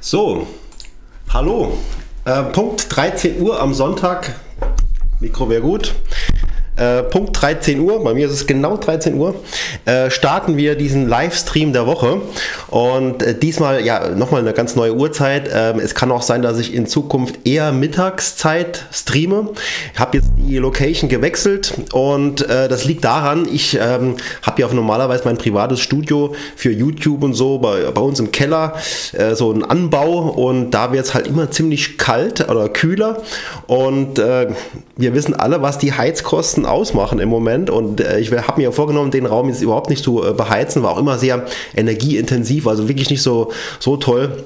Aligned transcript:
So, 0.00 0.46
hallo. 1.32 1.78
Äh, 2.24 2.42
Punkt 2.44 2.86
13 2.94 3.40
Uhr 3.40 3.60
am 3.60 3.74
Sonntag. 3.74 4.38
Mikro 5.20 5.48
wäre 5.48 5.62
gut. 5.62 5.94
Äh, 6.76 7.04
Punkt 7.04 7.40
13 7.40 7.80
Uhr, 7.80 8.04
bei 8.04 8.12
mir 8.12 8.26
ist 8.26 8.32
es 8.32 8.46
genau 8.46 8.76
13 8.76 9.14
Uhr, 9.14 9.34
äh, 9.86 10.10
starten 10.10 10.58
wir 10.58 10.74
diesen 10.74 11.08
Livestream 11.08 11.72
der 11.72 11.86
Woche. 11.86 12.20
Und 12.68 13.22
äh, 13.22 13.34
diesmal 13.34 13.82
ja 13.84 14.10
nochmal 14.10 14.42
eine 14.42 14.52
ganz 14.52 14.76
neue 14.76 14.94
Uhrzeit. 14.94 15.48
Ähm, 15.52 15.80
es 15.80 15.94
kann 15.94 16.12
auch 16.12 16.20
sein, 16.20 16.42
dass 16.42 16.58
ich 16.58 16.74
in 16.74 16.86
Zukunft 16.86 17.46
eher 17.46 17.72
Mittagszeit 17.72 18.84
streame. 18.92 19.48
Ich 19.94 19.98
habe 19.98 20.18
jetzt 20.18 20.28
die 20.36 20.58
Location 20.58 21.08
gewechselt 21.08 21.74
und 21.92 22.46
das 22.48 22.84
liegt 22.84 23.04
daran, 23.04 23.48
ich 23.50 23.78
ähm, 23.80 24.16
habe 24.42 24.60
ja 24.60 24.66
auch 24.66 24.72
normalerweise 24.72 25.24
mein 25.24 25.38
privates 25.38 25.80
Studio 25.80 26.34
für 26.54 26.70
YouTube 26.70 27.22
und 27.22 27.34
so 27.34 27.58
bei, 27.58 27.90
bei 27.90 28.00
uns 28.00 28.20
im 28.20 28.32
Keller, 28.32 28.74
so 29.34 29.52
ein 29.52 29.64
Anbau 29.64 30.28
und 30.30 30.70
da 30.70 30.92
wird 30.92 31.06
es 31.06 31.14
halt 31.14 31.26
immer 31.26 31.50
ziemlich 31.50 31.98
kalt 31.98 32.48
oder 32.48 32.68
kühler 32.68 33.22
und 33.66 34.18
wir 34.18 35.14
wissen 35.14 35.34
alle, 35.34 35.62
was 35.62 35.78
die 35.78 35.92
Heizkosten 35.92 36.65
ausmachen 36.66 37.18
im 37.18 37.28
Moment. 37.28 37.70
Und 37.70 38.00
äh, 38.00 38.18
ich 38.18 38.32
habe 38.32 38.60
mir 38.60 38.72
vorgenommen, 38.72 39.10
den 39.10 39.26
Raum 39.26 39.48
jetzt 39.48 39.62
überhaupt 39.62 39.90
nicht 39.90 40.02
zu 40.02 40.24
äh, 40.24 40.32
beheizen. 40.32 40.82
War 40.82 40.92
auch 40.92 40.98
immer 40.98 41.18
sehr 41.18 41.46
energieintensiv, 41.74 42.66
also 42.66 42.88
wirklich 42.88 43.10
nicht 43.10 43.22
so, 43.22 43.52
so 43.78 43.96
toll. 43.96 44.44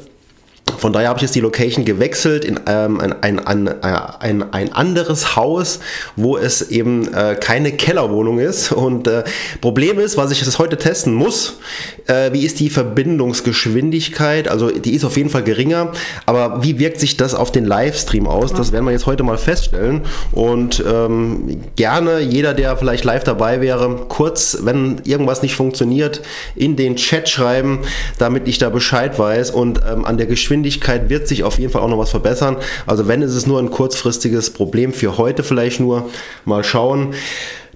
Von 0.81 0.95
daher 0.95 1.11
habe 1.11 1.19
ich 1.19 1.23
jetzt 1.23 1.35
die 1.35 1.41
Location 1.41 1.85
gewechselt 1.85 2.43
in 2.43 2.59
ähm, 2.67 3.01
ein, 3.01 3.13
ein, 3.23 3.39
ein, 3.39 3.83
ein, 3.83 4.53
ein 4.53 4.73
anderes 4.73 5.37
Haus, 5.37 5.81
wo 6.17 6.39
es 6.39 6.71
eben 6.71 7.13
äh, 7.13 7.37
keine 7.39 7.73
Kellerwohnung 7.73 8.39
ist. 8.39 8.73
Und 8.73 9.07
äh, 9.07 9.25
Problem 9.61 9.99
ist, 9.99 10.17
was 10.17 10.31
ich 10.31 10.41
jetzt 10.41 10.59
heute 10.59 10.79
testen 10.79 11.13
muss, 11.13 11.59
äh, 12.07 12.33
wie 12.33 12.47
ist 12.47 12.61
die 12.61 12.71
Verbindungsgeschwindigkeit? 12.71 14.49
Also 14.49 14.71
die 14.71 14.95
ist 14.95 15.05
auf 15.05 15.19
jeden 15.19 15.29
Fall 15.29 15.43
geringer, 15.43 15.93
aber 16.25 16.63
wie 16.63 16.79
wirkt 16.79 16.99
sich 16.99 17.19
das 17.19 17.35
auf 17.35 17.53
den 17.53 17.67
Livestream 17.67 18.27
aus? 18.27 18.55
Das 18.55 18.73
werden 18.73 18.87
wir 18.87 18.93
jetzt 18.93 19.05
heute 19.05 19.23
mal 19.23 19.37
feststellen. 19.37 20.01
Und 20.33 20.83
ähm, 20.91 21.61
gerne 21.77 22.21
jeder, 22.21 22.55
der 22.55 22.79
vielleicht 22.79 23.05
live 23.05 23.25
dabei 23.25 23.61
wäre, 23.61 24.07
kurz, 24.09 24.57
wenn 24.63 25.03
irgendwas 25.05 25.43
nicht 25.43 25.55
funktioniert, 25.55 26.23
in 26.57 26.77
den 26.77 26.97
Chat 26.97 27.29
schreiben, 27.29 27.81
damit 28.17 28.49
ich 28.49 28.57
da 28.57 28.71
Bescheid 28.71 29.19
weiß 29.19 29.51
und 29.51 29.81
ähm, 29.87 30.07
an 30.07 30.17
der 30.17 30.27
Geschwindigkeit 30.27 30.70
Geschwindigkeit 30.71 31.11
wird 31.11 31.27
sich 31.27 31.43
auf 31.43 31.59
jeden 31.59 31.73
Fall 31.73 31.83
auch 31.83 31.89
noch 31.89 31.99
was 31.99 32.11
verbessern. 32.11 32.57
Also 32.87 33.09
wenn 33.09 33.23
ist 33.23 33.35
es 33.35 33.47
nur 33.47 33.59
ein 33.59 33.71
kurzfristiges 33.71 34.51
Problem 34.51 34.93
für 34.93 35.19
heute 35.19 35.43
vielleicht 35.43 35.81
nur. 35.81 36.09
Mal 36.45 36.63
schauen. 36.63 37.15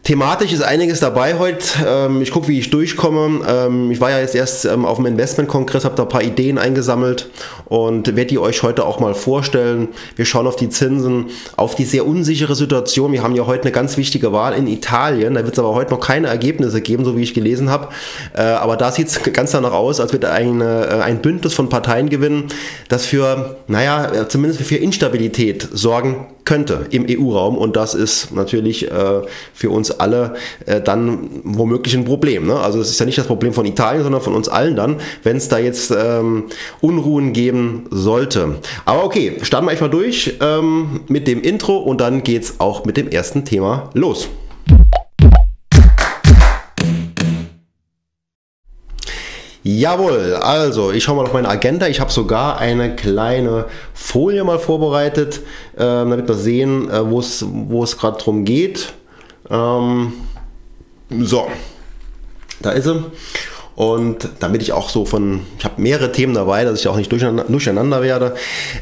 Thematisch 0.05 0.53
ist 0.53 0.61
einiges 0.61 1.01
dabei 1.01 1.39
heute. 1.39 1.65
Ähm, 1.87 2.21
ich 2.21 2.31
gucke, 2.31 2.49
wie 2.49 2.59
ich 2.59 2.69
durchkomme. 2.69 3.41
Ähm, 3.49 3.91
ich 3.91 4.03
war 4.03 4.11
ja 4.11 4.19
jetzt 4.19 4.35
erst 4.35 4.67
ähm, 4.67 4.85
auf 4.85 4.99
dem 4.99 5.07
Investmentkongress, 5.07 5.87
habe 5.87 5.95
da 5.95 6.03
ein 6.03 6.11
paar 6.11 6.23
Ideen 6.23 6.59
eingesammelt 6.59 7.31
und 7.65 8.09
werde 8.09 8.27
die 8.27 8.39
euch 8.39 8.63
heute 8.63 8.85
auch 8.85 9.01
mal 9.01 9.15
vorstellen. 9.15 9.89
Wir 10.15 10.27
schauen 10.27 10.47
auf 10.47 10.57
die 10.57 10.69
Zinsen, 10.69 11.31
auf 11.57 11.75
die 11.75 11.85
sehr 11.85 12.07
unsichere 12.07 12.55
Situation. 12.55 13.13
Wir 13.13 13.23
haben 13.23 13.35
ja 13.35 13.47
heute 13.47 13.63
eine 13.63 13.73
ganz 13.73 13.97
wichtige 13.97 14.31
Wahl 14.31 14.53
in 14.53 14.67
Italien. 14.67 15.33
Da 15.33 15.45
wird 15.45 15.55
es 15.55 15.59
aber 15.59 15.75
heute 15.75 15.93
noch 15.93 16.01
keine 16.01 16.27
Ergebnisse 16.27 16.83
geben, 16.83 17.07
so 17.07 17.17
wie 17.17 17.23
ich 17.23 17.33
gelesen 17.33 17.71
habe. 17.71 17.89
Äh, 18.35 18.43
aber 18.43 18.77
da 18.77 18.93
sieht 18.93 19.07
es 19.07 19.23
ganz 19.33 19.53
danach 19.53 19.73
aus, 19.73 20.01
als 20.01 20.13
wird 20.13 20.27
eine, 20.27 20.87
äh, 20.87 21.01
ein 21.01 21.23
Bündnis 21.23 21.55
von 21.55 21.71
Parteien 21.71 22.11
gewinnen, 22.11 22.49
das 22.91 23.07
für, 23.07 23.57
naja, 23.69 24.13
äh, 24.13 24.29
zumindest 24.29 24.61
für 24.65 24.77
Instabilität 24.77 25.67
sorgen 25.73 26.27
könnte 26.45 26.87
im 26.91 27.07
EU-Raum. 27.09 27.57
Und 27.57 27.77
das 27.77 27.95
ist 27.95 28.33
natürlich 28.35 28.91
äh, 28.91 29.23
für 29.53 29.71
uns 29.71 29.91
alle 29.91 30.35
äh, 30.67 30.81
dann 30.81 31.31
womöglich 31.45 31.95
ein 31.95 32.05
Problem. 32.05 32.47
Ne? 32.47 32.57
Also 32.57 32.81
es 32.81 32.91
ist 32.91 33.01
ja 33.01 33.07
nicht 33.07 33.19
das 33.19 33.27
Problem 33.27 33.53
von 33.53 33.67
Italien, 33.67 34.03
sondern 34.03 34.21
von 34.21 34.35
uns 34.35 34.49
allen 34.49 34.77
dann, 34.77 34.97
wenn 35.23 35.37
es 35.37 35.49
da 35.49 35.59
jetzt 35.59 35.91
ähm, 35.91 36.45
Unruhen 36.81 37.33
geben 37.33 37.87
sollte. 37.91 38.57
Aber 38.85 39.05
okay, 39.05 39.39
starten 39.43 39.67
wir 39.67 39.71
einfach 39.71 39.91
durch 39.91 40.35
ähm, 40.41 41.01
mit 41.09 41.27
dem 41.27 41.43
Intro 41.43 41.79
und 41.79 42.01
dann 42.01 42.23
geht 42.23 42.43
es 42.43 42.61
auch 42.61 42.85
mit 42.85 42.97
dem 42.97 43.09
ersten 43.09 43.45
Thema 43.45 43.91
los. 43.95 44.29
Jawohl, 49.67 50.35
also 50.35 50.93
ich 50.93 51.05
schaue 51.05 51.17
mal 51.17 51.23
auf 51.23 51.33
meine 51.33 51.49
Agenda. 51.49 51.89
Ich 51.89 51.99
habe 51.99 52.13
sogar 52.13 52.59
eine 52.59 52.95
kleine 52.95 53.65
Folie 53.95 54.45
mal 54.45 54.59
vorbereitet, 54.59 55.41
äh, 55.75 55.79
damit 55.79 56.29
wir 56.29 56.35
sehen, 56.35 56.91
äh, 56.91 57.11
wo 57.11 57.19
es 57.21 57.97
gerade 57.97 58.19
drum 58.19 58.45
geht. 58.45 58.93
Ähm, 59.49 60.13
so, 61.09 61.49
da 62.61 62.73
ist 62.73 62.85
sie. 62.85 63.05
Und 63.75 64.29
damit 64.39 64.61
ich 64.61 64.75
auch 64.75 64.91
so 64.91 65.07
von, 65.07 65.41
ich 65.59 65.65
habe 65.65 65.81
mehrere 65.81 66.13
Themen 66.13 66.35
dabei, 66.35 66.65
dass 66.65 66.81
ich 66.81 66.87
auch 66.87 66.97
nicht 66.97 67.11
durcheinander, 67.11 67.45
durcheinander 67.45 68.03
werde. 68.03 68.35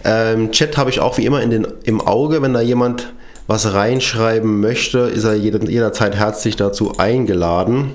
Ähm, 0.05 0.51
Chat 0.51 0.77
habe 0.77 0.91
ich 0.91 0.99
auch 0.99 1.17
wie 1.17 1.25
immer 1.25 1.43
in 1.43 1.51
den, 1.51 1.67
im 1.85 2.01
Auge, 2.01 2.43
wenn 2.43 2.55
da 2.55 2.61
jemand 2.61 3.13
was 3.47 3.73
reinschreiben 3.73 4.61
möchte, 4.61 4.99
ist 4.99 5.25
er 5.25 5.35
jederzeit 5.35 6.17
herzlich 6.17 6.57
dazu 6.57 6.99
eingeladen. 6.99 7.93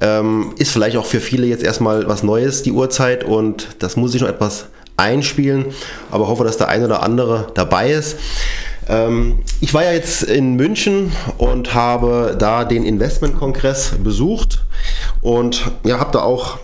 Ähm, 0.00 0.54
ist 0.58 0.72
vielleicht 0.72 0.96
auch 0.96 1.06
für 1.06 1.20
viele 1.20 1.46
jetzt 1.46 1.62
erstmal 1.62 2.08
was 2.08 2.22
Neues, 2.22 2.62
die 2.62 2.72
Uhrzeit, 2.72 3.24
und 3.24 3.68
das 3.80 3.96
muss 3.96 4.14
ich 4.14 4.20
noch 4.20 4.28
etwas 4.28 4.66
einspielen, 4.96 5.66
aber 6.10 6.28
hoffe, 6.28 6.44
dass 6.44 6.56
der 6.56 6.68
ein 6.68 6.84
oder 6.84 7.02
andere 7.02 7.48
dabei 7.54 7.92
ist. 7.92 8.16
Ähm, 8.88 9.40
ich 9.60 9.74
war 9.74 9.84
ja 9.84 9.92
jetzt 9.92 10.22
in 10.22 10.54
München 10.54 11.12
und 11.38 11.74
habe 11.74 12.36
da 12.38 12.64
den 12.64 12.84
Investmentkongress 12.84 13.94
besucht. 14.02 14.64
Und 15.20 15.70
ja, 15.84 15.98
habe 15.98 16.12
da 16.12 16.22
auch 16.22 16.58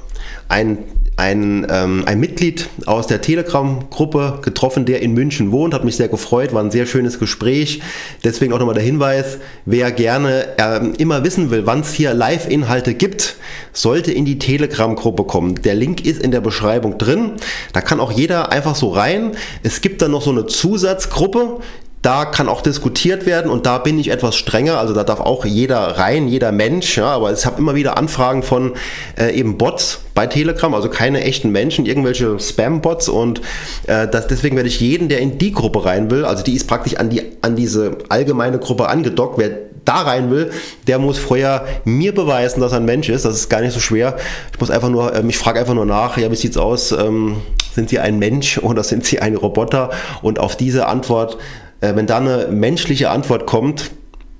ein 0.48 0.78
ein, 1.18 1.66
ähm, 1.68 2.04
ein 2.06 2.20
Mitglied 2.20 2.68
aus 2.86 3.08
der 3.08 3.20
Telegram-Gruppe 3.20 4.38
getroffen, 4.40 4.84
der 4.84 5.02
in 5.02 5.14
München 5.14 5.50
wohnt, 5.50 5.74
hat 5.74 5.84
mich 5.84 5.96
sehr 5.96 6.06
gefreut, 6.06 6.54
war 6.54 6.62
ein 6.62 6.70
sehr 6.70 6.86
schönes 6.86 7.18
Gespräch. 7.18 7.82
Deswegen 8.22 8.52
auch 8.52 8.60
nochmal 8.60 8.76
der 8.76 8.84
Hinweis, 8.84 9.38
wer 9.64 9.90
gerne 9.90 10.46
ähm, 10.58 10.92
immer 10.96 11.24
wissen 11.24 11.50
will, 11.50 11.66
wann 11.66 11.80
es 11.80 11.92
hier 11.92 12.14
Live-Inhalte 12.14 12.94
gibt, 12.94 13.34
sollte 13.72 14.12
in 14.12 14.24
die 14.24 14.38
Telegram-Gruppe 14.38 15.24
kommen. 15.24 15.56
Der 15.62 15.74
Link 15.74 16.06
ist 16.06 16.22
in 16.22 16.30
der 16.30 16.40
Beschreibung 16.40 16.98
drin. 16.98 17.32
Da 17.72 17.80
kann 17.80 17.98
auch 17.98 18.12
jeder 18.12 18.52
einfach 18.52 18.76
so 18.76 18.90
rein. 18.90 19.32
Es 19.64 19.80
gibt 19.80 20.00
dann 20.02 20.12
noch 20.12 20.22
so 20.22 20.30
eine 20.30 20.46
Zusatzgruppe, 20.46 21.58
da 22.02 22.24
kann 22.24 22.48
auch 22.48 22.60
diskutiert 22.60 23.26
werden 23.26 23.50
und 23.50 23.66
da 23.66 23.78
bin 23.78 23.98
ich 23.98 24.10
etwas 24.10 24.36
strenger. 24.36 24.78
Also 24.78 24.94
da 24.94 25.04
darf 25.04 25.20
auch 25.20 25.44
jeder 25.44 25.98
rein, 25.98 26.28
jeder 26.28 26.52
Mensch. 26.52 26.96
Ja, 26.96 27.06
aber 27.06 27.32
ich 27.32 27.44
habe 27.44 27.58
immer 27.58 27.74
wieder 27.74 27.98
Anfragen 27.98 28.42
von 28.42 28.74
äh, 29.18 29.34
eben 29.34 29.58
Bots 29.58 30.00
bei 30.14 30.26
Telegram, 30.26 30.74
also 30.74 30.88
keine 30.88 31.22
echten 31.22 31.50
Menschen, 31.50 31.86
irgendwelche 31.86 32.38
Spam-Bots 32.38 33.08
und 33.08 33.40
äh, 33.86 34.08
das, 34.08 34.26
deswegen 34.26 34.56
werde 34.56 34.68
ich 34.68 34.80
jeden, 34.80 35.08
der 35.08 35.20
in 35.20 35.38
die 35.38 35.52
Gruppe 35.52 35.84
rein 35.84 36.10
will, 36.10 36.24
also 36.24 36.42
die 36.42 36.54
ist 36.54 36.66
praktisch 36.66 36.96
an, 36.96 37.10
die, 37.10 37.22
an 37.42 37.56
diese 37.56 37.98
allgemeine 38.08 38.58
Gruppe 38.58 38.88
angedockt, 38.88 39.38
wer 39.38 39.50
da 39.88 40.02
rein 40.02 40.30
will, 40.30 40.50
der 40.86 40.98
muss 40.98 41.18
vorher 41.18 41.66
mir 41.84 42.14
beweisen, 42.14 42.60
dass 42.60 42.72
er 42.72 42.78
ein 42.78 42.84
Mensch 42.84 43.08
ist. 43.08 43.24
Das 43.24 43.34
ist 43.34 43.48
gar 43.48 43.62
nicht 43.62 43.72
so 43.72 43.80
schwer. 43.80 44.16
Ich 44.52 44.60
muss 44.60 44.70
einfach 44.70 44.90
nur, 44.90 45.14
ähm, 45.14 45.30
ich 45.30 45.38
frage 45.38 45.60
einfach 45.60 45.74
nur 45.74 45.86
nach, 45.86 46.18
ja, 46.18 46.30
wie 46.30 46.36
sieht's 46.36 46.58
aus? 46.58 46.92
Ähm, 46.92 47.36
sind 47.74 47.88
Sie 47.88 47.98
ein 47.98 48.18
Mensch 48.18 48.58
oder 48.58 48.82
sind 48.82 49.06
Sie 49.06 49.20
ein 49.20 49.36
Roboter? 49.36 49.90
Und 50.20 50.40
auf 50.40 50.56
diese 50.56 50.86
Antwort 50.88 51.38
äh, 51.80 51.94
wenn 51.94 52.06
da 52.06 52.18
eine 52.18 52.48
menschliche 52.48 53.10
Antwort 53.10 53.46
kommt, 53.46 53.90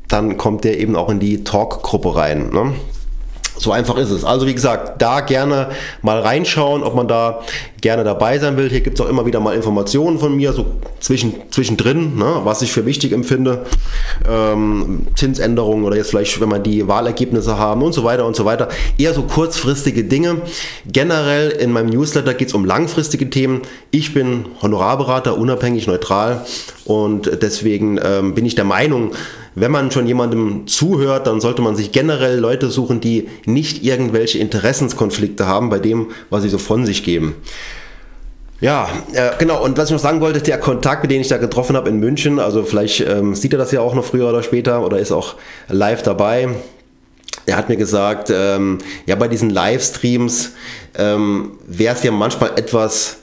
dann 0.09 0.37
kommt 0.37 0.65
der 0.65 0.79
eben 0.79 0.97
auch 0.97 1.11
in 1.11 1.21
die 1.21 1.45
Talk-Gruppe 1.45 2.17
rein. 2.17 2.51
Ne? 2.51 2.75
So 3.59 3.73
einfach 3.73 3.97
ist 3.97 4.11
es. 4.11 4.25
Also 4.25 4.47
wie 4.47 4.55
gesagt, 4.55 5.03
da 5.03 5.21
gerne 5.21 5.71
mal 6.03 6.21
reinschauen, 6.21 6.83
ob 6.85 6.95
man 6.95 7.09
da 7.09 7.41
gerne 7.81 8.05
dabei 8.05 8.39
sein 8.39 8.57
will. 8.57 8.69
Hier 8.69 8.81
gibt 8.81 8.99
es 8.99 9.05
auch 9.05 9.09
immer 9.09 9.27
wieder 9.27 9.41
mal 9.41 9.55
Informationen 9.55 10.19
von 10.19 10.37
mir, 10.37 10.53
so 10.53 10.67
zwischen, 11.01 11.35
zwischendrin, 11.51 12.17
ne, 12.17 12.41
was 12.45 12.63
ich 12.63 12.73
für 12.73 12.87
wichtig 12.87 13.13
empfinde. 13.13 13.65
Ähm, 14.29 15.07
Zinsänderungen 15.15 15.85
oder 15.85 15.97
jetzt 15.97 16.11
vielleicht, 16.11 16.41
wenn 16.41 16.49
man 16.49 16.63
die 16.63 16.87
Wahlergebnisse 16.87 17.59
haben 17.59 17.83
und 17.83 17.93
so 17.93 18.05
weiter 18.05 18.27
und 18.27 18.37
so 18.37 18.45
weiter. 18.45 18.69
Eher 18.97 19.15
so 19.15 19.23
kurzfristige 19.23 20.05
Dinge. 20.05 20.43
Generell 20.87 21.51
in 21.51 21.73
meinem 21.73 21.91
Newsletter 21.91 22.35
geht 22.35 22.49
es 22.49 22.55
um 22.55 22.65
langfristige 22.65 23.29
Themen. 23.31 23.63
Ich 23.91 24.15
bin 24.15 24.47
Honorarberater, 24.63 25.37
unabhängig, 25.37 25.87
neutral 25.87 26.45
und 26.85 27.43
deswegen 27.43 27.99
ähm, 28.03 28.35
bin 28.35 28.47
ich 28.47 28.55
der 28.55 28.65
Meinung, 28.65 29.13
wenn 29.61 29.71
man 29.71 29.91
schon 29.91 30.07
jemandem 30.07 30.67
zuhört, 30.67 31.27
dann 31.27 31.41
sollte 31.41 31.63
man 31.63 31.77
sich 31.77 31.93
generell 31.93 32.39
Leute 32.39 32.71
suchen, 32.71 33.01
die 33.01 33.29
nicht 33.45 33.85
irgendwelche 33.85 34.39
Interessenskonflikte 34.39 35.47
haben 35.47 35.71
bei 35.71 35.79
dem, 35.79 36.09
was 36.31 36.43
sie 36.43 36.49
so 36.49 36.59
von 36.59 36.87
sich 36.87 37.03
geben. 37.03 37.35
Ja, 38.61 38.89
äh, 39.13 39.31
genau. 39.39 39.63
Und 39.63 39.79
was 39.79 39.89
ich 39.89 39.93
noch 39.93 40.01
sagen 40.01 40.21
wollte, 40.21 40.41
der 40.41 40.59
Kontakt, 40.59 41.03
mit 41.03 41.13
dem 41.13 41.21
ich 41.21 41.29
da 41.29 41.37
getroffen 41.37 41.77
habe 41.77 41.89
in 41.89 42.01
München, 42.01 42.41
also 42.41 42.65
vielleicht 42.65 43.01
ähm, 43.01 43.35
sieht 43.35 43.53
er 43.53 43.59
das 43.59 43.71
ja 43.71 43.81
auch 43.81 43.95
noch 43.95 44.05
früher 44.05 44.29
oder 44.29 44.43
später 44.43 44.85
oder 44.85 44.99
ist 44.99 45.13
auch 45.13 45.37
live 45.69 46.03
dabei. 46.03 46.49
Er 47.47 47.57
hat 47.57 47.69
mir 47.69 47.77
gesagt, 47.77 48.31
ähm, 48.35 48.79
ja, 49.07 49.15
bei 49.15 49.29
diesen 49.29 49.51
Livestreams 49.51 50.53
ähm, 50.97 51.53
wäre 51.67 51.95
es 51.95 52.03
ja 52.03 52.11
manchmal 52.11 52.51
etwas 52.57 53.19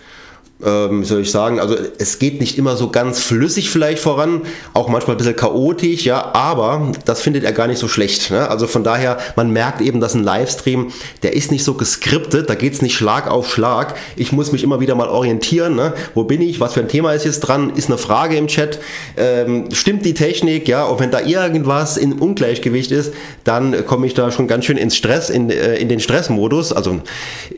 ähm, 0.65 1.03
soll 1.03 1.21
ich 1.21 1.31
sagen, 1.31 1.59
also 1.59 1.75
es 1.97 2.19
geht 2.19 2.39
nicht 2.39 2.57
immer 2.57 2.75
so 2.75 2.89
ganz 2.89 3.19
flüssig 3.19 3.69
vielleicht 3.69 3.99
voran, 3.99 4.41
auch 4.73 4.87
manchmal 4.89 5.15
ein 5.15 5.17
bisschen 5.17 5.35
chaotisch, 5.35 6.05
ja, 6.05 6.33
aber 6.33 6.91
das 7.05 7.21
findet 7.21 7.43
er 7.43 7.53
gar 7.53 7.67
nicht 7.67 7.79
so 7.79 7.87
schlecht. 7.87 8.31
Ne? 8.31 8.49
Also 8.49 8.67
von 8.67 8.83
daher, 8.83 9.17
man 9.35 9.51
merkt 9.51 9.81
eben, 9.81 9.99
dass 9.99 10.13
ein 10.15 10.23
Livestream, 10.23 10.91
der 11.23 11.33
ist 11.33 11.51
nicht 11.51 11.63
so 11.63 11.75
geskriptet, 11.75 12.49
da 12.49 12.55
geht 12.55 12.73
es 12.73 12.81
nicht 12.81 12.95
Schlag 12.95 13.29
auf 13.29 13.49
Schlag. 13.49 13.95
Ich 14.15 14.31
muss 14.31 14.51
mich 14.51 14.63
immer 14.63 14.79
wieder 14.79 14.95
mal 14.95 15.09
orientieren, 15.09 15.75
ne? 15.75 15.93
wo 16.13 16.23
bin 16.23 16.41
ich, 16.41 16.59
was 16.59 16.73
für 16.73 16.81
ein 16.81 16.87
Thema 16.87 17.13
ist 17.13 17.25
jetzt 17.25 17.41
dran, 17.41 17.71
ist 17.75 17.89
eine 17.89 17.97
Frage 17.97 18.35
im 18.37 18.47
Chat, 18.47 18.79
ähm, 19.17 19.69
stimmt 19.71 20.05
die 20.05 20.13
Technik, 20.13 20.67
ja, 20.67 20.85
und 20.85 20.99
wenn 20.99 21.11
da 21.11 21.21
irgendwas 21.21 21.97
in 21.97 22.13
Ungleichgewicht 22.13 22.91
ist, 22.91 23.13
dann 23.43 23.85
komme 23.85 24.07
ich 24.07 24.13
da 24.13 24.31
schon 24.31 24.47
ganz 24.47 24.65
schön 24.65 24.77
ins 24.77 24.95
Stress, 24.95 25.29
in, 25.29 25.49
äh, 25.49 25.75
in 25.75 25.89
den 25.89 25.99
Stressmodus, 25.99 26.73
also 26.73 27.01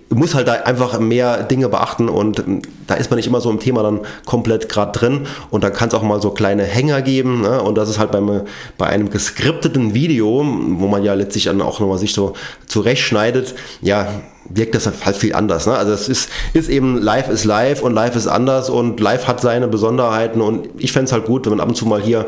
muss 0.10 0.36
halt 0.36 0.48
da 0.48 0.54
einfach 0.54 1.00
mehr 1.00 1.44
Dinge 1.44 1.70
beachten 1.70 2.10
und 2.10 2.44
da 2.88 2.96
ist 2.96 3.10
man 3.10 3.18
nicht 3.18 3.28
immer 3.28 3.42
so 3.42 3.50
im 3.50 3.60
Thema 3.60 3.84
dann 3.84 4.02
komplett 4.26 4.70
gerade 4.70 4.98
drin 4.98 5.28
und 5.50 5.64
dann 5.64 5.74
kann 5.74 5.90
es 5.90 5.94
auch 5.94 6.04
mal 6.04 6.22
so 6.22 6.32
kleine 6.32 6.64
Hänger 6.64 7.02
geben 7.02 7.42
ne? 7.42 7.62
und 7.62 7.78
das 7.78 7.90
ist 7.90 8.00
halt 8.00 8.12
beim, 8.12 8.44
bei 8.78 8.88
einem 8.88 9.10
geskripteten 9.10 9.94
Video, 9.94 10.46
wo 10.46 10.88
man 10.88 11.04
ja 11.04 11.14
letztlich 11.14 11.46
dann 11.46 11.62
auch 11.62 11.80
nochmal 11.80 11.98
sich 11.98 12.14
so 12.14 12.34
zurechtschneidet, 12.68 13.56
ja, 13.82 14.08
wirkt 14.50 14.76
das 14.76 14.90
halt 15.06 15.16
viel 15.16 15.34
anders. 15.34 15.68
Ne? 15.68 15.76
Also 15.76 15.92
es 15.92 16.08
ist, 16.08 16.30
ist 16.54 16.70
eben 16.70 16.98
live 16.98 17.30
ist 17.30 17.44
live 17.44 17.82
und 17.82 17.94
live 17.94 18.16
ist 18.16 18.28
anders 18.28 18.70
und 18.70 19.00
live 19.00 19.28
hat 19.28 19.42
seine 19.42 19.68
Besonderheiten 19.68 20.42
und 20.42 20.70
ich 20.78 20.92
fände 20.92 21.06
es 21.06 21.12
halt 21.12 21.26
gut, 21.26 21.46
wenn 21.46 21.52
man 21.52 21.60
ab 21.60 21.70
und 21.70 21.76
zu 21.76 21.86
mal 21.86 22.02
hier 22.02 22.28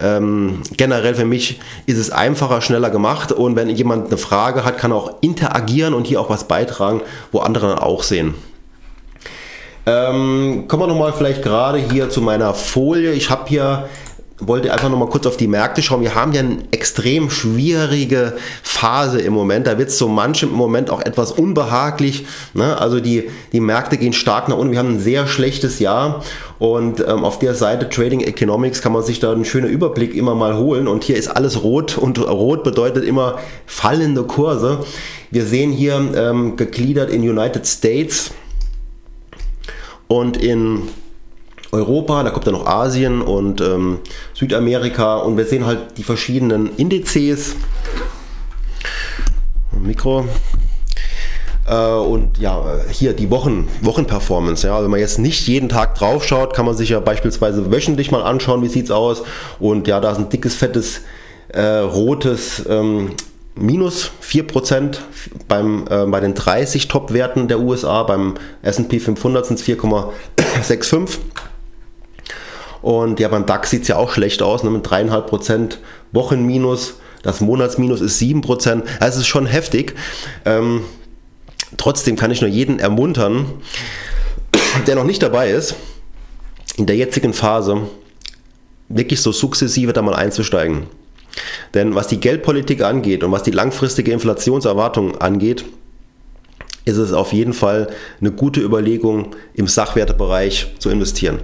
ähm, 0.00 0.62
generell 0.76 1.14
für 1.14 1.24
mich 1.24 1.60
ist 1.86 1.98
es 1.98 2.10
einfacher, 2.10 2.60
schneller 2.60 2.90
gemacht 2.90 3.32
und 3.32 3.56
wenn 3.56 3.68
jemand 3.70 4.08
eine 4.08 4.18
Frage 4.18 4.64
hat, 4.64 4.78
kann 4.78 4.92
auch 4.92 5.16
interagieren 5.20 5.94
und 5.94 6.06
hier 6.06 6.20
auch 6.20 6.30
was 6.30 6.44
beitragen, 6.44 7.00
wo 7.32 7.40
andere 7.40 7.68
dann 7.68 7.78
auch 7.78 8.02
sehen. 8.02 8.34
Ähm, 9.86 10.64
kommen 10.66 10.82
wir 10.82 10.86
nochmal 10.86 11.12
vielleicht 11.12 11.42
gerade 11.42 11.78
hier 11.78 12.08
zu 12.08 12.22
meiner 12.22 12.54
Folie. 12.54 13.12
Ich 13.12 13.28
habe 13.28 13.48
hier 13.48 13.86
wollte 14.38 14.72
einfach 14.72 14.90
noch 14.90 14.98
mal 14.98 15.08
kurz 15.08 15.26
auf 15.26 15.36
die 15.36 15.46
Märkte 15.46 15.80
schauen. 15.80 16.00
Wir 16.00 16.16
haben 16.16 16.32
ja 16.32 16.40
eine 16.40 16.58
extrem 16.72 17.30
schwierige 17.30 18.36
Phase 18.62 19.20
im 19.20 19.32
Moment. 19.32 19.66
Da 19.68 19.78
wird 19.78 19.90
es 19.90 19.98
so 19.98 20.08
manchem 20.08 20.50
im 20.50 20.56
Moment 20.56 20.90
auch 20.90 21.00
etwas 21.00 21.30
unbehaglich. 21.30 22.26
Ne? 22.52 22.76
Also 22.76 22.98
die, 22.98 23.30
die 23.52 23.60
Märkte 23.60 23.96
gehen 23.96 24.12
stark 24.12 24.48
nach 24.48 24.56
unten. 24.56 24.72
Wir 24.72 24.80
haben 24.80 24.96
ein 24.96 25.00
sehr 25.00 25.28
schlechtes 25.28 25.78
Jahr. 25.78 26.24
Und 26.58 27.00
ähm, 27.00 27.24
auf 27.24 27.38
der 27.38 27.54
Seite 27.54 27.88
Trading 27.88 28.20
Economics 28.20 28.82
kann 28.82 28.92
man 28.92 29.04
sich 29.04 29.20
da 29.20 29.32
einen 29.32 29.44
schönen 29.44 29.68
Überblick 29.68 30.14
immer 30.14 30.34
mal 30.34 30.56
holen. 30.56 30.88
Und 30.88 31.04
hier 31.04 31.16
ist 31.16 31.28
alles 31.28 31.62
rot. 31.62 31.96
Und 31.96 32.18
rot 32.18 32.64
bedeutet 32.64 33.04
immer 33.04 33.38
fallende 33.66 34.24
Kurse. 34.24 34.80
Wir 35.30 35.44
sehen 35.44 35.70
hier 35.70 35.94
ähm, 36.16 36.56
gegliedert 36.56 37.10
in 37.10 37.22
United 37.22 37.66
States 37.66 38.32
und 40.08 40.36
in 40.36 40.82
Europa, 41.74 42.22
da 42.22 42.30
kommt 42.30 42.46
dann 42.46 42.54
noch 42.54 42.66
Asien 42.66 43.20
und 43.20 43.60
ähm, 43.60 43.98
Südamerika 44.32 45.16
und 45.16 45.36
wir 45.36 45.44
sehen 45.44 45.66
halt 45.66 45.98
die 45.98 46.02
verschiedenen 46.02 46.74
Indizes. 46.76 47.56
Mikro. 49.72 50.24
Äh, 51.66 51.76
und 51.76 52.38
ja, 52.38 52.64
hier 52.90 53.12
die 53.12 53.30
Wochen, 53.30 53.68
Wochenperformance. 53.80 54.66
Ja, 54.66 54.82
wenn 54.82 54.90
man 54.90 55.00
jetzt 55.00 55.18
nicht 55.18 55.46
jeden 55.46 55.68
Tag 55.68 55.94
drauf 55.94 56.24
schaut, 56.24 56.54
kann 56.54 56.66
man 56.66 56.76
sich 56.76 56.90
ja 56.90 57.00
beispielsweise 57.00 57.70
wöchentlich 57.70 58.10
mal 58.10 58.22
anschauen, 58.22 58.62
wie 58.62 58.68
sieht 58.68 58.86
es 58.86 58.90
aus. 58.90 59.22
Und 59.58 59.88
ja, 59.88 60.00
da 60.00 60.12
ist 60.12 60.18
ein 60.18 60.28
dickes, 60.28 60.54
fettes, 60.54 61.02
äh, 61.48 61.62
rotes 61.62 62.64
ähm, 62.68 63.10
minus 63.54 64.10
4% 64.22 64.98
beim, 65.48 65.86
äh, 65.88 66.06
bei 66.06 66.20
den 66.20 66.34
30 66.34 66.88
Top-Werten 66.88 67.48
der 67.48 67.60
USA. 67.60 68.02
Beim 68.02 68.34
SP 68.62 68.98
500 68.98 69.46
sind 69.46 69.60
es 69.60 69.66
4,65. 69.66 71.18
Und 72.84 73.18
ja, 73.18 73.28
beim 73.28 73.46
DAX 73.46 73.70
sieht 73.70 73.82
es 73.82 73.88
ja 73.88 73.96
auch 73.96 74.12
schlecht 74.12 74.42
aus, 74.42 74.62
ne, 74.62 74.68
mit 74.68 74.86
3,5% 74.86 75.78
Wochenminus. 76.12 76.96
Das 77.22 77.40
Monatsminus 77.40 78.02
ist 78.02 78.20
7%. 78.20 78.82
Also 79.00 79.16
es 79.16 79.16
ist 79.16 79.26
schon 79.26 79.46
heftig. 79.46 79.94
Ähm, 80.44 80.82
trotzdem 81.78 82.16
kann 82.16 82.30
ich 82.30 82.42
nur 82.42 82.50
jeden 82.50 82.78
ermuntern, 82.80 83.46
der 84.86 84.96
noch 84.96 85.04
nicht 85.04 85.22
dabei 85.22 85.50
ist, 85.50 85.76
in 86.76 86.84
der 86.84 86.96
jetzigen 86.96 87.32
Phase 87.32 87.88
wirklich 88.90 89.22
so 89.22 89.32
sukzessive 89.32 89.94
da 89.94 90.02
mal 90.02 90.14
einzusteigen. 90.14 90.82
Denn 91.72 91.94
was 91.94 92.08
die 92.08 92.20
Geldpolitik 92.20 92.82
angeht 92.82 93.24
und 93.24 93.32
was 93.32 93.44
die 93.44 93.50
langfristige 93.50 94.12
Inflationserwartung 94.12 95.16
angeht, 95.16 95.64
ist 96.84 96.98
es 96.98 97.14
auf 97.14 97.32
jeden 97.32 97.54
Fall 97.54 97.88
eine 98.20 98.30
gute 98.30 98.60
Überlegung, 98.60 99.34
im 99.54 99.68
Sachwertebereich 99.68 100.74
zu 100.78 100.90
investieren. 100.90 101.40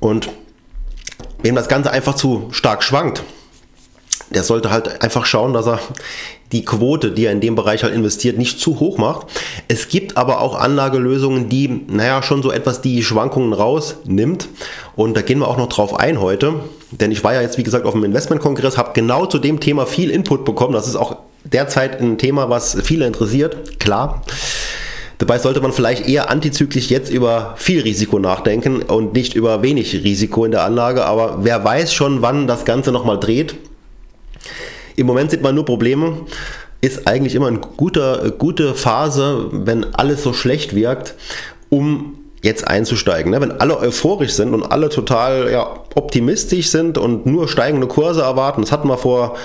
Und 0.00 0.30
wem 1.42 1.54
das 1.54 1.68
Ganze 1.68 1.90
einfach 1.90 2.14
zu 2.14 2.48
stark 2.50 2.82
schwankt, 2.82 3.22
der 4.30 4.44
sollte 4.44 4.70
halt 4.70 5.02
einfach 5.02 5.26
schauen, 5.26 5.52
dass 5.52 5.66
er 5.66 5.80
die 6.52 6.64
Quote, 6.64 7.12
die 7.12 7.26
er 7.26 7.32
in 7.32 7.40
dem 7.40 7.54
Bereich 7.54 7.84
halt 7.84 7.94
investiert, 7.94 8.36
nicht 8.36 8.60
zu 8.60 8.80
hoch 8.80 8.98
macht. 8.98 9.28
Es 9.68 9.88
gibt 9.88 10.16
aber 10.16 10.40
auch 10.40 10.56
Anlagelösungen, 10.56 11.48
die, 11.48 11.68
naja, 11.88 12.22
schon 12.22 12.42
so 12.42 12.50
etwas 12.50 12.80
die 12.80 13.04
Schwankungen 13.04 13.52
rausnimmt. 13.52 14.48
Und 14.96 15.16
da 15.16 15.22
gehen 15.22 15.38
wir 15.38 15.48
auch 15.48 15.58
noch 15.58 15.68
drauf 15.68 15.94
ein 15.94 16.20
heute. 16.20 16.54
Denn 16.90 17.12
ich 17.12 17.22
war 17.22 17.34
ja 17.34 17.42
jetzt, 17.42 17.56
wie 17.58 17.62
gesagt, 17.62 17.86
auf 17.86 17.92
dem 17.92 18.02
Investmentkongress, 18.02 18.78
habe 18.78 18.90
genau 18.94 19.26
zu 19.26 19.38
dem 19.38 19.60
Thema 19.60 19.86
viel 19.86 20.10
Input 20.10 20.44
bekommen. 20.44 20.72
Das 20.72 20.88
ist 20.88 20.96
auch 20.96 21.16
derzeit 21.44 22.00
ein 22.00 22.18
Thema, 22.18 22.50
was 22.50 22.76
viele 22.82 23.06
interessiert. 23.06 23.78
Klar. 23.78 24.22
Dabei 25.20 25.38
sollte 25.38 25.60
man 25.60 25.72
vielleicht 25.72 26.08
eher 26.08 26.30
antizyklisch 26.30 26.88
jetzt 26.88 27.10
über 27.10 27.54
viel 27.58 27.82
Risiko 27.82 28.18
nachdenken 28.18 28.80
und 28.80 29.12
nicht 29.12 29.34
über 29.34 29.62
wenig 29.62 29.92
Risiko 29.92 30.46
in 30.46 30.50
der 30.50 30.64
Anlage. 30.64 31.04
Aber 31.04 31.44
wer 31.44 31.62
weiß 31.62 31.92
schon, 31.92 32.22
wann 32.22 32.46
das 32.46 32.64
Ganze 32.64 32.90
nochmal 32.90 33.20
dreht. 33.20 33.54
Im 34.96 35.06
Moment 35.06 35.30
sieht 35.30 35.42
man 35.42 35.54
nur 35.54 35.66
Probleme. 35.66 36.22
Ist 36.80 37.06
eigentlich 37.06 37.34
immer 37.34 37.48
eine 37.48 37.58
gute, 37.58 38.34
gute 38.38 38.74
Phase, 38.74 39.48
wenn 39.52 39.92
alles 39.94 40.22
so 40.22 40.32
schlecht 40.32 40.74
wirkt, 40.74 41.14
um 41.68 42.19
jetzt 42.42 42.66
einzusteigen. 42.66 43.30
Ne? 43.32 43.40
Wenn 43.40 43.60
alle 43.60 43.78
euphorisch 43.78 44.32
sind 44.32 44.54
und 44.54 44.62
alle 44.64 44.88
total 44.88 45.50
ja, 45.50 45.74
optimistisch 45.94 46.70
sind 46.70 46.96
und 46.96 47.26
nur 47.26 47.48
steigende 47.48 47.86
Kurse 47.86 48.22
erwarten, 48.22 48.62
das 48.62 48.72
hatten 48.72 48.88
wir 48.88 48.96
vor, 48.96 49.36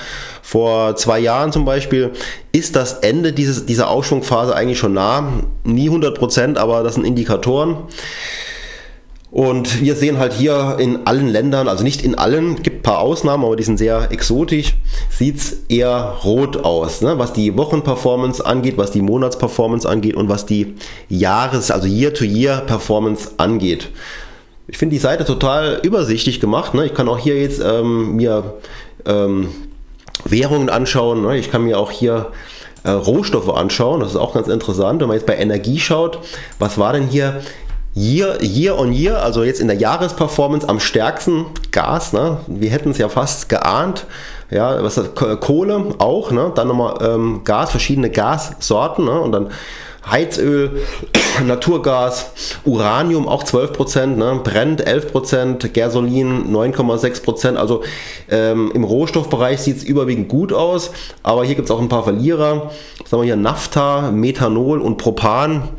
vor 0.41 0.95
zwei 0.95 1.19
Jahren 1.19 1.51
zum 1.51 1.65
Beispiel, 1.65 2.11
ist 2.51 2.75
das 2.75 2.99
Ende 2.99 3.33
dieses, 3.33 3.65
dieser 3.65 3.89
Aufschwungphase 3.89 4.55
eigentlich 4.55 4.79
schon 4.79 4.93
nah. 4.93 5.27
Nie 5.63 5.87
100 5.87 6.17
Prozent, 6.17 6.57
aber 6.57 6.83
das 6.83 6.95
sind 6.95 7.05
Indikatoren. 7.05 7.77
Und 9.35 9.81
wir 9.81 9.97
sehen 9.97 10.17
halt 10.17 10.31
hier 10.31 10.77
in 10.79 11.05
allen 11.05 11.27
Ländern, 11.27 11.67
also 11.67 11.83
nicht 11.83 12.05
in 12.05 12.15
allen, 12.15 12.63
gibt 12.63 12.77
ein 12.77 12.83
paar 12.83 12.99
Ausnahmen, 12.99 13.43
aber 13.43 13.57
die 13.57 13.63
sind 13.63 13.75
sehr 13.75 14.09
exotisch, 14.09 14.77
sieht 15.09 15.35
es 15.35 15.57
eher 15.67 16.15
rot 16.23 16.63
aus, 16.63 17.01
ne? 17.01 17.19
was 17.19 17.33
die 17.33 17.57
Wochenperformance 17.57 18.45
angeht, 18.45 18.77
was 18.77 18.91
die 18.91 19.01
Monatsperformance 19.01 19.89
angeht 19.89 20.15
und 20.15 20.29
was 20.29 20.45
die 20.45 20.75
Jahres-, 21.09 21.69
also 21.69 21.85
Year-to-Year-Performance 21.85 23.31
angeht. 23.35 23.89
Ich 24.69 24.77
finde 24.77 24.93
die 24.93 25.01
Seite 25.01 25.25
total 25.25 25.81
übersichtlich 25.83 26.39
gemacht. 26.39 26.73
Ne? 26.73 26.85
Ich 26.85 26.93
kann 26.93 27.09
auch 27.09 27.19
hier 27.19 27.37
jetzt 27.37 27.61
ähm, 27.61 28.15
mir 28.15 28.53
ähm, 29.05 29.49
Währungen 30.23 30.69
anschauen. 30.69 31.23
Ne? 31.23 31.37
Ich 31.37 31.51
kann 31.51 31.65
mir 31.65 31.77
auch 31.77 31.91
hier 31.91 32.31
äh, 32.83 32.91
Rohstoffe 32.91 33.49
anschauen. 33.49 33.99
Das 33.99 34.11
ist 34.11 34.15
auch 34.15 34.33
ganz 34.33 34.47
interessant. 34.47 35.01
Wenn 35.01 35.09
man 35.09 35.17
jetzt 35.17 35.27
bei 35.27 35.35
Energie 35.35 35.79
schaut, 35.81 36.19
was 36.57 36.77
war 36.77 36.93
denn 36.93 37.07
hier 37.07 37.41
Year, 37.95 38.43
year 38.43 38.77
on 38.77 38.91
Year, 38.91 39.23
also 39.23 39.43
jetzt 39.43 39.61
in 39.61 39.67
der 39.67 39.77
Jahresperformance 39.77 40.67
am 40.67 40.81
stärksten 40.81 41.45
Gas. 41.71 42.11
Ne? 42.11 42.39
Wir 42.47 42.69
hätten 42.69 42.91
es 42.91 42.97
ja 42.97 43.07
fast 43.07 43.47
geahnt. 43.47 44.05
Ja, 44.51 44.83
was 44.83 44.95
das? 44.95 45.15
Kohle 45.15 45.95
auch, 45.97 46.31
ne? 46.31 46.51
dann 46.53 46.67
nochmal 46.67 46.97
ähm, 47.01 47.41
Gas, 47.45 47.71
verschiedene 47.71 48.09
Gassorten 48.09 49.05
ne? 49.05 49.19
und 49.19 49.31
dann 49.31 49.49
Heizöl, 50.09 50.81
Naturgas, 51.45 52.31
Uranium 52.63 53.27
auch 53.27 53.43
12%, 53.43 54.05
ne? 54.05 54.39
Brent 54.43 54.87
11%, 54.87 55.69
Gasolin 55.69 56.53
9,6%. 56.53 57.55
Also 57.55 57.83
ähm, 58.29 58.71
im 58.73 58.83
Rohstoffbereich 58.83 59.59
sieht 59.59 59.77
es 59.77 59.83
überwiegend 59.83 60.29
gut 60.29 60.53
aus, 60.53 60.91
aber 61.23 61.45
hier 61.45 61.55
gibt 61.55 61.67
es 61.67 61.71
auch 61.71 61.81
ein 61.81 61.89
paar 61.89 62.03
Verlierer. 62.03 62.71
Was 63.01 63.11
haben 63.11 63.21
wir 63.21 63.25
hier? 63.25 63.35
Naphtha, 63.35 64.11
Methanol 64.11 64.81
und 64.81 64.97
Propan. 64.97 65.69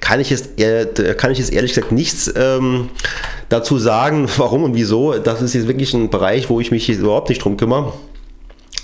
Kann 0.00 0.20
ich 0.20 0.30
jetzt, 0.30 0.60
äh, 0.60 1.14
kann 1.16 1.30
ich 1.32 1.38
jetzt 1.38 1.52
ehrlich 1.52 1.74
gesagt 1.74 1.92
nichts 1.92 2.32
ähm, 2.36 2.90
dazu 3.48 3.78
sagen, 3.78 4.28
warum 4.36 4.64
und 4.64 4.74
wieso. 4.74 5.14
Das 5.14 5.42
ist 5.42 5.54
jetzt 5.54 5.68
wirklich 5.68 5.94
ein 5.94 6.10
Bereich, 6.10 6.50
wo 6.50 6.60
ich 6.60 6.70
mich 6.70 6.88
überhaupt 6.88 7.28
nicht 7.28 7.44
drum 7.44 7.56
kümmere. 7.56 7.92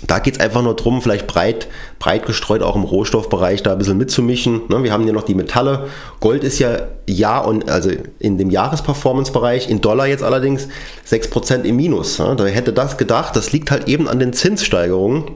Da 0.05 0.19
geht 0.19 0.35
es 0.35 0.39
einfach 0.39 0.61
nur 0.61 0.75
darum, 0.75 1.01
vielleicht 1.01 1.25
breit, 1.25 1.67
breit 1.97 2.25
gestreut 2.25 2.61
auch 2.61 2.75
im 2.75 2.83
Rohstoffbereich 2.83 3.63
da 3.63 3.71
ein 3.71 3.79
bisschen 3.79 3.97
mitzumischen. 3.97 4.61
Ne? 4.69 4.83
Wir 4.83 4.93
haben 4.93 5.03
hier 5.03 5.13
noch 5.13 5.23
die 5.23 5.33
Metalle. 5.33 5.87
Gold 6.19 6.43
ist 6.43 6.59
ja 6.59 6.87
ja 7.09 7.39
und 7.39 7.67
also 7.69 7.89
in 8.19 8.37
dem 8.37 8.51
Jahresperformance-Bereich, 8.51 9.69
in 9.69 9.81
Dollar 9.81 10.05
jetzt 10.05 10.23
allerdings 10.23 10.67
6% 11.09 11.63
im 11.63 11.75
Minus. 11.77 12.19
Ne? 12.19 12.35
Da 12.37 12.45
hätte 12.45 12.73
das 12.73 12.97
gedacht, 12.97 13.35
das 13.35 13.51
liegt 13.51 13.71
halt 13.71 13.87
eben 13.87 14.07
an 14.07 14.19
den 14.19 14.33
Zinssteigerungen. 14.33 15.31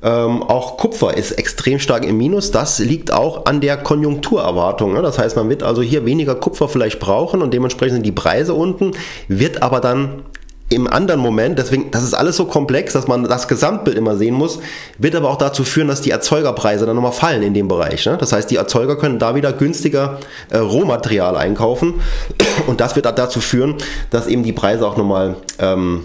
Ähm, 0.00 0.44
auch 0.44 0.76
Kupfer 0.76 1.16
ist 1.16 1.32
extrem 1.32 1.80
stark 1.80 2.04
im 2.04 2.16
Minus. 2.16 2.52
Das 2.52 2.78
liegt 2.78 3.12
auch 3.12 3.46
an 3.46 3.60
der 3.60 3.76
Konjunkturerwartung. 3.76 4.92
Ne? 4.92 5.02
Das 5.02 5.18
heißt, 5.18 5.36
man 5.36 5.48
wird 5.48 5.64
also 5.64 5.82
hier 5.82 6.04
weniger 6.04 6.36
Kupfer 6.36 6.68
vielleicht 6.68 7.00
brauchen 7.00 7.42
und 7.42 7.52
dementsprechend 7.52 7.96
sind 7.96 8.06
die 8.06 8.12
Preise 8.12 8.54
unten, 8.54 8.92
wird 9.26 9.62
aber 9.62 9.80
dann 9.80 10.22
im 10.70 10.86
anderen 10.86 11.20
Moment, 11.20 11.58
deswegen, 11.58 11.90
das 11.90 12.02
ist 12.02 12.12
alles 12.12 12.36
so 12.36 12.44
komplex, 12.44 12.92
dass 12.92 13.08
man 13.08 13.24
das 13.24 13.48
Gesamtbild 13.48 13.96
immer 13.96 14.16
sehen 14.16 14.34
muss, 14.34 14.58
wird 14.98 15.14
aber 15.14 15.30
auch 15.30 15.38
dazu 15.38 15.64
führen, 15.64 15.88
dass 15.88 16.02
die 16.02 16.10
Erzeugerpreise 16.10 16.84
dann 16.84 16.94
nochmal 16.94 17.12
fallen 17.12 17.42
in 17.42 17.54
dem 17.54 17.68
Bereich. 17.68 18.04
Ne? 18.04 18.18
Das 18.18 18.32
heißt, 18.32 18.50
die 18.50 18.56
Erzeuger 18.56 18.96
können 18.96 19.18
da 19.18 19.34
wieder 19.34 19.52
günstiger 19.52 20.18
äh, 20.50 20.58
Rohmaterial 20.58 21.36
einkaufen 21.36 21.94
und 22.66 22.80
das 22.80 22.96
wird 22.96 23.06
dazu 23.06 23.40
führen, 23.40 23.76
dass 24.10 24.26
eben 24.26 24.42
die 24.42 24.52
Preise 24.52 24.86
auch 24.86 24.98
nochmal 24.98 25.36
ähm, 25.58 26.04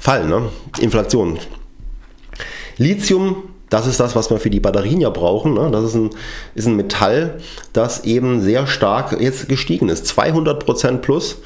fallen. 0.00 0.28
Ne? 0.28 0.48
Inflation. 0.80 1.38
Lithium 2.76 3.50
das 3.70 3.88
ist 3.88 3.98
das, 3.98 4.14
was 4.14 4.30
wir 4.30 4.38
für 4.38 4.50
die 4.50 4.60
Batterien 4.60 5.00
ja 5.00 5.10
brauchen. 5.10 5.54
Ne? 5.54 5.68
Das 5.72 5.82
ist 5.82 5.94
ein, 5.94 6.10
ist 6.54 6.68
ein 6.68 6.76
Metall, 6.76 7.40
das 7.72 8.04
eben 8.04 8.40
sehr 8.40 8.68
stark 8.68 9.20
jetzt 9.20 9.48
gestiegen 9.48 9.88
ist. 9.88 10.06
200% 10.06 10.98
plus 10.98 11.38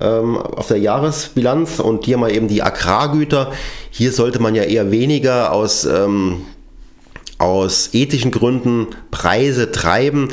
ähm, 0.00 0.36
auf 0.36 0.68
der 0.68 0.78
Jahresbilanz 0.78 1.78
und 1.78 2.04
hier 2.04 2.18
mal 2.18 2.32
eben 2.32 2.48
die 2.48 2.62
Agrargüter. 2.62 3.52
Hier 3.90 4.12
sollte 4.12 4.40
man 4.40 4.54
ja 4.54 4.62
eher 4.62 4.90
weniger 4.90 5.52
aus, 5.52 5.84
ähm, 5.84 6.42
aus 7.38 7.90
ethischen 7.92 8.30
Gründen 8.30 8.88
Preise 9.10 9.70
treiben. 9.70 10.28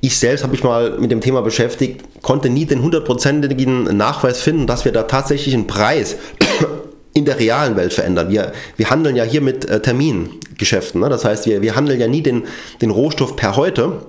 Ich 0.00 0.18
selbst 0.18 0.42
habe 0.42 0.52
mich 0.52 0.64
mal 0.64 0.98
mit 0.98 1.10
dem 1.10 1.20
Thema 1.20 1.42
beschäftigt, 1.42 2.02
konnte 2.22 2.48
nie 2.48 2.66
den 2.66 2.82
hundertprozentigen 2.82 3.84
Nachweis 3.96 4.40
finden, 4.40 4.66
dass 4.66 4.84
wir 4.84 4.92
da 4.92 5.04
tatsächlich 5.04 5.54
einen 5.54 5.66
Preis 5.66 6.16
in 7.14 7.24
der 7.24 7.38
realen 7.38 7.76
Welt 7.76 7.92
verändern. 7.92 8.30
Wir, 8.30 8.52
wir 8.76 8.90
handeln 8.90 9.16
ja 9.16 9.24
hier 9.24 9.40
mit 9.40 9.64
äh, 9.64 9.80
Termingeschäften. 9.80 11.00
Ne? 11.00 11.08
Das 11.08 11.24
heißt, 11.24 11.46
wir, 11.46 11.62
wir 11.62 11.76
handeln 11.76 12.00
ja 12.00 12.08
nie 12.08 12.22
den, 12.22 12.44
den 12.80 12.90
Rohstoff 12.90 13.36
per 13.36 13.56
heute, 13.56 14.06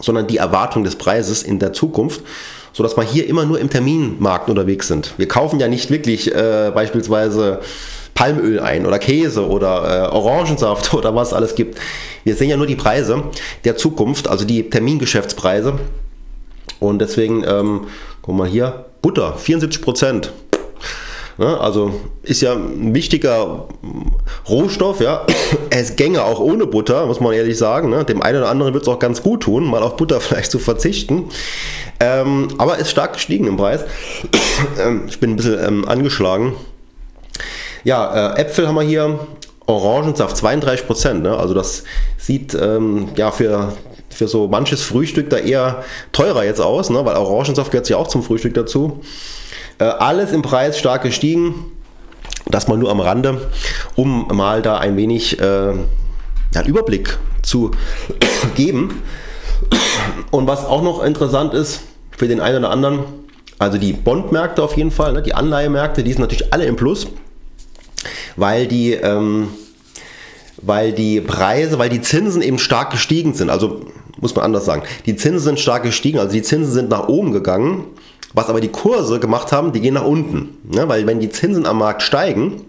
sondern 0.00 0.26
die 0.26 0.36
Erwartung 0.36 0.84
des 0.84 0.96
Preises 0.96 1.42
in 1.42 1.58
der 1.58 1.72
Zukunft 1.72 2.22
sodass 2.76 2.94
wir 2.94 3.04
hier 3.04 3.26
immer 3.26 3.46
nur 3.46 3.58
im 3.58 3.70
Terminmarkt 3.70 4.50
unterwegs 4.50 4.86
sind. 4.86 5.14
Wir 5.16 5.26
kaufen 5.26 5.58
ja 5.58 5.66
nicht 5.66 5.90
wirklich 5.90 6.34
äh, 6.34 6.70
beispielsweise 6.74 7.60
Palmöl 8.12 8.60
ein 8.60 8.84
oder 8.84 8.98
Käse 8.98 9.48
oder 9.48 10.10
äh, 10.10 10.14
Orangensaft 10.14 10.92
oder 10.94 11.14
was 11.14 11.32
alles 11.32 11.54
gibt. 11.54 11.78
Wir 12.24 12.36
sehen 12.36 12.50
ja 12.50 12.58
nur 12.58 12.66
die 12.66 12.76
Preise 12.76 13.22
der 13.64 13.78
Zukunft, 13.78 14.28
also 14.28 14.44
die 14.44 14.68
Termingeschäftspreise. 14.68 15.78
Und 16.78 16.98
deswegen, 16.98 17.44
ähm, 17.48 17.86
guck 18.20 18.36
mal 18.36 18.46
hier, 18.46 18.84
Butter, 19.00 19.36
74 19.38 19.80
Prozent. 19.80 20.32
Ne? 21.38 21.60
Also 21.60 22.00
ist 22.22 22.40
ja 22.40 22.54
ein 22.54 22.94
wichtiger 22.94 23.68
Rohstoff, 24.48 25.00
ja. 25.00 25.26
Es 25.70 25.96
gänge 25.96 26.24
auch 26.24 26.40
ohne 26.40 26.66
Butter, 26.66 27.06
muss 27.06 27.20
man 27.20 27.32
ehrlich 27.32 27.58
sagen. 27.58 27.90
Ne? 27.90 28.04
Dem 28.04 28.22
einen 28.22 28.38
oder 28.38 28.48
anderen 28.48 28.72
wird 28.72 28.84
es 28.84 28.88
auch 28.88 28.98
ganz 28.98 29.22
gut 29.22 29.42
tun, 29.42 29.64
mal 29.64 29.82
auf 29.82 29.96
Butter 29.96 30.20
vielleicht 30.20 30.50
zu 30.50 30.58
verzichten. 30.58 31.28
Ähm, 32.00 32.48
aber 32.58 32.78
ist 32.78 32.90
stark 32.90 33.14
gestiegen 33.14 33.46
im 33.46 33.56
Preis. 33.56 33.84
Ähm, 34.78 35.02
ich 35.06 35.20
bin 35.20 35.30
ein 35.32 35.36
bisschen 35.36 35.62
ähm, 35.62 35.86
angeschlagen. 35.86 36.54
Ja, 37.84 38.32
äh, 38.34 38.40
Äpfel 38.40 38.66
haben 38.66 38.74
wir 38.74 38.82
hier. 38.82 39.18
Orangensaft 39.66 40.36
32 40.36 40.86
Prozent. 40.86 41.22
Ne? 41.22 41.36
Also 41.36 41.52
das 41.52 41.84
sieht 42.16 42.54
ähm, 42.54 43.08
ja 43.16 43.30
für 43.30 43.72
für 44.16 44.28
so 44.28 44.48
manches 44.48 44.82
Frühstück 44.82 45.30
da 45.30 45.36
eher 45.36 45.84
teurer 46.12 46.44
jetzt 46.44 46.60
aus, 46.60 46.90
ne? 46.90 47.04
weil 47.04 47.16
Orangensaft 47.16 47.70
gehört 47.70 47.88
ja 47.88 47.98
auch 47.98 48.08
zum 48.08 48.22
Frühstück 48.22 48.54
dazu. 48.54 49.00
Äh, 49.78 49.84
alles 49.84 50.32
im 50.32 50.42
Preis 50.42 50.78
stark 50.78 51.02
gestiegen. 51.02 51.72
Das 52.48 52.68
mal 52.68 52.78
nur 52.78 52.90
am 52.90 53.00
Rande, 53.00 53.40
um 53.96 54.28
mal 54.28 54.62
da 54.62 54.78
ein 54.78 54.96
wenig 54.96 55.40
äh, 55.40 55.44
einen 55.44 56.66
Überblick 56.66 57.18
zu 57.42 57.72
geben. 58.54 59.02
Und 60.30 60.46
was 60.46 60.64
auch 60.64 60.82
noch 60.82 61.02
interessant 61.02 61.54
ist 61.54 61.80
für 62.16 62.28
den 62.28 62.40
einen 62.40 62.58
oder 62.58 62.70
anderen, 62.70 63.00
also 63.58 63.78
die 63.78 63.92
Bondmärkte 63.92 64.62
auf 64.62 64.76
jeden 64.76 64.90
Fall, 64.90 65.12
ne, 65.12 65.22
die 65.22 65.34
Anleihemärkte, 65.34 66.04
die 66.04 66.12
sind 66.12 66.20
natürlich 66.20 66.52
alle 66.52 66.66
im 66.66 66.76
Plus, 66.76 67.08
weil 68.36 68.66
die, 68.66 68.92
ähm, 68.92 69.48
weil 70.62 70.92
die 70.92 71.20
Preise, 71.20 71.78
weil 71.78 71.88
die 71.88 72.00
Zinsen 72.00 72.42
eben 72.42 72.58
stark 72.58 72.90
gestiegen 72.90 73.34
sind. 73.34 73.50
Also 73.50 73.86
muss 74.20 74.34
man 74.34 74.44
anders 74.44 74.64
sagen, 74.64 74.82
die 75.04 75.16
Zinsen 75.16 75.40
sind 75.40 75.60
stark 75.60 75.82
gestiegen, 75.82 76.18
also 76.18 76.32
die 76.32 76.42
Zinsen 76.42 76.72
sind 76.72 76.88
nach 76.90 77.08
oben 77.08 77.32
gegangen 77.32 77.84
was 78.36 78.50
aber 78.50 78.60
die 78.60 78.68
Kurse 78.68 79.18
gemacht 79.18 79.50
haben, 79.50 79.72
die 79.72 79.80
gehen 79.80 79.94
nach 79.94 80.04
unten. 80.04 80.58
Ja, 80.70 80.86
weil 80.88 81.06
wenn 81.06 81.20
die 81.20 81.30
Zinsen 81.30 81.64
am 81.64 81.78
Markt 81.78 82.02
steigen, 82.02 82.66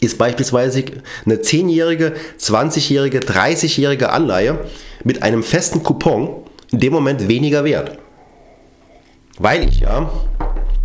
ist 0.00 0.18
beispielsweise 0.18 0.84
eine 1.26 1.36
10-jährige, 1.36 2.12
20-jährige, 2.38 3.18
30-jährige 3.18 4.10
Anleihe 4.10 4.60
mit 5.02 5.24
einem 5.24 5.42
festen 5.42 5.82
Coupon 5.82 6.44
in 6.70 6.78
dem 6.78 6.92
Moment 6.92 7.26
weniger 7.26 7.64
wert. 7.64 7.98
Weil 9.38 9.68
ich 9.68 9.80
ja 9.80 10.08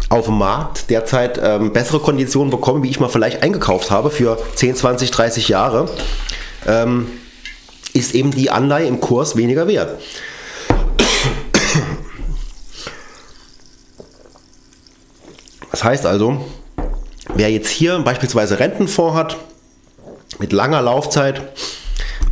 auf 0.09 0.25
dem 0.25 0.39
Markt 0.39 0.89
derzeit 0.89 1.39
ähm, 1.43 1.71
bessere 1.71 1.99
Konditionen 1.99 2.49
bekomme, 2.49 2.81
wie 2.81 2.89
ich 2.89 2.99
mal 2.99 3.09
vielleicht 3.09 3.43
eingekauft 3.43 3.91
habe 3.91 4.09
für 4.09 4.39
10, 4.55 4.75
20, 4.75 5.11
30 5.11 5.49
Jahre, 5.49 5.87
ähm, 6.65 7.07
ist 7.99 8.15
eben 8.15 8.31
die 8.31 8.49
Anleihe 8.49 8.87
im 8.87 8.99
Kurs 8.99 9.35
weniger 9.35 9.67
wert. 9.67 9.99
Das 15.71 15.83
heißt 15.83 16.05
also, 16.05 16.45
wer 17.35 17.51
jetzt 17.51 17.69
hier 17.69 17.99
beispielsweise 17.99 18.59
Rentenfonds 18.59 19.15
hat, 19.15 19.37
mit 20.39 20.51
langer 20.53 20.81
Laufzeit, 20.81 21.41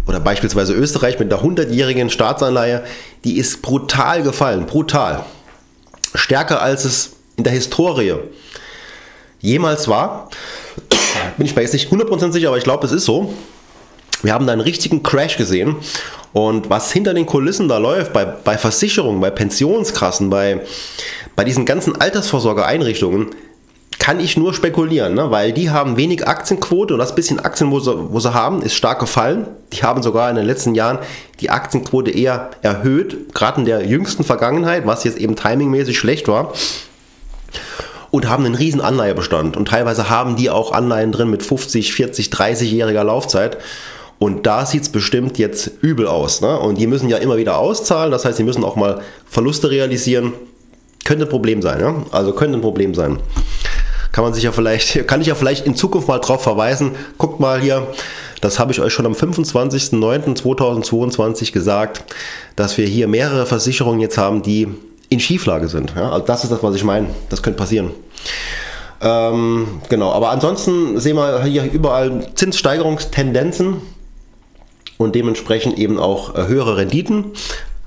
oder 0.07 0.19
beispielsweise 0.19 0.73
Österreich 0.73 1.19
mit 1.19 1.31
einer 1.31 1.43
100-jährigen 1.43 2.09
Staatsanleihe, 2.09 2.83
die 3.23 3.37
ist 3.37 3.61
brutal 3.61 4.23
gefallen, 4.23 4.65
brutal. 4.65 5.25
Stärker 6.15 6.61
als 6.61 6.85
es 6.85 7.11
in 7.35 7.43
der 7.43 7.53
Historie 7.53 8.15
jemals 9.39 9.87
war. 9.87 10.29
Bin 11.37 11.45
ich 11.45 11.55
mir 11.55 11.61
jetzt 11.61 11.73
nicht 11.73 11.91
100% 11.91 12.31
sicher, 12.31 12.47
aber 12.47 12.57
ich 12.57 12.63
glaube, 12.63 12.85
es 12.85 12.91
ist 12.91 13.05
so. 13.05 13.33
Wir 14.23 14.33
haben 14.33 14.47
da 14.47 14.53
einen 14.53 14.61
richtigen 14.61 15.03
Crash 15.03 15.37
gesehen. 15.37 15.75
Und 16.33 16.69
was 16.69 16.91
hinter 16.91 17.13
den 17.13 17.25
Kulissen 17.25 17.67
da 17.67 17.77
läuft, 17.77 18.13
bei, 18.13 18.25
bei 18.25 18.57
Versicherungen, 18.57 19.21
bei 19.21 19.29
Pensionskassen, 19.29 20.29
bei, 20.29 20.61
bei 21.35 21.43
diesen 21.43 21.65
ganzen 21.65 21.99
Altersvorsorgeeinrichtungen 21.99 23.29
kann 23.99 24.19
ich 24.19 24.37
nur 24.37 24.53
spekulieren, 24.53 25.15
ne? 25.15 25.31
weil 25.31 25.51
die 25.51 25.69
haben 25.69 25.97
wenig 25.97 26.27
Aktienquote 26.27 26.93
und 26.93 26.99
das 26.99 27.15
bisschen 27.15 27.39
Aktien, 27.39 27.71
wo 27.71 27.79
sie, 27.79 27.93
wo 28.11 28.19
sie 28.19 28.33
haben, 28.33 28.61
ist 28.61 28.75
stark 28.75 28.99
gefallen. 28.99 29.47
Die 29.73 29.83
haben 29.83 30.03
sogar 30.03 30.29
in 30.29 30.35
den 30.35 30.45
letzten 30.45 30.75
Jahren 30.75 30.99
die 31.39 31.49
Aktienquote 31.49 32.11
eher 32.11 32.51
erhöht, 32.61 33.33
gerade 33.33 33.59
in 33.59 33.65
der 33.65 33.85
jüngsten 33.85 34.23
Vergangenheit, 34.23 34.85
was 34.85 35.03
jetzt 35.03 35.17
eben 35.17 35.35
timingmäßig 35.35 35.97
schlecht 35.97 36.27
war. 36.27 36.53
Und 38.11 38.29
haben 38.29 38.45
einen 38.45 38.55
riesen 38.55 38.79
Anleihebestand. 38.79 39.57
Und 39.57 39.67
teilweise 39.67 40.09
haben 40.09 40.37
die 40.37 40.49
auch 40.49 40.71
Anleihen 40.71 41.11
drin 41.11 41.29
mit 41.29 41.43
50, 41.43 41.91
40, 41.91 42.27
30-jähriger 42.27 43.03
Laufzeit. 43.03 43.57
Und 44.19 44.45
da 44.47 44.65
sieht 44.65 44.81
es 44.81 44.89
bestimmt 44.89 45.37
jetzt 45.37 45.69
übel 45.81 46.07
aus. 46.07 46.41
Ne? 46.41 46.59
Und 46.59 46.79
die 46.79 46.87
müssen 46.87 47.07
ja 47.09 47.17
immer 47.17 47.37
wieder 47.37 47.57
auszahlen, 47.57 48.11
das 48.11 48.25
heißt, 48.25 48.37
sie 48.37 48.43
müssen 48.43 48.63
auch 48.63 48.75
mal 48.75 49.01
Verluste 49.27 49.69
realisieren. 49.69 50.33
Könnte 51.05 51.25
ein 51.25 51.29
Problem 51.29 51.61
sein, 51.61 51.79
ja? 51.79 51.93
Also 52.11 52.33
könnte 52.33 52.57
ein 52.57 52.61
Problem 52.61 52.95
sein. 52.95 53.19
Kann 54.11 54.23
man 54.23 54.33
sich 54.33 54.41
ja 54.43 54.51
vielleicht, 54.51 55.07
kann 55.07 55.21
ich 55.21 55.27
ja 55.27 55.35
vielleicht 55.35 55.67
in 55.67 55.75
Zukunft 55.75 56.07
mal 56.07 56.17
drauf 56.19 56.41
verweisen. 56.41 56.95
Guckt 57.17 57.39
mal 57.39 57.61
hier, 57.61 57.85
das 58.41 58.57
habe 58.59 58.71
ich 58.71 58.81
euch 58.81 58.91
schon 58.91 59.05
am 59.05 59.13
25.09.2022 59.13 61.53
gesagt, 61.53 62.03
dass 62.55 62.75
wir 62.77 62.87
hier 62.87 63.07
mehrere 63.07 63.45
Versicherungen 63.45 63.99
jetzt 63.99 64.17
haben, 64.17 64.41
die 64.41 64.67
in 65.09 65.19
Schieflage 65.19 65.67
sind. 65.67 65.93
Ja? 65.95 66.09
Also 66.11 66.25
das 66.25 66.43
ist 66.43 66.49
das, 66.51 66.63
was 66.63 66.73
ich 66.75 66.83
meine. 66.83 67.09
Das 67.29 67.43
könnte 67.43 67.59
passieren. 67.59 67.91
Ähm, 68.99 69.67
genau, 69.89 70.11
aber 70.11 70.31
ansonsten 70.31 70.99
sehen 70.99 71.17
wir 71.17 71.43
hier 71.43 71.71
überall 71.71 72.25
Zinssteigerungstendenzen 72.33 73.75
und 74.97 75.15
dementsprechend 75.15 75.77
eben 75.77 75.99
auch 75.99 76.35
äh, 76.35 76.47
höhere 76.47 76.77
Renditen, 76.77 77.25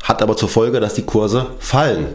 hat 0.02 0.23
aber 0.23 0.37
zur 0.37 0.49
Folge, 0.49 0.81
dass 0.81 0.95
die 0.95 1.02
Kurse 1.02 1.47
fallen. 1.59 2.07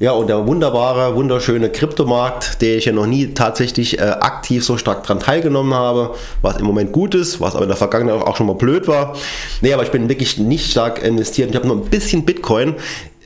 Ja, 0.00 0.12
und 0.12 0.28
der 0.28 0.46
wunderbare, 0.46 1.14
wunderschöne 1.14 1.68
Kryptomarkt, 1.68 2.62
der 2.62 2.78
ich 2.78 2.86
ja 2.86 2.92
noch 2.92 3.04
nie 3.04 3.34
tatsächlich 3.34 3.98
äh, 3.98 4.02
aktiv 4.02 4.64
so 4.64 4.78
stark 4.78 5.02
dran 5.02 5.20
teilgenommen 5.20 5.74
habe, 5.74 6.14
was 6.40 6.56
im 6.56 6.64
Moment 6.64 6.92
gut 6.92 7.14
ist, 7.14 7.38
was 7.38 7.54
aber 7.54 7.64
in 7.64 7.68
der 7.68 7.76
Vergangenheit 7.76 8.22
auch 8.22 8.34
schon 8.34 8.46
mal 8.46 8.54
blöd 8.54 8.88
war. 8.88 9.14
Nee, 9.60 9.74
aber 9.74 9.82
ich 9.82 9.90
bin 9.90 10.08
wirklich 10.08 10.38
nicht 10.38 10.70
stark 10.70 11.04
investiert. 11.04 11.50
Ich 11.50 11.56
habe 11.56 11.66
nur 11.66 11.76
ein 11.76 11.90
bisschen 11.90 12.24
Bitcoin. 12.24 12.76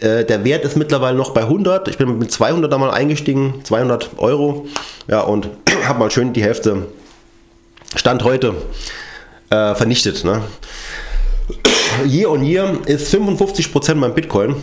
Äh, 0.00 0.24
der 0.24 0.42
Wert 0.44 0.64
ist 0.64 0.76
mittlerweile 0.76 1.16
noch 1.16 1.30
bei 1.30 1.42
100. 1.42 1.86
Ich 1.86 1.96
bin 1.96 2.18
mit 2.18 2.32
200 2.32 2.72
da 2.72 2.76
mal 2.76 2.90
eingestiegen, 2.90 3.54
200 3.62 4.10
Euro. 4.16 4.66
Ja, 5.06 5.20
und 5.20 5.48
habe 5.86 6.00
mal 6.00 6.10
schön 6.10 6.32
die 6.32 6.42
Hälfte 6.42 6.86
Stand 7.94 8.24
heute 8.24 8.54
äh, 9.50 9.74
vernichtet. 9.74 10.24
Ne? 10.24 10.42
Year 12.06 12.30
on 12.30 12.44
Year 12.44 12.78
ist 12.86 13.12
55% 13.14 13.94
mein 13.94 14.14
Bitcoin 14.14 14.56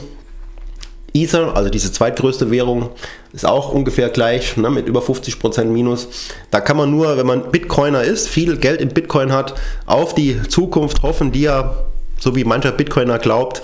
Ether, 1.13 1.55
also 1.55 1.69
diese 1.69 1.91
zweitgrößte 1.91 2.51
Währung, 2.51 2.89
ist 3.33 3.45
auch 3.45 3.73
ungefähr 3.73 4.09
gleich 4.09 4.55
ne, 4.55 4.69
mit 4.69 4.87
über 4.87 5.01
50% 5.01 5.65
Minus. 5.65 6.07
Da 6.51 6.61
kann 6.61 6.77
man 6.77 6.89
nur, 6.89 7.17
wenn 7.17 7.25
man 7.25 7.51
Bitcoiner 7.51 8.03
ist, 8.03 8.29
viel 8.29 8.57
Geld 8.57 8.79
in 8.79 8.89
Bitcoin 8.89 9.31
hat, 9.31 9.55
auf 9.85 10.15
die 10.15 10.41
Zukunft 10.47 11.03
hoffen, 11.03 11.31
die 11.31 11.41
ja, 11.41 11.75
so 12.17 12.35
wie 12.35 12.45
mancher 12.45 12.71
Bitcoiner 12.71 13.19
glaubt, 13.19 13.61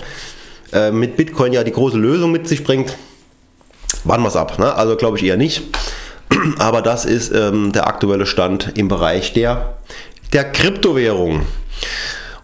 äh, 0.72 0.90
mit 0.90 1.16
Bitcoin 1.16 1.52
ja 1.52 1.64
die 1.64 1.72
große 1.72 1.96
Lösung 1.96 2.32
mit 2.32 2.46
sich 2.46 2.64
bringt. 2.64 2.96
Warten 4.04 4.22
wir 4.22 4.28
es 4.28 4.36
ab. 4.36 4.58
Ne? 4.58 4.74
Also 4.74 4.96
glaube 4.96 5.16
ich 5.16 5.24
eher 5.24 5.38
nicht. 5.38 5.62
Aber 6.58 6.82
das 6.82 7.06
ist 7.06 7.32
ähm, 7.32 7.72
der 7.72 7.86
aktuelle 7.86 8.26
Stand 8.26 8.72
im 8.76 8.88
Bereich 8.88 9.32
der, 9.32 9.78
der 10.32 10.50
Kryptowährung. 10.52 11.42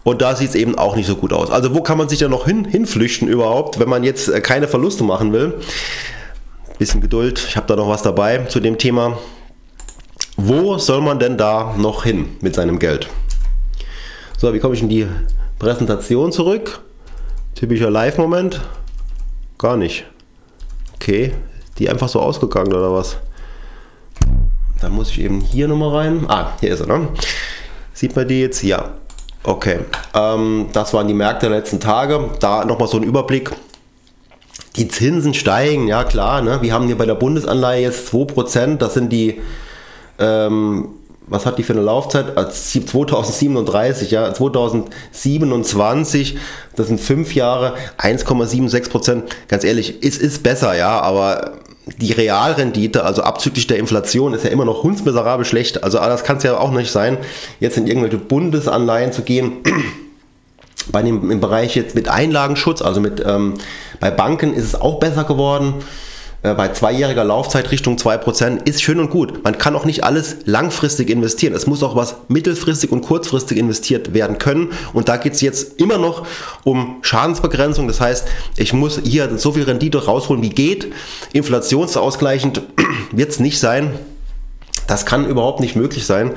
Und 0.03 0.21
da 0.21 0.35
sieht 0.35 0.49
es 0.49 0.55
eben 0.55 0.77
auch 0.77 0.95
nicht 0.95 1.07
so 1.07 1.15
gut 1.15 1.33
aus. 1.33 1.49
Also 1.49 1.73
wo 1.73 1.81
kann 1.81 1.97
man 1.97 2.09
sich 2.09 2.19
da 2.19 2.27
noch 2.27 2.45
hin, 2.45 2.65
hinflüchten 2.65 3.27
überhaupt, 3.27 3.79
wenn 3.79 3.89
man 3.89 4.03
jetzt 4.03 4.27
äh, 4.27 4.39
keine 4.39 4.67
Verluste 4.67 5.03
machen 5.03 5.33
will? 5.33 5.55
Bisschen 6.77 7.01
Geduld, 7.01 7.43
ich 7.47 7.57
habe 7.57 7.67
da 7.67 7.75
noch 7.75 7.89
was 7.89 8.03
dabei 8.03 8.39
zu 8.45 8.59
dem 8.59 8.77
Thema. 8.77 9.17
Wo 10.37 10.77
soll 10.77 11.01
man 11.01 11.17
denn 11.19 11.37
da 11.37 11.73
noch 11.77 12.03
hin 12.03 12.37
mit 12.41 12.53
seinem 12.53 12.77
Geld? 12.77 13.09
So, 14.37 14.53
wie 14.53 14.59
komme 14.59 14.75
ich 14.75 14.81
in 14.81 14.89
die 14.89 15.07
Präsentation 15.57 16.31
zurück? 16.31 16.81
Typischer 17.55 17.89
Live-Moment? 17.89 18.61
Gar 19.57 19.77
nicht. 19.77 20.05
Okay, 20.95 21.33
die 21.79 21.89
einfach 21.89 22.09
so 22.09 22.19
ausgegangen 22.19 22.73
oder 22.73 22.93
was? 22.93 23.17
Dann 24.81 24.91
muss 24.91 25.09
ich 25.09 25.21
eben 25.21 25.39
hier 25.39 25.67
nochmal 25.67 25.95
rein. 25.95 26.25
Ah, 26.27 26.51
hier 26.59 26.73
ist 26.73 26.81
er, 26.81 26.87
ne? 26.87 27.07
Sieht 27.95 28.15
man 28.15 28.27
die 28.27 28.41
jetzt? 28.41 28.61
Ja. 28.61 28.91
Okay, 29.43 29.79
ähm, 30.13 30.67
das 30.73 30.93
waren 30.93 31.07
die 31.07 31.13
Märkte 31.13 31.47
der 31.47 31.59
letzten 31.59 31.79
Tage. 31.79 32.29
Da 32.39 32.65
nochmal 32.65 32.89
so 32.89 32.97
ein 32.97 33.03
Überblick. 33.03 33.51
Die 34.75 34.89
Zinsen 34.89 35.33
steigen, 35.33 35.87
ja 35.87 36.03
klar. 36.03 36.41
Ne? 36.41 36.61
Wir 36.61 36.73
haben 36.73 36.87
hier 36.87 36.97
bei 36.97 37.05
der 37.05 37.15
Bundesanleihe 37.15 37.83
jetzt 37.83 38.13
2%. 38.13 38.77
Das 38.77 38.95
sind 38.95 39.13
die, 39.13 39.39
ähm, 40.19 40.89
was 41.27 41.45
hat 41.45 41.57
die 41.57 41.63
für 41.63 41.71
eine 41.71 41.83
Laufzeit? 41.83 42.33
2037, 42.35 44.11
ja, 44.11 44.33
2027, 44.33 46.37
das 46.75 46.87
sind 46.87 46.99
fünf 46.99 47.33
Jahre, 47.33 47.75
1,76%. 47.97 49.23
Ganz 49.47 49.63
ehrlich, 49.63 49.99
es 50.01 50.17
ist 50.17 50.43
besser, 50.43 50.75
ja, 50.75 50.99
aber 50.99 51.53
die 51.97 52.11
Realrendite, 52.11 53.03
also 53.03 53.21
abzüglich 53.21 53.67
der 53.67 53.77
Inflation, 53.77 54.33
ist 54.33 54.43
ja 54.43 54.49
immer 54.49 54.65
noch 54.65 54.83
hundsmiserabel 54.83 55.45
schlecht. 55.45 55.83
Also 55.83 55.99
das 55.99 56.23
kann 56.23 56.37
es 56.37 56.43
ja 56.43 56.57
auch 56.57 56.71
nicht 56.71 56.91
sein, 56.91 57.17
jetzt 57.59 57.77
in 57.77 57.87
irgendwelche 57.87 58.17
Bundesanleihen 58.17 59.11
zu 59.11 59.21
gehen. 59.21 59.57
Bei 60.91 61.01
dem, 61.01 61.31
Im 61.31 61.41
Bereich 61.41 61.75
jetzt 61.75 61.95
mit 61.95 62.09
Einlagenschutz, 62.09 62.83
also 62.83 63.01
mit 63.01 63.23
ähm, 63.25 63.55
bei 63.99 64.11
Banken 64.11 64.53
ist 64.53 64.65
es 64.65 64.79
auch 64.79 64.99
besser 64.99 65.23
geworden. 65.23 65.73
Äh, 66.45 66.53
bei 66.53 66.67
zweijähriger 66.67 67.23
Laufzeit 67.23 67.71
Richtung 67.71 67.95
2% 67.95 68.67
ist 68.67 68.83
schön 68.83 68.99
und 68.99 69.09
gut. 69.09 69.43
Man 69.43 69.57
kann 69.57 69.75
auch 69.75 69.85
nicht 69.85 70.03
alles 70.03 70.37
langfristig 70.45 71.09
investieren. 71.09 71.53
Es 71.55 71.65
muss 71.65 71.81
auch 71.81 71.95
was 71.95 72.17
mittelfristig 72.27 72.91
und 72.91 73.01
kurzfristig 73.01 73.57
investiert 73.57 74.13
werden 74.13 74.37
können. 74.37 74.71
Und 74.93 75.09
da 75.09 75.17
geht 75.17 75.33
es 75.33 75.41
jetzt 75.41 75.79
immer 75.79 75.97
noch 75.97 76.27
um 76.63 76.97
Schadensbegrenzung. 77.01 77.87
Das 77.87 77.99
heißt, 77.99 78.27
ich 78.57 78.73
muss 78.73 79.01
hier 79.03 79.37
so 79.39 79.53
viel 79.53 79.63
Rendite 79.63 80.05
rausholen, 80.05 80.43
wie 80.43 80.49
geht. 80.49 80.93
Inflationsausgleichend 81.33 82.61
wird 83.11 83.31
es 83.31 83.39
nicht 83.39 83.59
sein. 83.59 83.91
Das 84.87 85.07
kann 85.07 85.25
überhaupt 85.25 85.61
nicht 85.61 85.75
möglich 85.75 86.05
sein. 86.05 86.33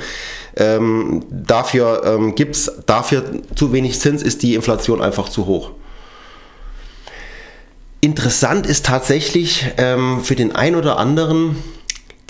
Ähm, 0.57 1.23
dafür 1.31 2.03
ähm, 2.07 2.35
gibt 2.35 2.57
es 2.57 2.73
dafür 2.87 3.25
zu 3.55 3.73
wenig 3.73 4.01
Zins, 4.01 4.23
ist 4.23 4.43
die 4.43 4.55
Inflation 4.55 5.03
einfach 5.03 5.29
zu 5.29 5.45
hoch. 5.45 5.73
Interessant 8.01 8.67
ist 8.67 8.87
tatsächlich 8.87 9.67
ähm, 9.77 10.21
für 10.23 10.37
den 10.37 10.55
einen 10.55 10.77
oder 10.77 10.99
anderen 10.99 11.57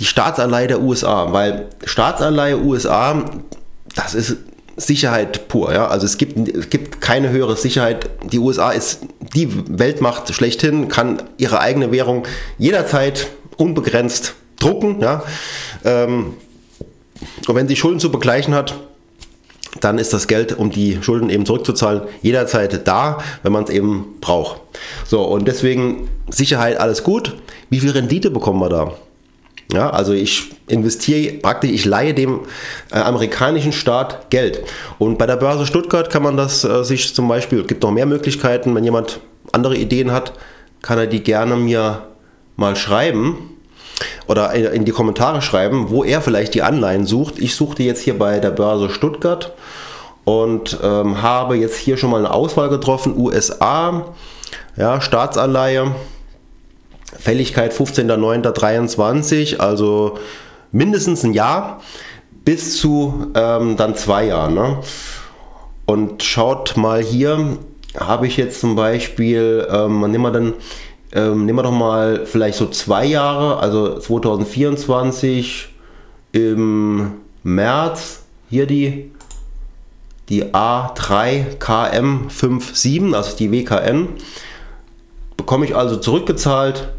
die 0.01 0.05
Staatsanleihe 0.05 0.67
der 0.67 0.81
USA, 0.81 1.33
weil 1.33 1.67
Staatsanleihe 1.85 2.59
USA, 2.59 3.25
das 3.95 4.15
ist 4.15 4.37
Sicherheit 4.77 5.49
pur. 5.49 5.73
Ja? 5.73 5.89
Also 5.89 6.07
es 6.07 6.17
gibt, 6.17 6.49
es 6.49 6.71
gibt 6.71 7.01
keine 7.01 7.31
höhere 7.31 7.57
Sicherheit. 7.57 8.09
Die 8.33 8.39
USA 8.39 8.71
ist 8.71 9.01
die 9.35 9.49
Weltmacht 9.79 10.33
schlechthin, 10.33 10.89
kann 10.89 11.23
ihre 11.37 11.61
eigene 11.61 11.93
Währung 11.93 12.27
jederzeit 12.57 13.27
unbegrenzt 13.57 14.35
drucken. 14.59 15.01
Ja? 15.01 15.23
Ähm, 15.85 16.35
und 17.47 17.55
wenn 17.55 17.69
sie 17.69 17.77
Schulden 17.77 18.01
zu 18.01 18.11
begleichen 18.11 18.55
hat, 18.55 18.75
dann 19.81 19.99
ist 19.99 20.13
das 20.13 20.27
Geld, 20.27 20.57
um 20.57 20.71
die 20.71 20.99
Schulden 21.03 21.31
eben 21.31 21.47
zurückzuzahlen, 21.47 22.03
jederzeit 22.23 22.87
da, 22.87 23.19
wenn 23.43 23.53
man 23.53 23.65
es 23.65 23.71
eben 23.71 24.17
braucht. 24.21 24.61
So, 25.07 25.23
und 25.23 25.47
deswegen 25.49 26.09
Sicherheit, 26.29 26.79
alles 26.79 27.03
gut. 27.03 27.35
Wie 27.71 27.81
viel 27.81 27.91
Rendite 27.91 28.31
bekommen 28.31 28.61
wir 28.61 28.69
da? 28.69 28.93
Ja, 29.73 29.91
also 29.91 30.13
ich 30.15 30.51
investiere 30.67 31.35
praktisch, 31.35 31.71
ich 31.71 31.85
leihe 31.85 32.15
dem 32.15 32.41
äh, 32.91 32.99
amerikanischen 32.99 33.73
Staat 33.73 34.31
Geld. 34.31 34.61
Und 34.99 35.19
bei 35.19 35.27
der 35.27 35.37
Börse 35.37 35.67
Stuttgart 35.67 36.09
kann 36.09 36.23
man 36.23 36.39
das 36.39 36.65
äh, 36.65 36.85
sich 36.85 37.15
zum 37.15 37.29
Beispiel, 37.29 37.65
gibt 37.65 37.83
noch 37.83 37.91
mehr 37.91 38.07
Möglichkeiten, 38.07 38.75
wenn 38.75 38.85
jemand 38.85 39.21
andere 39.53 39.77
Ideen 39.77 40.11
hat, 40.11 40.33
kann 40.81 40.99
er 40.99 41.07
die 41.07 41.23
gerne 41.23 41.57
mir 41.57 42.07
mal 42.57 42.77
schreiben 42.77 43.58
oder 44.27 44.53
in 44.53 44.85
die 44.85 44.93
Kommentare 44.93 45.43
schreiben, 45.43 45.91
wo 45.91 46.05
er 46.05 46.21
vielleicht 46.21 46.55
die 46.55 46.63
Anleihen 46.63 47.07
sucht. 47.07 47.39
Ich 47.39 47.55
suchte 47.55 47.83
jetzt 47.83 48.03
hier 48.03 48.19
bei 48.19 48.39
der 48.39 48.51
Börse 48.51 48.91
Stuttgart 48.91 49.53
und 50.25 50.79
ähm, 50.83 51.23
habe 51.23 51.57
jetzt 51.57 51.79
hier 51.79 51.97
schon 51.97 52.11
mal 52.11 52.19
eine 52.19 52.33
Auswahl 52.33 52.69
getroffen. 52.69 53.17
USA, 53.17 54.15
ja, 54.77 55.01
Staatsanleihe, 55.01 55.95
Fälligkeit 57.19 57.73
15.09.23, 57.73 59.59
also 59.59 60.19
mindestens 60.71 61.25
ein 61.25 61.33
Jahr 61.33 61.81
bis 62.45 62.79
zu 62.79 63.33
ähm, 63.35 63.77
dann 63.77 63.97
zwei 63.97 64.27
Jahren. 64.27 64.55
Ne? 64.55 64.79
Und 65.87 66.23
schaut 66.23 66.77
mal 66.77 67.03
hier, 67.03 67.57
habe 67.99 68.27
ich 68.27 68.37
jetzt 68.37 68.61
zum 68.61 68.77
Beispiel, 68.77 69.67
ähm, 69.71 70.01
nehmen 70.11 70.23
wir 70.23 70.31
dann 70.31 70.55
ähm, 71.13 71.47
nehmen 71.47 71.59
wir 71.59 71.63
doch 71.63 71.73
mal 71.73 72.27
vielleicht 72.27 72.59
so 72.59 72.67
zwei 72.67 73.07
Jahre, 73.07 73.59
also 73.59 73.99
2024 73.99 75.71
im 76.33 77.13
März, 77.43 78.25
hier 78.51 78.67
die, 78.67 79.11
die 80.29 80.45
A3KM57, 80.45 83.15
also 83.15 83.35
die 83.37 83.51
WKN, 83.51 84.09
bekomme 85.37 85.65
ich 85.65 85.75
also 85.75 85.97
zurückgezahlt 85.97 86.91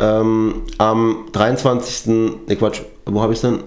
ähm, 0.00 0.62
am 0.78 1.28
23. 1.32 2.06
Ne 2.48 2.56
Quatsch, 2.56 2.80
wo 3.06 3.22
habe 3.22 3.32
ich 3.32 3.38
es 3.38 3.42
denn? 3.42 3.60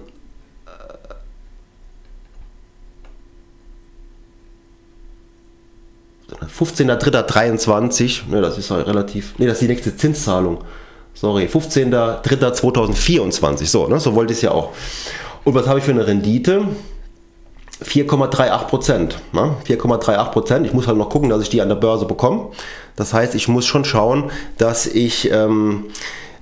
15.03.23, 6.46 8.28
ne, 8.30 8.40
das 8.40 8.58
ist 8.58 8.70
halt 8.70 8.86
relativ, 8.86 9.36
ne, 9.38 9.46
das 9.46 9.54
ist 9.54 9.62
die 9.62 9.68
nächste 9.68 9.96
Zinszahlung. 9.96 10.58
Sorry, 11.14 11.46
15.03.2024, 11.46 13.66
so, 13.66 13.86
ne, 13.86 14.00
so 14.00 14.14
wollte 14.14 14.32
ich 14.32 14.38
es 14.38 14.42
ja 14.42 14.50
auch. 14.50 14.70
Und 15.44 15.54
was 15.54 15.66
habe 15.66 15.78
ich 15.78 15.84
für 15.84 15.92
eine 15.92 16.06
Rendite? 16.06 16.64
4,38 17.82 18.66
Prozent. 18.66 19.18
Ne? 19.32 19.56
4,38 19.66 20.30
Prozent. 20.30 20.66
Ich 20.66 20.72
muss 20.72 20.86
halt 20.86 20.96
noch 20.96 21.10
gucken, 21.10 21.28
dass 21.28 21.42
ich 21.42 21.50
die 21.50 21.60
an 21.60 21.68
der 21.68 21.76
Börse 21.76 22.06
bekomme. 22.06 22.50
Das 22.96 23.12
heißt, 23.12 23.34
ich 23.34 23.48
muss 23.48 23.66
schon 23.66 23.84
schauen, 23.84 24.30
dass 24.58 24.86
ich 24.86 25.30
ähm, 25.30 25.86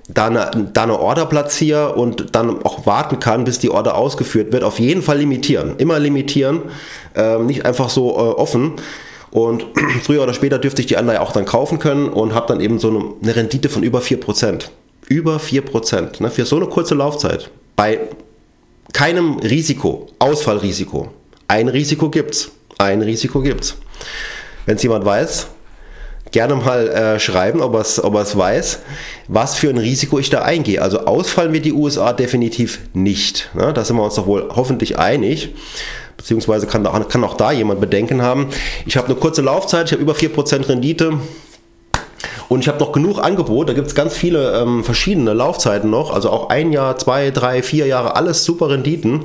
da, 0.08 0.26
eine, 0.26 0.70
da 0.72 0.82
eine 0.82 0.98
Order 0.98 1.26
platziere 1.26 1.94
und 1.94 2.34
dann 2.34 2.62
auch 2.64 2.86
warten 2.86 3.18
kann, 3.18 3.44
bis 3.44 3.58
die 3.58 3.70
Order 3.70 3.96
ausgeführt 3.96 4.52
wird. 4.52 4.62
Auf 4.62 4.78
jeden 4.78 5.02
Fall 5.02 5.18
limitieren. 5.18 5.76
Immer 5.78 5.98
limitieren. 5.98 6.62
Ähm, 7.14 7.46
nicht 7.46 7.64
einfach 7.64 7.88
so 7.88 8.10
äh, 8.10 8.14
offen. 8.14 8.74
Und 9.32 9.64
früher 10.02 10.22
oder 10.22 10.34
später 10.34 10.58
dürfte 10.58 10.82
ich 10.82 10.86
die 10.86 10.96
Anleihe 10.96 11.20
auch 11.20 11.32
dann 11.32 11.44
kaufen 11.44 11.78
können 11.78 12.08
und 12.08 12.34
habe 12.34 12.46
dann 12.46 12.60
eben 12.60 12.78
so 12.78 13.16
eine, 13.20 13.34
Rendite 13.34 13.68
von 13.68 13.82
über 13.82 14.00
4%. 14.00 14.66
Über 15.08 15.38
4%. 15.38 16.22
Ne, 16.22 16.30
für 16.30 16.44
so 16.44 16.56
eine 16.56 16.66
kurze 16.66 16.94
Laufzeit. 16.94 17.50
Bei 17.74 17.98
keinem 18.92 19.38
Risiko, 19.38 20.08
Ausfallrisiko. 20.18 21.08
Ein 21.48 21.68
Risiko 21.68 22.10
gibt's. 22.10 22.52
Ein 22.78 23.02
Risiko 23.02 23.40
gibt's. 23.40 23.76
Wenn 24.66 24.76
es 24.76 24.82
jemand 24.82 25.04
weiß, 25.04 25.48
gerne 26.30 26.54
mal 26.54 26.88
äh, 26.88 27.20
schreiben, 27.20 27.60
ob 27.60 27.74
er 27.74 27.80
es 27.80 28.02
ob 28.02 28.14
weiß, 28.14 28.80
was 29.28 29.56
für 29.56 29.70
ein 29.70 29.78
Risiko 29.78 30.18
ich 30.18 30.30
da 30.30 30.42
eingehe. 30.42 30.80
Also 30.82 31.00
ausfallen 31.00 31.52
wird 31.52 31.64
die 31.64 31.72
USA 31.72 32.12
definitiv 32.12 32.80
nicht. 32.92 33.50
Ne? 33.54 33.72
Da 33.72 33.84
sind 33.84 33.96
wir 33.96 34.04
uns 34.04 34.14
doch 34.14 34.26
wohl 34.26 34.50
hoffentlich 34.54 34.98
einig 34.98 35.50
beziehungsweise 36.22 36.66
kann, 36.68 36.84
kann 37.08 37.24
auch 37.24 37.34
da 37.34 37.50
jemand 37.50 37.80
Bedenken 37.80 38.22
haben. 38.22 38.46
Ich 38.86 38.96
habe 38.96 39.08
eine 39.08 39.16
kurze 39.16 39.42
Laufzeit, 39.42 39.86
ich 39.86 39.92
habe 39.92 40.02
über 40.02 40.14
4% 40.14 40.68
Rendite. 40.68 41.18
Und 42.48 42.60
ich 42.60 42.68
habe 42.68 42.78
noch 42.78 42.92
genug 42.92 43.18
Angebot, 43.18 43.68
da 43.68 43.72
gibt 43.72 43.88
es 43.88 43.94
ganz 43.94 44.14
viele 44.14 44.60
ähm, 44.60 44.84
verschiedene 44.84 45.32
Laufzeiten 45.32 45.88
noch, 45.90 46.12
also 46.12 46.28
auch 46.28 46.50
ein 46.50 46.70
Jahr, 46.70 46.98
zwei, 46.98 47.30
drei, 47.30 47.62
vier 47.62 47.86
Jahre, 47.86 48.14
alles 48.14 48.44
super 48.44 48.68
Renditen. 48.68 49.22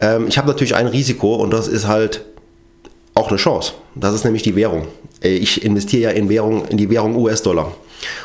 Ähm, 0.00 0.26
ich 0.26 0.36
habe 0.36 0.48
natürlich 0.48 0.74
ein 0.74 0.88
Risiko 0.88 1.36
und 1.36 1.52
das 1.52 1.68
ist 1.68 1.86
halt 1.86 2.24
auch 3.14 3.28
eine 3.28 3.36
Chance. 3.36 3.72
Das 3.94 4.14
ist 4.14 4.24
nämlich 4.24 4.42
die 4.42 4.56
Währung. 4.56 4.88
Äh, 5.22 5.36
ich 5.36 5.64
investiere 5.64 6.10
ja 6.10 6.10
in, 6.10 6.28
Währung, 6.28 6.66
in 6.66 6.76
die 6.76 6.90
Währung 6.90 7.16
US-Dollar 7.16 7.72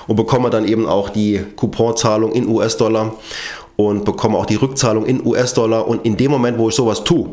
und 0.08 0.16
bekomme 0.16 0.50
dann 0.50 0.68
eben 0.68 0.88
auch 0.88 1.10
die 1.10 1.42
Couponzahlung 1.56 2.32
in 2.34 2.48
US-Dollar 2.48 3.14
und 3.76 4.06
bekomme 4.06 4.38
auch 4.38 4.48
die 4.48 4.56
Rückzahlung 4.56 5.06
in 5.06 5.26
US-Dollar. 5.26 5.88
Und 5.88 6.06
in 6.06 6.18
dem 6.18 6.32
Moment, 6.32 6.58
wo 6.58 6.70
ich 6.70 6.76
sowas 6.76 7.04
tue, 7.04 7.30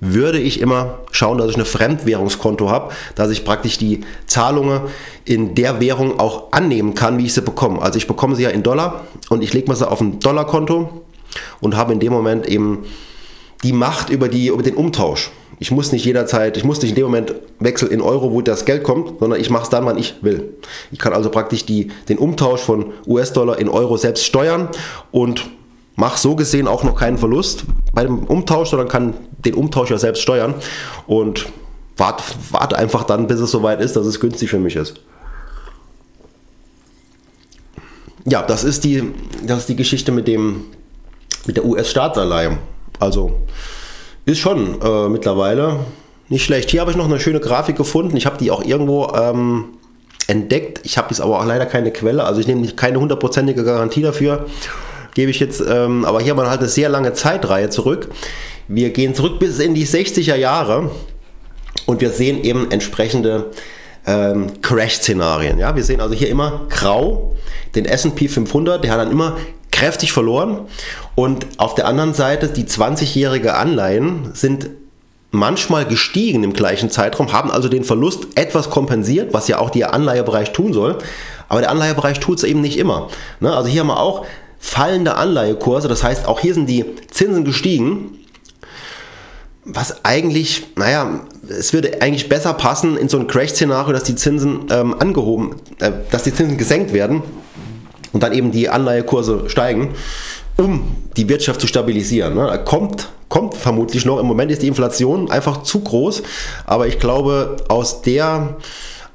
würde 0.00 0.38
ich 0.38 0.60
immer 0.60 0.98
schauen, 1.10 1.38
dass 1.38 1.50
ich 1.50 1.56
ein 1.56 1.64
Fremdwährungskonto 1.64 2.68
habe, 2.68 2.92
dass 3.14 3.30
ich 3.30 3.44
praktisch 3.44 3.78
die 3.78 4.02
Zahlungen 4.26 4.82
in 5.24 5.54
der 5.54 5.80
Währung 5.80 6.20
auch 6.20 6.52
annehmen 6.52 6.94
kann, 6.94 7.18
wie 7.18 7.26
ich 7.26 7.34
sie 7.34 7.42
bekomme. 7.42 7.80
Also 7.80 7.98
ich 7.98 8.06
bekomme 8.06 8.36
sie 8.36 8.42
ja 8.42 8.50
in 8.50 8.62
Dollar 8.62 9.06
und 9.30 9.42
ich 9.42 9.52
lege 9.54 9.70
mir 9.70 9.76
sie 9.76 9.88
auf 9.88 10.00
ein 10.00 10.20
Dollarkonto 10.20 11.02
und 11.60 11.76
habe 11.76 11.92
in 11.92 12.00
dem 12.00 12.12
Moment 12.12 12.46
eben 12.46 12.84
die 13.62 13.72
Macht 13.72 14.10
über, 14.10 14.28
die, 14.28 14.48
über 14.48 14.62
den 14.62 14.74
Umtausch. 14.74 15.30
Ich 15.58 15.70
muss 15.70 15.90
nicht 15.90 16.04
jederzeit, 16.04 16.58
ich 16.58 16.64
muss 16.64 16.82
nicht 16.82 16.90
in 16.90 16.96
dem 16.96 17.06
Moment 17.06 17.34
wechseln 17.58 17.90
in 17.90 18.02
Euro, 18.02 18.30
wo 18.32 18.42
das 18.42 18.66
Geld 18.66 18.82
kommt, 18.82 19.18
sondern 19.20 19.40
ich 19.40 19.48
mache 19.48 19.64
es 19.64 19.70
dann, 19.70 19.86
wann 19.86 19.96
ich 19.96 20.16
will. 20.22 20.54
Ich 20.92 20.98
kann 20.98 21.14
also 21.14 21.30
praktisch 21.30 21.64
die, 21.64 21.90
den 22.10 22.18
Umtausch 22.18 22.60
von 22.60 22.92
US-Dollar 23.06 23.58
in 23.58 23.70
Euro 23.70 23.96
selbst 23.96 24.24
steuern 24.24 24.68
und 25.10 25.46
mache 25.96 26.18
so 26.18 26.36
gesehen 26.36 26.68
auch 26.68 26.84
noch 26.84 26.94
keinen 26.94 27.18
Verlust 27.18 27.64
bei 27.92 28.04
dem 28.04 28.24
Umtausch, 28.24 28.70
sondern 28.70 28.88
kann 28.88 29.14
den 29.44 29.54
Umtausch 29.54 29.90
ja 29.90 29.98
selbst 29.98 30.22
steuern 30.22 30.54
und 31.06 31.46
warte 31.96 32.22
wart 32.50 32.74
einfach 32.74 33.04
dann, 33.04 33.26
bis 33.26 33.40
es 33.40 33.50
soweit 33.50 33.80
ist, 33.80 33.96
dass 33.96 34.06
es 34.06 34.20
günstig 34.20 34.50
für 34.50 34.58
mich 34.58 34.76
ist. 34.76 35.00
Ja, 38.26 38.42
das 38.42 38.64
ist 38.64 38.84
die, 38.84 39.14
das 39.44 39.60
ist 39.60 39.68
die 39.68 39.76
Geschichte 39.76 40.12
mit, 40.12 40.26
dem, 40.28 40.64
mit 41.46 41.56
der 41.56 41.64
US-Staatsanleihe. 41.64 42.58
Also 42.98 43.40
ist 44.24 44.40
schon 44.40 44.80
äh, 44.82 45.08
mittlerweile 45.08 45.78
nicht 46.28 46.44
schlecht. 46.44 46.70
Hier 46.70 46.80
habe 46.80 46.90
ich 46.90 46.96
noch 46.96 47.04
eine 47.04 47.20
schöne 47.20 47.38
Grafik 47.38 47.76
gefunden. 47.76 48.16
Ich 48.16 48.26
habe 48.26 48.36
die 48.36 48.50
auch 48.50 48.64
irgendwo 48.64 49.12
ähm, 49.14 49.66
entdeckt. 50.26 50.80
Ich 50.82 50.98
habe 50.98 51.10
jetzt 51.10 51.20
aber 51.20 51.38
auch 51.38 51.46
leider 51.46 51.66
keine 51.66 51.92
Quelle. 51.92 52.24
Also 52.24 52.40
ich 52.40 52.48
nehme 52.48 52.66
keine 52.72 52.98
hundertprozentige 52.98 53.62
Garantie 53.62 54.02
dafür. 54.02 54.46
Gebe 55.16 55.30
ich 55.30 55.40
jetzt, 55.40 55.62
ähm, 55.66 56.04
aber 56.04 56.20
hier 56.20 56.32
haben 56.32 56.38
wir 56.38 56.50
halt 56.50 56.60
eine 56.60 56.68
sehr 56.68 56.90
lange 56.90 57.14
Zeitreihe 57.14 57.70
zurück. 57.70 58.10
Wir 58.68 58.90
gehen 58.90 59.14
zurück 59.14 59.38
bis 59.38 59.58
in 59.60 59.74
die 59.74 59.86
60er 59.86 60.36
Jahre 60.36 60.90
und 61.86 62.02
wir 62.02 62.10
sehen 62.10 62.44
eben 62.44 62.70
entsprechende 62.70 63.46
ähm, 64.06 64.60
Crash-Szenarien. 64.60 65.58
Ja? 65.58 65.74
Wir 65.74 65.84
sehen 65.84 66.02
also 66.02 66.14
hier 66.14 66.28
immer 66.28 66.66
grau 66.68 67.34
den 67.74 67.86
S&P 67.86 68.28
500, 68.28 68.84
der 68.84 68.90
hat 68.90 68.98
dann 68.98 69.10
immer 69.10 69.38
kräftig 69.70 70.12
verloren. 70.12 70.66
Und 71.14 71.46
auf 71.56 71.74
der 71.74 71.86
anderen 71.86 72.12
Seite, 72.12 72.48
die 72.48 72.64
20-jährige 72.64 73.54
Anleihen 73.54 74.34
sind 74.34 74.68
manchmal 75.30 75.86
gestiegen 75.86 76.44
im 76.44 76.52
gleichen 76.52 76.90
Zeitraum, 76.90 77.32
haben 77.32 77.50
also 77.50 77.70
den 77.70 77.84
Verlust 77.84 78.26
etwas 78.34 78.68
kompensiert, 78.68 79.32
was 79.32 79.48
ja 79.48 79.60
auch 79.60 79.70
der 79.70 79.94
Anleihebereich 79.94 80.52
tun 80.52 80.74
soll. 80.74 80.98
Aber 81.48 81.62
der 81.62 81.70
Anleihebereich 81.70 82.20
tut 82.20 82.36
es 82.36 82.44
eben 82.44 82.60
nicht 82.60 82.78
immer. 82.78 83.08
Ne? 83.40 83.56
Also 83.56 83.70
hier 83.70 83.80
haben 83.80 83.86
wir 83.86 83.98
auch 83.98 84.26
fallende 84.66 85.14
Anleihekurse, 85.14 85.86
das 85.86 86.02
heißt, 86.02 86.26
auch 86.26 86.40
hier 86.40 86.52
sind 86.52 86.66
die 86.66 86.84
Zinsen 87.08 87.44
gestiegen. 87.44 88.18
Was 89.64 90.04
eigentlich, 90.04 90.66
naja, 90.74 91.20
es 91.48 91.72
würde 91.72 92.02
eigentlich 92.02 92.28
besser 92.28 92.52
passen 92.52 92.96
in 92.96 93.08
so 93.08 93.16
ein 93.16 93.28
Crash-Szenario, 93.28 93.92
dass 93.92 94.02
die 94.02 94.16
Zinsen 94.16 94.66
ähm, 94.70 94.96
angehoben, 94.98 95.54
äh, 95.78 95.92
dass 96.10 96.24
die 96.24 96.34
Zinsen 96.34 96.58
gesenkt 96.58 96.92
werden 96.92 97.22
und 98.12 98.24
dann 98.24 98.32
eben 98.32 98.50
die 98.50 98.68
Anleihekurse 98.68 99.48
steigen, 99.48 99.94
um 100.56 100.96
die 101.16 101.28
Wirtschaft 101.28 101.60
zu 101.60 101.68
stabilisieren. 101.68 102.34
Ne? 102.34 102.60
Kommt, 102.64 103.08
kommt 103.28 103.54
vermutlich 103.54 104.04
noch. 104.04 104.18
Im 104.18 104.26
Moment 104.26 104.50
ist 104.50 104.62
die 104.62 104.68
Inflation 104.68 105.30
einfach 105.30 105.62
zu 105.62 105.80
groß, 105.80 106.24
aber 106.64 106.88
ich 106.88 106.98
glaube, 106.98 107.56
aus 107.68 108.02
der, 108.02 108.56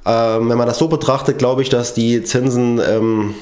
äh, 0.06 0.10
wenn 0.10 0.58
man 0.58 0.68
das 0.68 0.78
so 0.78 0.88
betrachtet, 0.88 1.40
glaube 1.40 1.62
ich, 1.62 1.68
dass 1.68 1.94
die 1.94 2.24
Zinsen 2.24 2.80
ähm, 2.80 3.36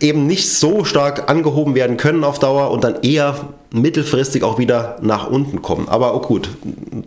eben 0.00 0.26
nicht 0.26 0.50
so 0.50 0.84
stark 0.84 1.30
angehoben 1.30 1.74
werden 1.74 1.96
können 1.96 2.24
auf 2.24 2.38
Dauer 2.38 2.70
und 2.70 2.82
dann 2.82 3.02
eher 3.02 3.34
mittelfristig 3.72 4.42
auch 4.42 4.58
wieder 4.58 4.96
nach 5.02 5.28
unten 5.28 5.60
kommen. 5.60 5.88
Aber 5.88 6.14
oh 6.14 6.20
gut, 6.20 6.48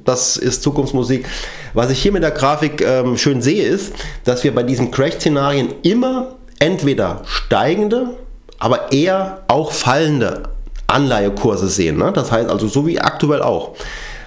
das 0.05 0.37
ist 0.37 0.61
Zukunftsmusik. 0.61 1.27
Was 1.73 1.89
ich 1.89 2.01
hier 2.01 2.11
mit 2.11 2.21
der 2.21 2.31
Grafik 2.31 2.81
ähm, 2.81 3.17
schön 3.17 3.41
sehe, 3.41 3.63
ist, 3.63 3.93
dass 4.23 4.43
wir 4.43 4.53
bei 4.53 4.63
diesen 4.63 4.91
Crash-Szenarien 4.91 5.69
immer 5.81 6.35
entweder 6.59 7.21
steigende, 7.25 8.17
aber 8.59 8.91
eher 8.91 9.41
auch 9.47 9.71
fallende 9.71 10.43
Anleihekurse 10.85 11.69
sehen. 11.69 11.97
Ne? 11.97 12.11
Das 12.13 12.31
heißt 12.31 12.49
also 12.49 12.67
so 12.67 12.85
wie 12.85 12.99
aktuell 12.99 13.41
auch. 13.41 13.75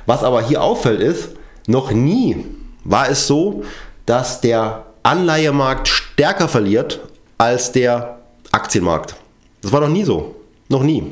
Was 0.07 0.25
aber 0.25 0.43
hier 0.43 0.63
auffällt 0.63 1.01
ist, 1.01 1.31
noch 1.69 1.93
nie 1.93 2.45
war 2.85 3.09
es 3.09 3.29
so, 3.29 3.63
dass 4.07 4.41
der 4.41 4.85
Anleihemarkt 5.05 5.87
stärker 5.87 6.49
verliert 6.49 7.01
als 7.39 7.71
der 7.73 8.22
Aktienmarkt. 8.53 9.17
Das 9.63 9.73
war 9.73 9.81
noch 9.81 9.89
nie 9.89 10.05
so. 10.05 10.37
Noch 10.69 10.83
nie. 10.83 11.05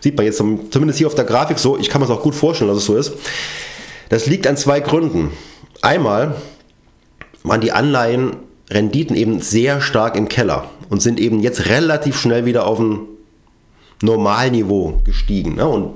Sieht 0.00 0.16
man 0.16 0.26
jetzt 0.26 0.38
zumindest 0.38 0.98
hier 0.98 1.06
auf 1.06 1.14
der 1.14 1.24
Grafik 1.24 1.58
so. 1.58 1.78
Ich 1.78 1.88
kann 1.88 2.00
mir 2.00 2.06
es 2.06 2.10
auch 2.10 2.22
gut 2.22 2.34
vorstellen, 2.34 2.68
dass 2.68 2.78
es 2.78 2.86
so 2.86 2.96
ist. 2.96 3.12
Das 4.08 4.26
liegt 4.26 4.46
an 4.46 4.56
zwei 4.56 4.80
Gründen. 4.80 5.30
Einmal 5.82 6.34
waren 7.42 7.60
die 7.60 7.72
Anleihen 7.72 8.36
Renditen 8.70 9.16
eben 9.16 9.40
sehr 9.40 9.80
stark 9.80 10.16
im 10.16 10.28
Keller 10.28 10.70
und 10.88 11.00
sind 11.00 11.18
eben 11.18 11.40
jetzt 11.40 11.66
relativ 11.66 12.18
schnell 12.18 12.44
wieder 12.44 12.66
auf 12.66 12.78
ein 12.78 13.00
Normalniveau 14.02 15.00
gestiegen. 15.04 15.56
Ne? 15.56 15.66
Und 15.66 15.94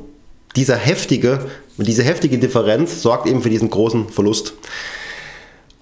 dieser 0.57 0.77
heftige, 0.77 1.47
diese 1.77 2.03
heftige 2.03 2.39
Differenz 2.39 3.03
sorgt 3.03 3.27
eben 3.27 3.43
für 3.43 3.51
diesen 3.51 3.71
großen 3.71 4.09
Verlust. 4.09 4.55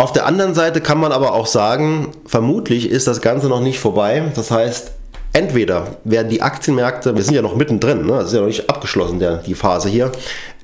Auf 0.02 0.12
der 0.12 0.26
anderen 0.26 0.52
Seite 0.52 0.80
kann 0.80 0.98
man 0.98 1.12
aber 1.12 1.32
auch 1.32 1.46
sagen, 1.46 2.08
vermutlich 2.26 2.90
ist 2.90 3.06
das 3.06 3.20
Ganze 3.20 3.46
noch 3.46 3.60
nicht 3.60 3.78
vorbei. 3.78 4.32
Das 4.34 4.50
heißt, 4.50 4.90
entweder 5.32 5.98
werden 6.02 6.28
die 6.28 6.42
Aktienmärkte, 6.42 7.14
wir 7.14 7.22
sind 7.22 7.36
ja 7.36 7.40
noch 7.40 7.54
mittendrin, 7.54 8.04
ne? 8.06 8.14
das 8.14 8.26
ist 8.26 8.32
ja 8.32 8.40
noch 8.40 8.48
nicht 8.48 8.68
abgeschlossen, 8.68 9.20
der, 9.20 9.36
die 9.36 9.54
Phase 9.54 9.88
hier, 9.88 10.10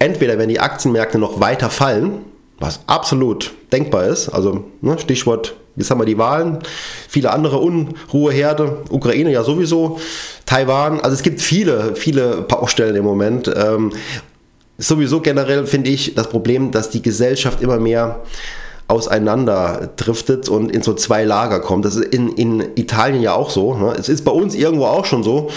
entweder 0.01 0.39
werden 0.39 0.49
die 0.49 0.59
Aktienmärkte 0.59 1.21
noch 1.21 1.39
weiter 1.39 1.71
fallen, 1.71 2.25
was 2.59 2.81
absolut 2.89 3.53
denkbar 3.71 4.07
ist, 4.07 4.29
also 4.29 4.65
ne, 4.81 4.99
Stichwort 4.99 5.55
Jetzt 5.77 5.93
haben 5.93 6.01
wir 6.01 6.07
die 6.07 6.19
Wahlen, 6.19 6.59
viele 7.09 7.31
andere 7.31 7.59
Unruheherde, 7.59 8.79
Ukraine 8.91 9.31
ja 9.31 9.45
sowieso, 9.45 10.01
Taiwan. 10.47 11.01
Also 11.01 11.15
es 11.15 11.23
gibt 11.23 11.41
viele, 11.41 11.95
viele 11.95 12.39
Baustellen 12.43 12.97
im 12.97 13.05
Moment. 13.05 13.49
Ähm, 13.57 13.93
sowieso 14.77 15.21
generell 15.21 15.69
finde 15.69 15.91
ich 15.91 16.17
das 16.17 16.29
Problem, 16.29 16.73
dass 16.73 16.91
die 16.91 17.01
Gesellschaft 17.01 17.63
immer 17.63 17.79
mehr 17.79 18.25
auseinander 18.89 19.91
driftet 19.97 20.49
und 20.49 20.73
in 20.73 20.83
so 20.83 20.95
zwei 20.95 21.25
Lager 21.25 21.61
kommt. 21.61 21.85
Das 21.85 21.95
ist 21.95 22.07
in, 22.07 22.31
in 22.31 22.61
Italien 22.75 23.23
ja 23.23 23.35
auch 23.35 23.51
so. 23.51 23.75
Ne? 23.75 23.95
Es 23.99 24.09
ist 24.09 24.25
bei 24.25 24.33
uns 24.33 24.55
irgendwo 24.55 24.87
auch 24.87 25.05
schon 25.05 25.23
so. 25.23 25.51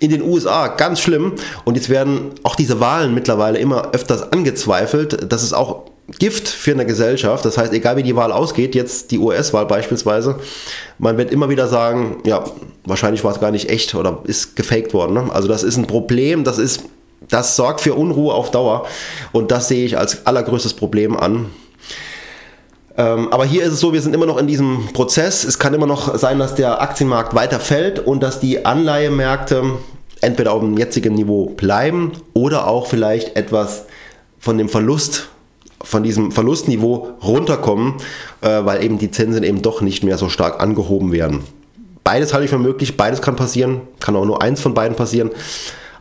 In 0.00 0.10
den 0.10 0.22
USA 0.22 0.68
ganz 0.68 1.00
schlimm. 1.00 1.34
Und 1.64 1.76
jetzt 1.76 1.90
werden 1.90 2.32
auch 2.44 2.56
diese 2.56 2.80
Wahlen 2.80 3.14
mittlerweile 3.14 3.58
immer 3.58 3.92
öfters 3.92 4.32
angezweifelt. 4.32 5.30
Das 5.30 5.42
ist 5.42 5.52
auch 5.52 5.82
Gift 6.18 6.48
für 6.48 6.70
eine 6.70 6.86
Gesellschaft. 6.86 7.44
Das 7.44 7.58
heißt, 7.58 7.74
egal 7.74 7.98
wie 7.98 8.02
die 8.02 8.16
Wahl 8.16 8.32
ausgeht, 8.32 8.74
jetzt 8.74 9.10
die 9.10 9.18
US-Wahl 9.18 9.66
beispielsweise, 9.66 10.36
man 10.98 11.18
wird 11.18 11.30
immer 11.30 11.50
wieder 11.50 11.68
sagen, 11.68 12.22
ja, 12.24 12.42
wahrscheinlich 12.86 13.22
war 13.22 13.32
es 13.32 13.40
gar 13.40 13.50
nicht 13.50 13.68
echt 13.68 13.94
oder 13.94 14.20
ist 14.24 14.56
gefaked 14.56 14.94
worden. 14.94 15.12
Ne? 15.12 15.28
Also 15.30 15.46
das 15.46 15.62
ist 15.62 15.76
ein 15.76 15.86
Problem, 15.86 16.44
das 16.44 16.56
ist, 16.56 16.84
das 17.28 17.56
sorgt 17.56 17.82
für 17.82 17.92
Unruhe 17.92 18.32
auf 18.32 18.50
Dauer 18.50 18.86
und 19.32 19.50
das 19.50 19.68
sehe 19.68 19.84
ich 19.84 19.98
als 19.98 20.26
allergrößtes 20.26 20.72
Problem 20.72 21.14
an. 21.14 21.50
Ähm, 22.98 23.32
aber 23.32 23.44
hier 23.44 23.62
ist 23.62 23.74
es 23.74 23.80
so, 23.80 23.92
wir 23.92 24.02
sind 24.02 24.12
immer 24.12 24.26
noch 24.26 24.38
in 24.38 24.48
diesem 24.48 24.88
Prozess. 24.92 25.44
Es 25.44 25.60
kann 25.60 25.72
immer 25.72 25.86
noch 25.86 26.18
sein, 26.18 26.40
dass 26.40 26.56
der 26.56 26.82
Aktienmarkt 26.82 27.32
weiter 27.32 27.60
fällt 27.60 28.00
und 28.00 28.22
dass 28.24 28.40
die 28.40 28.66
Anleihemärkte 28.66 29.62
entweder 30.20 30.52
auf 30.52 30.60
dem 30.60 30.76
jetzigen 30.76 31.14
Niveau 31.14 31.46
bleiben 31.46 32.12
oder 32.34 32.66
auch 32.66 32.88
vielleicht 32.88 33.36
etwas 33.36 33.86
von 34.40 34.58
dem 34.58 34.68
Verlust 34.68 35.28
von 35.80 36.02
diesem 36.02 36.32
Verlustniveau 36.32 37.10
runterkommen, 37.22 37.94
äh, 38.40 38.64
weil 38.64 38.82
eben 38.82 38.98
die 38.98 39.12
Zinsen 39.12 39.44
eben 39.44 39.62
doch 39.62 39.80
nicht 39.80 40.02
mehr 40.02 40.18
so 40.18 40.28
stark 40.28 40.60
angehoben 40.60 41.12
werden. 41.12 41.44
Beides 42.02 42.34
halte 42.34 42.46
ich 42.46 42.50
für 42.50 42.58
möglich, 42.58 42.96
beides 42.96 43.22
kann 43.22 43.36
passieren, 43.36 43.82
kann 44.00 44.16
auch 44.16 44.24
nur 44.24 44.42
eins 44.42 44.60
von 44.60 44.74
beiden 44.74 44.96
passieren. 44.96 45.30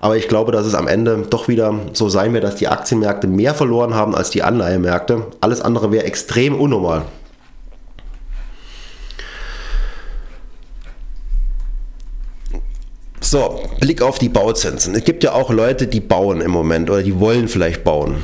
Aber 0.08 0.16
ich 0.16 0.30
glaube, 0.30 0.54
dass 0.54 0.66
es 0.66 0.74
am 0.74 0.88
Ende 0.88 1.26
doch 1.30 1.50
wieder 1.50 1.82
so 1.92 2.08
sein 2.08 2.32
wird, 2.34 2.46
dass 2.46 2.56
die 2.56 2.70
Aktienmärkte 2.70 3.28
mehr 3.28 3.54
verloren 3.54 3.94
haben 3.94 4.16
als 4.16 4.30
die 4.30 4.42
Anleihemärkte. 4.42 5.26
Alles 5.42 5.60
andere 5.60 5.92
wäre 5.92 6.06
extrem 6.06 6.58
unnormal. 6.58 7.02
So, 13.20 13.60
Blick 13.82 14.02
auf 14.02 14.18
die 14.18 14.30
Bauzinsen. 14.30 14.96
Es 14.96 15.04
gibt 15.04 15.26
ja 15.26 15.34
auch 15.34 15.50
Leute, 15.50 15.88
die 15.88 16.00
bauen 16.00 16.40
im 16.40 16.52
Moment 16.52 16.90
oder 16.90 17.04
die 17.04 17.20
wollen 17.20 17.50
vielleicht 17.50 17.84
bauen. 17.84 18.24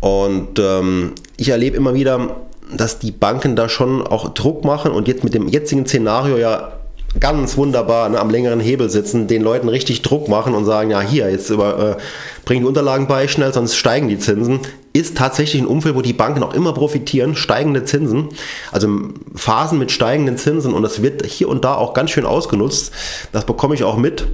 Und 0.00 0.58
ähm, 0.58 1.14
ich 1.38 1.48
erlebe 1.48 1.78
immer 1.78 1.94
wieder, 1.94 2.36
dass 2.76 2.98
die 2.98 3.12
Banken 3.12 3.56
da 3.56 3.70
schon 3.70 4.06
auch 4.06 4.34
Druck 4.34 4.62
machen 4.66 4.92
und 4.92 5.08
jetzt 5.08 5.24
mit 5.24 5.32
dem 5.32 5.48
jetzigen 5.48 5.86
Szenario 5.86 6.36
ja 6.36 6.75
ganz 7.20 7.56
wunderbar 7.56 8.08
ne, 8.08 8.20
am 8.20 8.30
längeren 8.30 8.60
Hebel 8.60 8.90
sitzen, 8.90 9.26
den 9.26 9.42
Leuten 9.42 9.68
richtig 9.68 10.02
Druck 10.02 10.28
machen 10.28 10.54
und 10.54 10.64
sagen, 10.64 10.90
ja 10.90 11.00
hier, 11.00 11.30
jetzt 11.30 11.50
über, 11.50 11.96
äh, 11.96 12.02
bring 12.44 12.60
die 12.60 12.66
Unterlagen 12.66 13.06
bei 13.06 13.28
schnell, 13.28 13.52
sonst 13.52 13.76
steigen 13.76 14.08
die 14.08 14.18
Zinsen. 14.18 14.60
ist 14.92 15.16
tatsächlich 15.16 15.60
ein 15.60 15.68
Umfeld, 15.68 15.94
wo 15.94 16.02
die 16.02 16.12
Banken 16.12 16.42
auch 16.42 16.54
immer 16.54 16.72
profitieren, 16.72 17.36
steigende 17.36 17.84
Zinsen, 17.84 18.28
also 18.72 18.88
Phasen 19.34 19.78
mit 19.78 19.90
steigenden 19.90 20.38
Zinsen 20.38 20.72
und 20.72 20.82
das 20.82 21.02
wird 21.02 21.24
hier 21.26 21.48
und 21.48 21.64
da 21.64 21.74
auch 21.74 21.92
ganz 21.92 22.10
schön 22.10 22.26
ausgenutzt. 22.26 22.92
Das 23.32 23.44
bekomme 23.44 23.74
ich 23.74 23.84
auch 23.84 23.96
mit, 23.96 24.26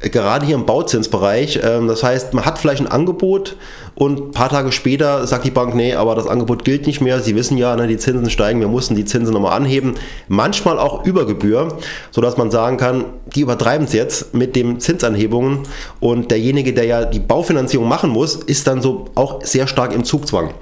gerade 0.00 0.44
hier 0.44 0.56
im 0.56 0.66
Bauzinsbereich. 0.66 1.60
Ähm, 1.62 1.86
das 1.86 2.02
heißt, 2.02 2.34
man 2.34 2.44
hat 2.44 2.58
vielleicht 2.58 2.80
ein 2.80 2.88
Angebot 2.88 3.56
und 3.94 4.20
ein 4.20 4.30
paar 4.32 4.48
Tage 4.48 4.72
später 4.72 5.26
sagt 5.26 5.44
die 5.44 5.50
Bank, 5.50 5.74
nee, 5.74 5.94
aber 5.94 6.14
das 6.14 6.26
Angebot 6.26 6.64
gilt 6.64 6.86
nicht 6.86 7.00
mehr. 7.00 7.20
Sie 7.20 7.36
wissen 7.36 7.58
ja, 7.58 7.76
ne, 7.76 7.86
die 7.86 7.98
Zinsen 7.98 8.30
steigen, 8.30 8.60
wir 8.60 8.68
mussten 8.68 8.94
die 8.94 9.04
Zinsen 9.04 9.34
nochmal 9.34 9.52
anheben. 9.52 9.94
Manchmal 10.28 10.78
auch 10.78 11.04
über 11.04 11.26
Gebühr, 11.26 11.76
sodass 12.10 12.36
man 12.36 12.50
sagen 12.50 12.78
kann, 12.78 13.04
die 13.34 13.42
übertreiben 13.42 13.86
es 13.86 13.92
jetzt 13.92 14.34
mit 14.34 14.56
den 14.56 14.80
Zinsanhebungen 14.80 15.60
und 16.00 16.30
derjenige, 16.30 16.72
der 16.72 16.84
ja 16.84 17.04
die 17.04 17.20
Baufinanzierung 17.20 17.86
machen 17.86 18.10
muss, 18.10 18.36
ist 18.36 18.66
dann 18.66 18.80
so 18.80 19.06
auch 19.14 19.42
sehr 19.44 19.66
stark 19.66 19.92
im 19.92 20.04
Zugzwang. 20.04 20.54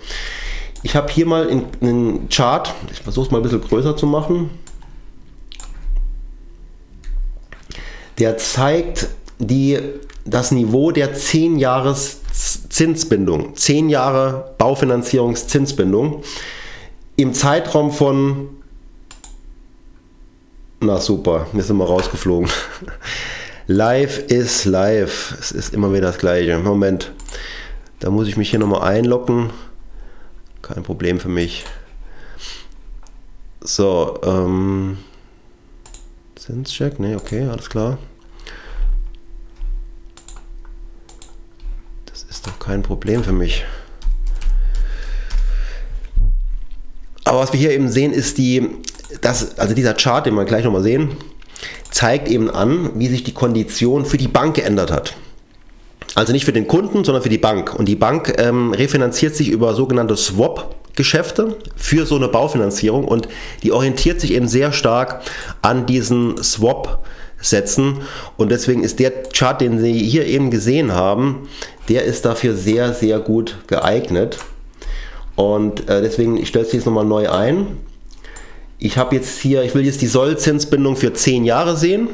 Ich 0.82 0.96
habe 0.96 1.12
hier 1.12 1.26
mal 1.26 1.48
einen 1.80 2.28
Chart, 2.30 2.74
ich 2.90 3.00
versuche 3.00 3.26
es 3.26 3.30
mal 3.30 3.38
ein 3.38 3.42
bisschen 3.42 3.60
größer 3.60 3.96
zu 3.96 4.06
machen. 4.06 4.50
Der 8.18 8.38
zeigt 8.38 9.08
die, 9.38 9.78
das 10.24 10.52
Niveau 10.52 10.90
der 10.90 11.14
10 11.14 11.58
Jahres 11.58 12.19
Zinsbindung, 12.32 13.54
10 13.56 13.88
Jahre 13.88 14.54
Baufinanzierungszinsbindung 14.58 16.22
im 17.16 17.34
Zeitraum 17.34 17.92
von, 17.92 18.48
na 20.80 20.98
super, 20.98 21.46
wir 21.52 21.62
sind 21.62 21.76
mal 21.76 21.84
rausgeflogen. 21.84 22.48
Live 23.66 24.18
ist 24.26 24.64
live. 24.64 25.36
Es 25.38 25.52
ist 25.52 25.72
immer 25.72 25.92
wieder 25.92 26.08
das 26.08 26.18
gleiche. 26.18 26.58
Moment. 26.58 27.12
Da 28.00 28.10
muss 28.10 28.26
ich 28.26 28.36
mich 28.36 28.50
hier 28.50 28.58
nochmal 28.58 28.82
einloggen. 28.82 29.50
Kein 30.60 30.82
Problem 30.82 31.20
für 31.20 31.28
mich. 31.28 31.64
So, 33.60 34.18
ähm. 34.24 34.98
Zinscheck? 36.34 36.98
Ne, 36.98 37.14
okay, 37.14 37.46
alles 37.46 37.70
klar. 37.70 37.98
Kein 42.60 42.82
Problem 42.82 43.24
für 43.24 43.32
mich. 43.32 43.64
Aber 47.24 47.40
was 47.40 47.52
wir 47.52 47.60
hier 47.60 47.72
eben 47.72 47.88
sehen, 47.88 48.12
ist 48.12 48.38
die, 48.38 48.68
das, 49.20 49.58
also 49.58 49.74
dieser 49.74 49.94
Chart, 49.94 50.24
den 50.24 50.34
wir 50.34 50.44
gleich 50.44 50.64
nochmal 50.64 50.82
sehen, 50.82 51.10
zeigt 51.90 52.28
eben 52.28 52.50
an, 52.50 52.90
wie 52.94 53.08
sich 53.08 53.24
die 53.24 53.34
Kondition 53.34 54.04
für 54.04 54.16
die 54.16 54.28
Bank 54.28 54.56
geändert 54.56 54.90
hat. 54.90 55.14
Also 56.14 56.32
nicht 56.32 56.44
für 56.44 56.52
den 56.52 56.66
Kunden, 56.66 57.04
sondern 57.04 57.22
für 57.22 57.28
die 57.28 57.38
Bank. 57.38 57.74
Und 57.74 57.86
die 57.86 57.96
Bank 57.96 58.34
ähm, 58.38 58.72
refinanziert 58.72 59.36
sich 59.36 59.48
über 59.48 59.74
sogenannte 59.74 60.16
Swap-Geschäfte 60.16 61.56
für 61.76 62.04
so 62.04 62.16
eine 62.16 62.28
Baufinanzierung 62.28 63.04
und 63.04 63.28
die 63.62 63.72
orientiert 63.72 64.20
sich 64.20 64.32
eben 64.32 64.48
sehr 64.48 64.72
stark 64.72 65.22
an 65.62 65.86
diesen 65.86 66.42
Swap-Sätzen. 66.42 68.00
Und 68.36 68.50
deswegen 68.50 68.82
ist 68.82 68.98
der 68.98 69.12
Chart, 69.32 69.60
den 69.60 69.78
Sie 69.78 69.92
hier 69.92 70.26
eben 70.26 70.50
gesehen 70.50 70.92
haben, 70.92 71.48
der 71.90 72.04
ist 72.04 72.24
dafür 72.24 72.54
sehr, 72.54 72.94
sehr 72.94 73.18
gut 73.18 73.56
geeignet. 73.66 74.38
Und 75.36 75.88
äh, 75.90 76.00
deswegen, 76.00 76.38
ich 76.38 76.48
stelle 76.48 76.64
es 76.64 76.72
jetzt 76.72 76.86
nochmal 76.86 77.04
neu 77.04 77.28
ein 77.28 77.78
ich 78.80 78.96
habe 78.96 79.14
jetzt 79.14 79.38
hier, 79.40 79.62
ich 79.62 79.74
will 79.74 79.84
jetzt 79.84 80.00
die 80.00 80.06
Sollzinsbindung 80.06 80.96
für 80.96 81.12
10 81.12 81.44
Jahre 81.44 81.76
sehen. 81.76 82.08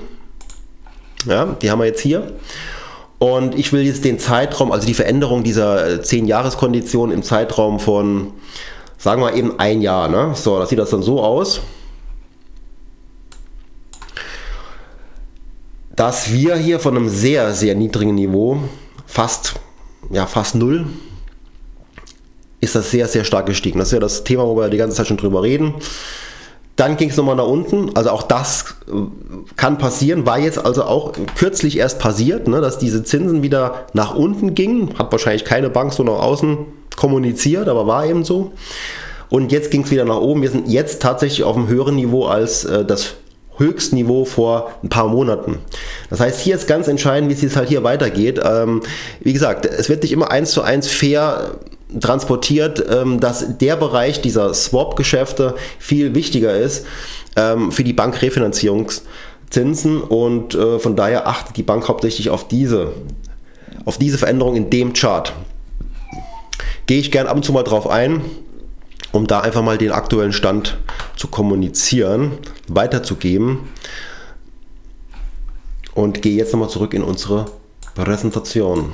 Ja, 1.24 1.56
die 1.62 1.70
haben 1.70 1.78
wir 1.78 1.86
jetzt 1.86 2.00
hier. 2.00 2.32
Und 3.18 3.54
ich 3.54 3.72
will 3.72 3.82
jetzt 3.82 4.04
den 4.04 4.18
Zeitraum, 4.18 4.72
also 4.72 4.86
die 4.86 4.92
Veränderung 4.92 5.42
dieser 5.42 6.00
10-Jahres-Kondition 6.00 7.12
im 7.12 7.22
Zeitraum 7.22 7.80
von, 7.80 8.32
sagen 8.98 9.22
wir 9.22 9.32
eben 9.34 9.58
ein 9.58 9.80
Jahr. 9.80 10.08
Ne? 10.08 10.32
So, 10.34 10.58
das 10.58 10.68
sieht 10.68 10.78
das 10.78 10.90
dann 10.90 11.02
so 11.02 11.22
aus. 11.22 11.60
Dass 15.94 16.32
wir 16.32 16.56
hier 16.56 16.78
von 16.78 16.96
einem 16.96 17.08
sehr, 17.08 17.54
sehr 17.54 17.74
niedrigen 17.74 18.16
Niveau, 18.16 18.58
fast, 19.06 19.54
ja, 20.10 20.26
fast 20.26 20.54
null, 20.54 20.86
ist 22.60 22.74
das 22.74 22.90
sehr, 22.90 23.08
sehr 23.08 23.24
stark 23.24 23.46
gestiegen. 23.46 23.78
Das 23.78 23.88
ist 23.88 23.92
ja 23.92 24.00
das 24.00 24.24
Thema, 24.24 24.46
wo 24.46 24.56
wir 24.56 24.68
die 24.68 24.76
ganze 24.76 24.96
Zeit 24.96 25.06
schon 25.06 25.16
drüber 25.16 25.42
reden. 25.42 25.74
Dann 26.76 26.98
ging 26.98 27.08
es 27.08 27.16
nochmal 27.16 27.36
nach 27.36 27.46
unten. 27.46 27.96
Also 27.96 28.10
auch 28.10 28.22
das 28.22 28.76
äh, 28.88 28.92
kann 29.56 29.78
passieren, 29.78 30.26
war 30.26 30.38
jetzt 30.38 30.58
also 30.58 30.84
auch 30.84 31.12
kürzlich 31.36 31.78
erst 31.78 31.98
passiert, 31.98 32.48
ne, 32.48 32.60
dass 32.60 32.78
diese 32.78 33.02
Zinsen 33.02 33.42
wieder 33.42 33.86
nach 33.94 34.14
unten 34.14 34.54
gingen. 34.54 34.98
Hat 34.98 35.10
wahrscheinlich 35.10 35.44
keine 35.44 35.70
Bank 35.70 35.92
so 35.92 36.02
nach 36.02 36.20
außen 36.20 36.58
kommuniziert, 36.96 37.68
aber 37.68 37.86
war 37.86 38.06
eben 38.06 38.24
so. 38.24 38.52
Und 39.28 39.52
jetzt 39.52 39.70
ging 39.70 39.82
es 39.82 39.90
wieder 39.90 40.04
nach 40.04 40.18
oben. 40.18 40.42
Wir 40.42 40.50
sind 40.50 40.68
jetzt 40.68 41.02
tatsächlich 41.02 41.44
auf 41.44 41.56
einem 41.56 41.68
höheren 41.68 41.96
Niveau 41.96 42.26
als 42.26 42.64
äh, 42.64 42.84
das 42.84 43.14
Höchstniveau 43.58 44.24
vor 44.24 44.72
ein 44.82 44.88
paar 44.88 45.08
Monaten. 45.08 45.58
Das 46.10 46.20
heißt, 46.20 46.40
hier 46.40 46.56
ist 46.56 46.66
ganz 46.66 46.88
entscheidend, 46.88 47.30
wie 47.30 47.46
es 47.46 47.56
halt 47.56 47.68
hier 47.68 47.84
weitergeht. 47.84 48.40
Ähm, 48.44 48.82
wie 49.20 49.32
gesagt, 49.32 49.66
es 49.66 49.88
wird 49.88 50.02
nicht 50.02 50.12
immer 50.12 50.30
eins 50.30 50.50
zu 50.50 50.62
eins 50.62 50.88
fair 50.88 51.58
transportiert, 52.00 52.84
ähm, 52.90 53.20
dass 53.20 53.58
der 53.58 53.76
Bereich 53.76 54.20
dieser 54.20 54.52
Swap-Geschäfte 54.54 55.54
viel 55.78 56.14
wichtiger 56.14 56.56
ist 56.56 56.86
ähm, 57.36 57.70
für 57.72 57.84
die 57.84 57.92
Bankrefinanzierungszinsen 57.92 60.00
und 60.02 60.54
äh, 60.54 60.78
von 60.78 60.96
daher 60.96 61.28
achtet 61.28 61.56
die 61.56 61.62
Bank 61.62 61.88
hauptsächlich 61.88 62.30
auf 62.30 62.48
diese, 62.48 62.92
auf 63.84 63.98
diese 63.98 64.18
Veränderung 64.18 64.56
in 64.56 64.70
dem 64.70 64.94
Chart. 64.94 65.32
Gehe 66.86 66.98
ich 66.98 67.10
gern 67.10 67.26
ab 67.26 67.36
und 67.36 67.44
zu 67.44 67.52
mal 67.52 67.62
drauf 67.62 67.88
ein, 67.88 68.22
um 69.16 69.26
da 69.26 69.40
einfach 69.40 69.62
mal 69.62 69.78
den 69.78 69.92
aktuellen 69.92 70.34
Stand 70.34 70.76
zu 71.16 71.28
kommunizieren, 71.28 72.32
weiterzugeben 72.68 73.60
und 75.94 76.20
gehe 76.20 76.36
jetzt 76.36 76.52
nochmal 76.52 76.68
zurück 76.68 76.92
in 76.92 77.02
unsere 77.02 77.46
Präsentation. 77.94 78.92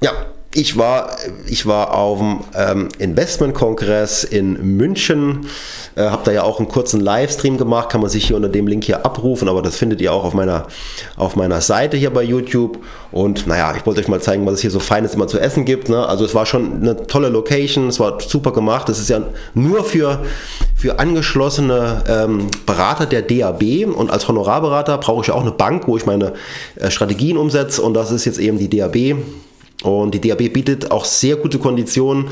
Ja, 0.00 0.12
ich 0.54 0.76
war, 0.76 1.16
ich 1.46 1.64
war 1.64 1.94
auf 1.94 2.18
dem 2.18 2.40
ähm, 2.54 2.88
Investmentkongress 2.98 4.24
in 4.24 4.76
München, 4.76 5.46
äh, 5.94 6.02
habe 6.02 6.22
da 6.24 6.32
ja 6.32 6.42
auch 6.42 6.58
einen 6.58 6.68
kurzen 6.68 7.00
Livestream 7.00 7.56
gemacht, 7.56 7.88
kann 7.88 8.02
man 8.02 8.10
sich 8.10 8.26
hier 8.26 8.36
unter 8.36 8.50
dem 8.50 8.66
Link 8.66 8.84
hier 8.84 9.06
abrufen, 9.06 9.48
aber 9.48 9.62
das 9.62 9.76
findet 9.76 10.02
ihr 10.02 10.12
auch 10.12 10.24
auf 10.24 10.34
meiner, 10.34 10.66
auf 11.16 11.36
meiner 11.36 11.62
Seite 11.62 11.96
hier 11.96 12.10
bei 12.10 12.22
YouTube. 12.22 12.78
Und 13.12 13.46
naja, 13.46 13.74
ich 13.76 13.86
wollte 13.86 14.00
euch 14.00 14.08
mal 14.08 14.20
zeigen, 14.20 14.44
was 14.44 14.54
es 14.54 14.60
hier 14.60 14.70
so 14.70 14.80
Feines 14.80 15.14
immer 15.14 15.26
zu 15.26 15.38
essen 15.38 15.64
gibt. 15.64 15.88
Ne? 15.88 16.06
Also 16.06 16.24
es 16.24 16.34
war 16.34 16.44
schon 16.44 16.82
eine 16.82 17.06
tolle 17.06 17.28
Location, 17.30 17.88
es 17.88 17.98
war 17.98 18.20
super 18.20 18.52
gemacht. 18.52 18.88
Es 18.90 18.98
ist 18.98 19.08
ja 19.08 19.22
nur 19.54 19.84
für, 19.84 20.22
für 20.74 20.98
angeschlossene 20.98 22.04
ähm, 22.08 22.48
Berater 22.66 23.06
der 23.06 23.22
DAB 23.22 23.86
und 23.94 24.10
als 24.10 24.28
Honorarberater 24.28 24.98
brauche 24.98 25.22
ich 25.24 25.30
auch 25.30 25.42
eine 25.42 25.52
Bank, 25.52 25.88
wo 25.88 25.96
ich 25.96 26.04
meine 26.04 26.34
äh, 26.76 26.90
Strategien 26.90 27.38
umsetze 27.38 27.80
und 27.80 27.94
das 27.94 28.10
ist 28.10 28.26
jetzt 28.26 28.38
eben 28.38 28.58
die 28.58 28.68
DAB. 28.68 29.16
Und 29.82 30.12
die 30.12 30.20
DAB 30.20 30.52
bietet 30.52 30.90
auch 30.90 31.04
sehr 31.04 31.36
gute 31.36 31.58
Konditionen 31.58 32.28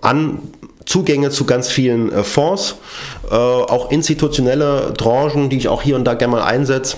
an, 0.00 0.38
Zugänge 0.84 1.30
zu 1.30 1.44
ganz 1.44 1.68
vielen 1.68 2.12
äh, 2.12 2.22
Fonds, 2.22 2.76
äh, 3.30 3.34
auch 3.34 3.90
institutionelle 3.90 4.94
Branchen, 4.96 5.50
die 5.50 5.56
ich 5.56 5.68
auch 5.68 5.82
hier 5.82 5.96
und 5.96 6.04
da 6.04 6.14
gerne 6.14 6.36
mal 6.36 6.42
einsetze 6.44 6.96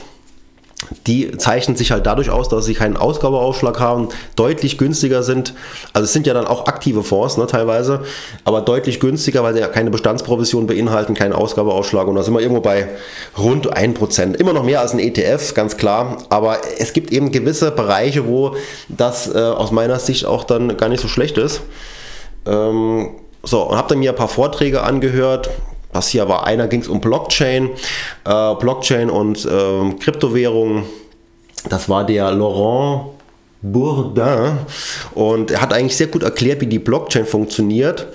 die 1.06 1.36
zeichnen 1.36 1.76
sich 1.76 1.90
halt 1.90 2.06
dadurch 2.06 2.30
aus, 2.30 2.48
dass 2.48 2.64
sie 2.64 2.74
keinen 2.74 2.96
Ausgabeaufschlag 2.96 3.80
haben, 3.80 4.08
deutlich 4.36 4.78
günstiger 4.78 5.24
sind. 5.24 5.54
Also 5.92 6.04
es 6.04 6.12
sind 6.12 6.26
ja 6.26 6.34
dann 6.34 6.46
auch 6.46 6.66
aktive 6.66 7.02
Fonds 7.02 7.36
ne, 7.36 7.46
teilweise, 7.46 8.04
aber 8.44 8.60
deutlich 8.60 9.00
günstiger, 9.00 9.42
weil 9.42 9.54
sie 9.54 9.60
ja 9.60 9.66
keine 9.66 9.90
Bestandsprovision 9.90 10.68
beinhalten, 10.68 11.14
keinen 11.14 11.32
Ausgabeaufschlag. 11.32 12.06
Und 12.06 12.14
da 12.14 12.22
sind 12.22 12.32
wir 12.32 12.40
irgendwo 12.40 12.60
bei 12.60 12.88
rund 13.36 13.76
1%. 13.76 14.34
Immer 14.34 14.52
noch 14.52 14.62
mehr 14.62 14.80
als 14.80 14.92
ein 14.92 15.00
ETF, 15.00 15.52
ganz 15.54 15.76
klar. 15.76 16.18
Aber 16.28 16.58
es 16.78 16.92
gibt 16.92 17.12
eben 17.12 17.32
gewisse 17.32 17.72
Bereiche, 17.72 18.28
wo 18.28 18.54
das 18.88 19.34
äh, 19.34 19.38
aus 19.38 19.72
meiner 19.72 19.98
Sicht 19.98 20.26
auch 20.26 20.44
dann 20.44 20.76
gar 20.76 20.88
nicht 20.88 21.00
so 21.00 21.08
schlecht 21.08 21.38
ist. 21.38 21.60
Ähm, 22.46 23.10
so, 23.42 23.62
und 23.62 23.76
habe 23.76 23.88
dann 23.88 23.98
mir 23.98 24.10
ein 24.10 24.16
paar 24.16 24.28
Vorträge 24.28 24.82
angehört, 24.82 25.50
das 25.92 26.08
hier 26.08 26.28
war 26.28 26.46
einer, 26.46 26.68
ging 26.68 26.80
es 26.80 26.88
um 26.88 27.00
Blockchain, 27.00 27.70
äh, 28.24 28.54
Blockchain 28.54 29.10
und 29.10 29.44
äh, 29.44 29.94
Kryptowährungen. 30.00 30.84
Das 31.68 31.88
war 31.88 32.04
der 32.04 32.30
Laurent 32.32 33.18
Bourdin 33.60 34.58
und 35.14 35.50
er 35.50 35.60
hat 35.60 35.72
eigentlich 35.72 35.96
sehr 35.96 36.06
gut 36.06 36.22
erklärt, 36.22 36.60
wie 36.60 36.66
die 36.66 36.78
Blockchain 36.78 37.26
funktioniert. 37.26 38.06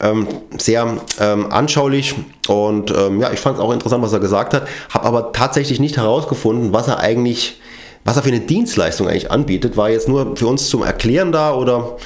Ähm, 0.00 0.26
sehr 0.56 0.96
ähm, 1.20 1.52
anschaulich 1.52 2.14
und 2.48 2.90
ähm, 2.90 3.20
ja, 3.20 3.32
ich 3.32 3.40
fand 3.40 3.56
es 3.56 3.62
auch 3.62 3.72
interessant, 3.72 4.02
was 4.02 4.12
er 4.12 4.20
gesagt 4.20 4.52
hat, 4.54 4.68
habe 4.90 5.06
aber 5.06 5.32
tatsächlich 5.32 5.80
nicht 5.80 5.96
herausgefunden, 5.96 6.72
was 6.72 6.88
er 6.88 7.00
eigentlich, 7.00 7.60
was 8.04 8.16
er 8.16 8.22
für 8.22 8.28
eine 8.28 8.40
Dienstleistung 8.40 9.08
eigentlich 9.08 9.30
anbietet. 9.30 9.76
War 9.76 9.88
jetzt 9.88 10.08
nur 10.08 10.36
für 10.36 10.46
uns 10.46 10.68
zum 10.68 10.82
Erklären 10.82 11.32
da 11.32 11.54
oder 11.54 11.96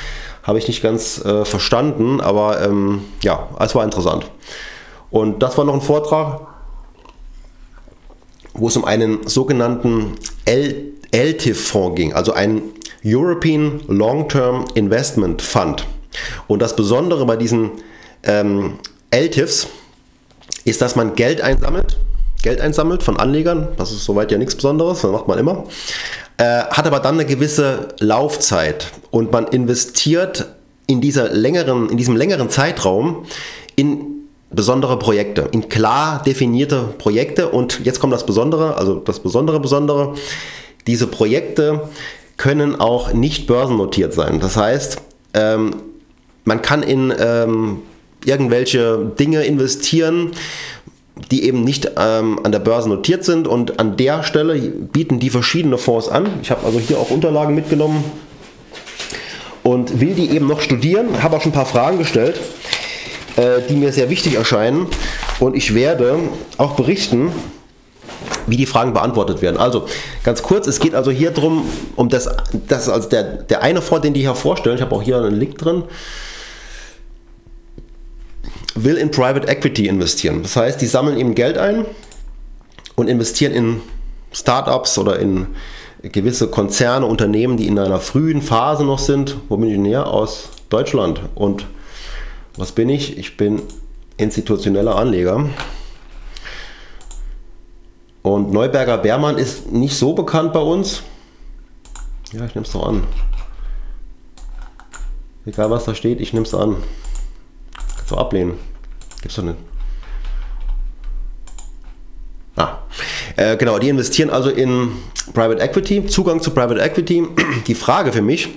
habe 0.44 0.58
ich 0.58 0.68
nicht 0.68 0.82
ganz 0.82 1.24
äh, 1.24 1.44
verstanden, 1.44 2.20
aber 2.20 2.62
ähm, 2.62 3.02
ja, 3.22 3.48
es 3.58 3.74
war 3.74 3.84
interessant. 3.84 4.30
Und 5.10 5.42
das 5.42 5.58
war 5.58 5.64
noch 5.64 5.74
ein 5.74 5.80
Vortrag, 5.80 6.40
wo 8.54 8.68
es 8.68 8.76
um 8.76 8.84
einen 8.84 9.26
sogenannten 9.26 10.14
LTIF-Fonds 10.46 11.96
ging, 11.96 12.12
also 12.12 12.32
ein 12.32 12.62
European 13.04 13.80
Long-Term 13.88 14.66
Investment 14.74 15.40
Fund. 15.42 15.86
Und 16.46 16.60
das 16.60 16.76
Besondere 16.76 17.24
bei 17.24 17.36
diesen 17.36 17.70
ähm, 18.24 18.78
LTIFs 19.10 19.68
ist, 20.64 20.82
dass 20.82 20.96
man 20.96 21.14
Geld 21.14 21.40
einsammelt, 21.40 21.98
Geld 22.42 22.60
einsammelt 22.60 23.02
von 23.02 23.18
Anlegern, 23.18 23.68
das 23.76 23.92
ist 23.92 24.04
soweit 24.04 24.30
ja 24.30 24.38
nichts 24.38 24.54
Besonderes, 24.54 25.02
das 25.02 25.10
macht 25.10 25.28
man 25.28 25.38
immer, 25.38 25.64
äh, 26.36 26.64
hat 26.64 26.86
aber 26.86 27.00
dann 27.00 27.14
eine 27.14 27.26
gewisse 27.26 27.88
Laufzeit. 28.00 28.92
Und 29.10 29.32
man 29.32 29.46
investiert 29.48 30.46
in, 30.86 31.00
dieser 31.00 31.30
längeren, 31.30 31.88
in 31.88 31.96
diesem 31.96 32.16
längeren 32.16 32.50
Zeitraum 32.50 33.24
in 33.76 34.19
besondere 34.50 34.98
Projekte, 34.98 35.48
in 35.52 35.68
klar 35.68 36.22
definierte 36.22 36.94
Projekte. 36.98 37.48
Und 37.48 37.84
jetzt 37.84 38.00
kommt 38.00 38.12
das 38.12 38.26
Besondere, 38.26 38.76
also 38.76 38.96
das 38.96 39.20
Besondere 39.20 39.60
Besondere, 39.60 40.14
diese 40.86 41.06
Projekte 41.06 41.88
können 42.36 42.80
auch 42.80 43.12
nicht 43.12 43.46
börsennotiert 43.46 44.12
sein. 44.12 44.40
Das 44.40 44.56
heißt, 44.56 45.00
ähm, 45.34 45.76
man 46.44 46.62
kann 46.62 46.82
in 46.82 47.12
ähm, 47.18 47.82
irgendwelche 48.24 49.12
Dinge 49.18 49.44
investieren, 49.44 50.32
die 51.30 51.44
eben 51.44 51.64
nicht 51.64 51.92
ähm, 51.96 52.40
an 52.42 52.50
der 52.50 52.58
Börse 52.60 52.88
notiert 52.88 53.24
sind. 53.24 53.46
Und 53.46 53.78
an 53.78 53.96
der 53.96 54.22
Stelle 54.22 54.54
bieten 54.58 55.20
die 55.20 55.30
verschiedene 55.30 55.78
Fonds 55.78 56.08
an. 56.08 56.26
Ich 56.42 56.50
habe 56.50 56.64
also 56.64 56.78
hier 56.78 56.98
auch 56.98 57.10
Unterlagen 57.10 57.54
mitgenommen 57.54 58.04
und 59.62 60.00
will 60.00 60.14
die 60.14 60.30
eben 60.30 60.46
noch 60.46 60.60
studieren, 60.60 61.22
habe 61.22 61.36
auch 61.36 61.42
schon 61.42 61.52
ein 61.52 61.54
paar 61.54 61.66
Fragen 61.66 61.98
gestellt, 61.98 62.40
äh, 63.40 63.62
die 63.68 63.74
mir 63.74 63.92
sehr 63.92 64.10
wichtig 64.10 64.34
erscheinen 64.34 64.86
und 65.38 65.56
ich 65.56 65.74
werde 65.74 66.18
auch 66.58 66.72
berichten, 66.72 67.32
wie 68.46 68.56
die 68.58 68.66
Fragen 68.66 68.92
beantwortet 68.92 69.40
werden. 69.40 69.56
Also 69.56 69.86
ganz 70.24 70.42
kurz, 70.42 70.66
es 70.66 70.78
geht 70.78 70.94
also 70.94 71.10
hier 71.10 71.30
drum, 71.30 71.64
um 71.96 72.10
das, 72.10 72.28
das 72.68 72.88
also 72.88 73.08
der, 73.08 73.22
der 73.24 73.62
eine 73.62 73.80
Fonds, 73.80 74.02
den 74.02 74.12
die 74.12 74.20
hier 74.20 74.34
vorstellen, 74.34 74.76
ich 74.76 74.82
habe 74.82 74.94
auch 74.94 75.02
hier 75.02 75.16
einen 75.16 75.36
Link 75.36 75.56
drin, 75.56 75.84
will 78.74 78.96
in 78.96 79.10
Private 79.10 79.48
Equity 79.48 79.88
investieren. 79.88 80.42
Das 80.42 80.56
heißt, 80.56 80.80
die 80.80 80.86
sammeln 80.86 81.16
eben 81.16 81.34
Geld 81.34 81.56
ein 81.56 81.86
und 82.94 83.08
investieren 83.08 83.52
in 83.52 83.80
Startups 84.32 84.98
oder 84.98 85.18
in 85.18 85.46
gewisse 86.02 86.48
Konzerne, 86.48 87.06
Unternehmen, 87.06 87.56
die 87.56 87.66
in 87.66 87.78
einer 87.78 88.00
frühen 88.00 88.42
Phase 88.42 88.84
noch 88.84 88.98
sind. 88.98 89.36
Wo 89.48 89.56
bin 89.56 89.68
ich 89.68 89.74
denn 89.76 89.84
her? 89.86 90.08
Aus 90.08 90.50
Deutschland. 90.68 91.20
Und 91.34 91.66
was 92.56 92.72
bin 92.72 92.88
ich? 92.88 93.18
Ich 93.18 93.36
bin 93.36 93.62
institutioneller 94.16 94.96
Anleger. 94.96 95.48
Und 98.22 98.52
Neuberger 98.52 98.98
Beermann 98.98 99.38
ist 99.38 99.72
nicht 99.72 99.96
so 99.96 100.12
bekannt 100.12 100.52
bei 100.52 100.60
uns. 100.60 101.02
Ja, 102.32 102.44
ich 102.44 102.54
nehme 102.54 102.66
es 102.66 102.72
doch 102.72 102.86
an. 102.86 103.04
Egal 105.46 105.70
was 105.70 105.84
da 105.86 105.94
steht, 105.94 106.20
ich 106.20 106.32
nehme 106.32 106.44
es 106.44 106.54
an. 106.54 106.76
Kannst 107.96 108.10
du 108.10 108.16
ablehnen. 108.16 108.54
Gibt's 109.22 109.36
doch 109.36 109.42
nicht. 109.42 109.56
Ah, 112.56 112.78
äh, 113.36 113.56
genau, 113.56 113.78
die 113.78 113.88
investieren 113.88 114.28
also 114.28 114.50
in 114.50 114.92
Private 115.32 115.62
Equity, 115.62 116.06
Zugang 116.06 116.42
zu 116.42 116.50
Private 116.50 116.80
Equity. 116.80 117.26
Die 117.66 117.74
Frage 117.74 118.12
für 118.12 118.22
mich, 118.22 118.48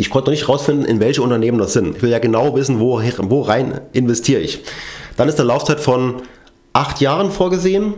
ich 0.00 0.08
konnte 0.08 0.30
nicht 0.30 0.48
herausfinden, 0.48 0.86
in 0.86 0.98
welche 0.98 1.20
Unternehmen 1.20 1.58
das 1.58 1.74
sind. 1.74 1.96
Ich 1.96 2.02
will 2.02 2.10
ja 2.10 2.18
genau 2.18 2.56
wissen, 2.56 2.80
wo, 2.80 3.02
wo 3.02 3.42
rein 3.42 3.82
investiere 3.92 4.40
ich. 4.40 4.60
Dann 5.18 5.28
ist 5.28 5.38
eine 5.38 5.48
Laufzeit 5.48 5.78
von 5.78 6.22
acht 6.72 7.02
Jahren 7.02 7.30
vorgesehen. 7.30 7.94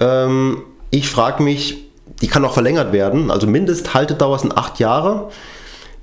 Ähm, 0.00 0.62
ich 0.90 1.10
frage 1.10 1.42
mich, 1.42 1.84
die 2.22 2.28
kann 2.28 2.46
auch 2.46 2.54
verlängert 2.54 2.92
werden. 2.92 3.30
Also 3.30 3.46
Mindesthaltedauer 3.46 4.38
sind 4.38 4.56
acht 4.56 4.78
Jahre. 4.78 5.28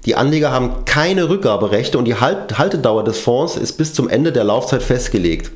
Die 0.05 0.13
Anleger 0.13 0.51
haben 0.51 0.85
keine 0.85 1.27
Rückgaberechte 1.27 1.97
und 1.97 2.05
die 2.05 2.19
halt 2.19 2.59
Haltedauer 2.59 3.03
des 3.03 3.19
Fonds 3.19 3.57
ist 3.57 3.73
bis 3.73 3.95
zum 3.95 4.07
Ende 4.07 4.31
der 4.31 4.43
Laufzeit 4.43 4.83
festgelegt. 4.83 5.49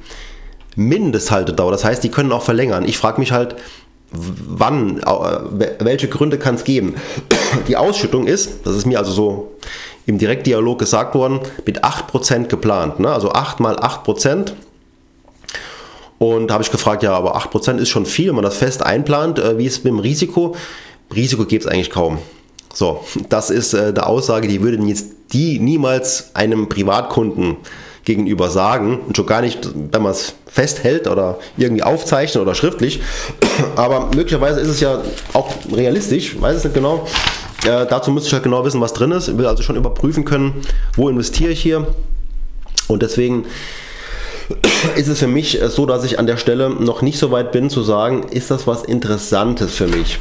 Mindesthaltedauer, 0.75 1.71
das 1.71 1.85
heißt, 1.85 2.03
die 2.03 2.09
können 2.09 2.31
auch 2.31 2.41
verlängern. 2.41 2.85
Ich 2.85 2.97
frage 2.97 3.19
mich 3.19 3.31
halt, 3.31 3.55
wann, 4.11 5.01
welche 5.79 6.07
Gründe 6.07 6.37
kann 6.37 6.55
es 6.55 6.63
geben? 6.63 6.95
Die 7.67 7.77
Ausschüttung 7.77 8.27
ist, 8.27 8.65
das 8.65 8.75
ist 8.75 8.85
mir 8.85 8.99
also 8.99 9.11
so 9.11 9.51
im 10.05 10.17
Direktdialog 10.17 10.79
gesagt 10.79 11.15
worden, 11.15 11.39
mit 11.65 11.83
8% 11.83 12.47
geplant. 12.47 12.99
Ne? 12.99 13.09
Also 13.11 13.31
8 13.31 13.59
mal 13.59 13.77
8%. 13.77 14.53
Und 16.17 16.47
da 16.47 16.55
habe 16.55 16.63
ich 16.63 16.71
gefragt, 16.71 17.03
ja, 17.03 17.13
aber 17.13 17.37
8% 17.37 17.77
ist 17.77 17.89
schon 17.89 18.05
viel, 18.05 18.29
wenn 18.29 18.35
man 18.35 18.43
das 18.43 18.57
fest 18.57 18.83
einplant. 18.83 19.39
Äh, 19.39 19.57
wie 19.57 19.65
ist 19.65 19.77
es 19.77 19.83
mit 19.83 19.93
dem 19.93 19.99
Risiko? 19.99 20.55
Risiko 21.15 21.45
gibt 21.45 21.65
es 21.65 21.71
eigentlich 21.71 21.91
kaum. 21.91 22.17
So, 22.73 23.03
das 23.29 23.49
ist 23.49 23.73
äh, 23.73 23.87
eine 23.87 24.05
Aussage, 24.05 24.47
die 24.47 24.61
würden 24.61 24.87
jetzt 24.87 25.07
die 25.31 25.59
niemals 25.59 26.35
einem 26.35 26.67
Privatkunden 26.69 27.57
gegenüber 28.09 28.49
sagen 28.49 29.01
und 29.05 29.15
schon 29.15 29.27
gar 29.27 29.41
nicht, 29.41 29.69
wenn 29.91 30.01
man 30.01 30.13
es 30.13 30.33
festhält 30.47 31.07
oder 31.07 31.37
irgendwie 31.57 31.83
aufzeichnet 31.83 32.41
oder 32.41 32.55
schriftlich. 32.55 33.01
Aber 33.75 34.07
möglicherweise 34.15 34.59
ist 34.59 34.67
es 34.67 34.79
ja 34.79 34.99
auch 35.33 35.53
realistisch, 35.71 36.41
weiß 36.41 36.57
es 36.57 36.63
nicht 36.63 36.73
genau. 36.73 37.05
Äh, 37.65 37.85
dazu 37.85 38.09
müsste 38.09 38.29
ich 38.29 38.33
halt 38.33 38.41
genau 38.41 38.65
wissen, 38.65 38.81
was 38.81 38.93
drin 38.93 39.11
ist. 39.11 39.27
Ich 39.27 39.37
will 39.37 39.45
also 39.45 39.61
schon 39.61 39.75
überprüfen 39.75 40.25
können, 40.25 40.55
wo 40.95 41.07
investiere 41.07 41.51
ich 41.51 41.61
hier. 41.61 41.85
Und 42.87 43.03
deswegen 43.03 43.45
ist 44.95 45.07
es 45.07 45.19
für 45.19 45.27
mich 45.27 45.59
so, 45.67 45.85
dass 45.85 46.03
ich 46.03 46.17
an 46.17 46.25
der 46.25 46.37
Stelle 46.37 46.71
noch 46.71 47.03
nicht 47.03 47.19
so 47.19 47.29
weit 47.29 47.51
bin 47.51 47.69
zu 47.69 47.83
sagen, 47.83 48.23
ist 48.31 48.49
das 48.49 48.65
was 48.65 48.81
Interessantes 48.81 49.75
für 49.75 49.85
mich. 49.85 50.17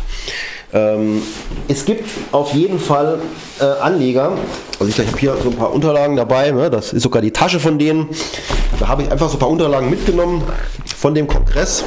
Ähm, 0.73 1.23
es 1.67 1.85
gibt 1.85 2.09
auf 2.31 2.53
jeden 2.53 2.79
Fall 2.79 3.21
äh, 3.59 3.65
Anleger, 3.65 4.33
also 4.79 4.91
ich, 4.91 5.07
habe 5.07 5.19
hier 5.19 5.37
so 5.43 5.49
ein 5.49 5.57
paar 5.57 5.73
Unterlagen 5.73 6.17
dabei, 6.17 6.51
ne, 6.51 6.69
das 6.69 6.93
ist 6.93 7.03
sogar 7.03 7.23
die 7.23 7.31
Tasche 7.31 7.59
von 7.59 7.79
denen. 7.79 8.09
Da 8.79 8.89
habe 8.89 9.03
ich 9.03 9.11
einfach 9.11 9.29
so 9.29 9.37
ein 9.37 9.41
paar 9.41 9.49
Unterlagen 9.49 9.89
mitgenommen 9.89 10.43
von 10.95 11.15
dem 11.15 11.27
Kongress. 11.27 11.85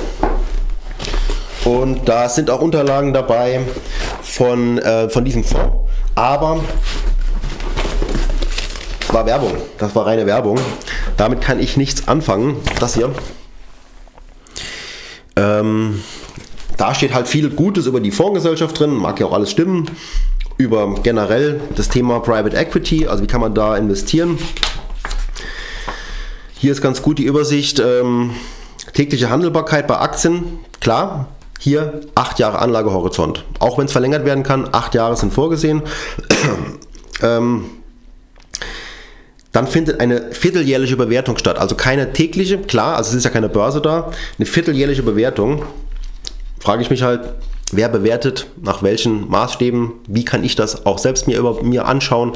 Und 1.63 2.09
da 2.09 2.27
sind 2.27 2.49
auch 2.49 2.61
Unterlagen 2.61 3.13
dabei 3.13 3.61
von, 4.23 4.79
äh, 4.79 5.09
von 5.09 5.23
diesem 5.25 5.43
Fonds. 5.43 5.67
Aber 6.15 6.59
war 9.09 9.25
Werbung, 9.25 9.53
das 9.77 9.95
war 9.95 10.07
reine 10.07 10.25
Werbung. 10.25 10.59
Damit 11.17 11.41
kann 11.41 11.59
ich 11.59 11.77
nichts 11.77 12.07
anfangen. 12.07 12.57
Das 12.79 12.95
hier. 12.95 13.11
Ähm, 15.35 16.01
da 16.77 16.93
steht 16.95 17.13
halt 17.13 17.27
viel 17.27 17.49
Gutes 17.49 17.85
über 17.85 17.99
die 17.99 18.11
Fondsgesellschaft 18.11 18.79
drin, 18.79 18.95
mag 18.95 19.19
ja 19.19 19.25
auch 19.25 19.33
alles 19.33 19.51
stimmen, 19.51 19.89
über 20.57 20.95
generell 21.01 21.59
das 21.75 21.89
Thema 21.89 22.19
Private 22.19 22.55
Equity, 22.55 23.07
also 23.07 23.23
wie 23.23 23.27
kann 23.27 23.41
man 23.41 23.53
da 23.53 23.77
investieren. 23.77 24.37
Hier 26.57 26.71
ist 26.71 26.81
ganz 26.81 27.01
gut 27.01 27.17
die 27.17 27.25
Übersicht, 27.25 27.79
ähm, 27.79 28.31
tägliche 28.93 29.29
Handelbarkeit 29.29 29.87
bei 29.87 29.97
Aktien, 29.97 30.59
klar, 30.79 31.27
hier 31.59 32.01
8 32.15 32.39
Jahre 32.39 32.59
Anlagehorizont. 32.59 33.45
Auch 33.59 33.77
wenn 33.77 33.85
es 33.85 33.91
verlängert 33.91 34.25
werden 34.25 34.43
kann, 34.43 34.69
8 34.71 34.95
Jahre 34.95 35.15
sind 35.15 35.33
vorgesehen. 35.33 35.83
ähm, 37.21 37.65
dann 39.51 39.67
findet 39.67 39.99
eine 39.99 40.31
vierteljährliche 40.31 40.95
Bewertung 40.95 41.37
statt. 41.37 41.57
Also 41.59 41.75
keine 41.75 42.13
tägliche, 42.13 42.57
klar, 42.57 42.95
also 42.95 43.09
es 43.11 43.17
ist 43.17 43.23
ja 43.25 43.29
keine 43.29 43.49
Börse 43.49 43.81
da, 43.81 44.11
eine 44.37 44.45
vierteljährliche 44.45 45.03
Bewertung 45.03 45.63
frage 46.61 46.83
ich 46.83 46.89
mich 46.89 47.01
halt, 47.01 47.21
wer 47.71 47.89
bewertet, 47.89 48.47
nach 48.61 48.83
welchen 48.83 49.29
Maßstäben, 49.29 49.93
wie 50.07 50.23
kann 50.23 50.43
ich 50.43 50.55
das 50.55 50.85
auch 50.85 50.99
selbst 50.99 51.27
mir, 51.27 51.39
über, 51.39 51.63
mir 51.63 51.85
anschauen. 51.85 52.33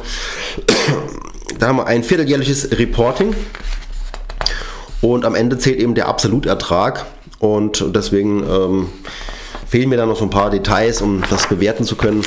Da 1.60 1.68
haben 1.68 1.78
wir 1.78 1.88
ein 1.88 2.04
vierteljährliches 2.04 2.78
Reporting 2.78 3.36
und 5.02 5.26
am 5.26 5.36
Ende 5.36 5.58
zählt 5.58 5.80
eben 5.80 5.96
der 5.96 6.08
Absolutertrag 6.08 7.06
und 7.40 7.86
deswegen 7.96 8.44
ähm, 8.44 8.90
fehlen 9.68 9.90
mir 9.90 9.98
da 9.98 10.06
noch 10.06 10.18
so 10.18 10.24
ein 10.24 10.30
paar 10.30 10.50
Details, 10.50 11.02
um 11.02 11.24
das 11.30 11.48
bewerten 11.48 11.84
zu 11.84 11.96
können. 11.96 12.24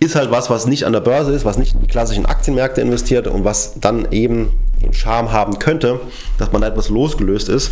Ist 0.00 0.16
halt 0.16 0.30
was, 0.30 0.50
was 0.50 0.66
nicht 0.66 0.84
an 0.84 0.92
der 0.92 1.00
Börse 1.00 1.32
ist, 1.32 1.44
was 1.44 1.58
nicht 1.58 1.74
in 1.74 1.80
die 1.80 1.86
klassischen 1.86 2.26
Aktienmärkte 2.26 2.80
investiert 2.80 3.26
und 3.26 3.44
was 3.44 3.78
dann 3.80 4.10
eben 4.10 4.50
den 4.82 4.92
Charme 4.92 5.30
haben 5.30 5.58
könnte, 5.58 6.00
dass 6.38 6.52
man 6.52 6.62
da 6.62 6.68
etwas 6.68 6.88
losgelöst 6.88 7.48
ist 7.48 7.70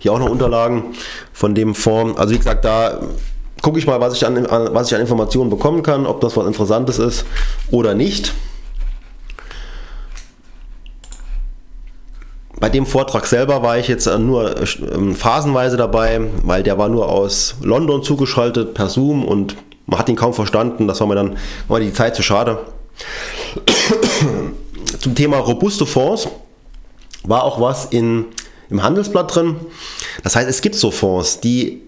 hier 0.00 0.12
auch 0.12 0.18
noch 0.18 0.28
Unterlagen 0.28 0.94
von 1.32 1.54
dem 1.54 1.74
Fonds. 1.74 2.18
Also 2.18 2.34
wie 2.34 2.38
gesagt, 2.38 2.64
da 2.64 3.00
gucke 3.62 3.78
ich 3.78 3.86
mal, 3.86 4.00
was 4.00 4.14
ich, 4.14 4.26
an, 4.26 4.46
was 4.72 4.88
ich 4.88 4.94
an 4.94 5.00
Informationen 5.00 5.50
bekommen 5.50 5.82
kann, 5.82 6.06
ob 6.06 6.20
das 6.20 6.36
was 6.36 6.46
Interessantes 6.46 6.98
ist 6.98 7.24
oder 7.70 7.94
nicht. 7.94 8.34
Bei 12.58 12.68
dem 12.68 12.84
Vortrag 12.84 13.26
selber 13.26 13.62
war 13.62 13.78
ich 13.78 13.88
jetzt 13.88 14.06
nur 14.18 14.54
ähm, 14.92 15.14
phasenweise 15.14 15.78
dabei, 15.78 16.20
weil 16.42 16.62
der 16.62 16.76
war 16.76 16.90
nur 16.90 17.08
aus 17.08 17.54
London 17.62 18.02
zugeschaltet 18.02 18.74
per 18.74 18.88
Zoom 18.88 19.24
und 19.24 19.56
man 19.86 19.98
hat 19.98 20.08
ihn 20.08 20.16
kaum 20.16 20.34
verstanden. 20.34 20.86
Das 20.86 21.00
war 21.00 21.06
mir 21.06 21.14
dann 21.14 21.38
war 21.68 21.80
die 21.80 21.92
Zeit 21.92 22.16
zu 22.16 22.22
schade. 22.22 22.58
Zum 25.00 25.14
Thema 25.14 25.38
robuste 25.38 25.86
Fonds 25.86 26.28
war 27.24 27.44
auch 27.44 27.60
was 27.60 27.86
in 27.86 28.26
im 28.70 28.82
Handelsblatt 28.82 29.34
drin. 29.34 29.56
Das 30.22 30.36
heißt, 30.36 30.48
es 30.48 30.62
gibt 30.62 30.76
so 30.76 30.90
Fonds, 30.90 31.40
die 31.40 31.82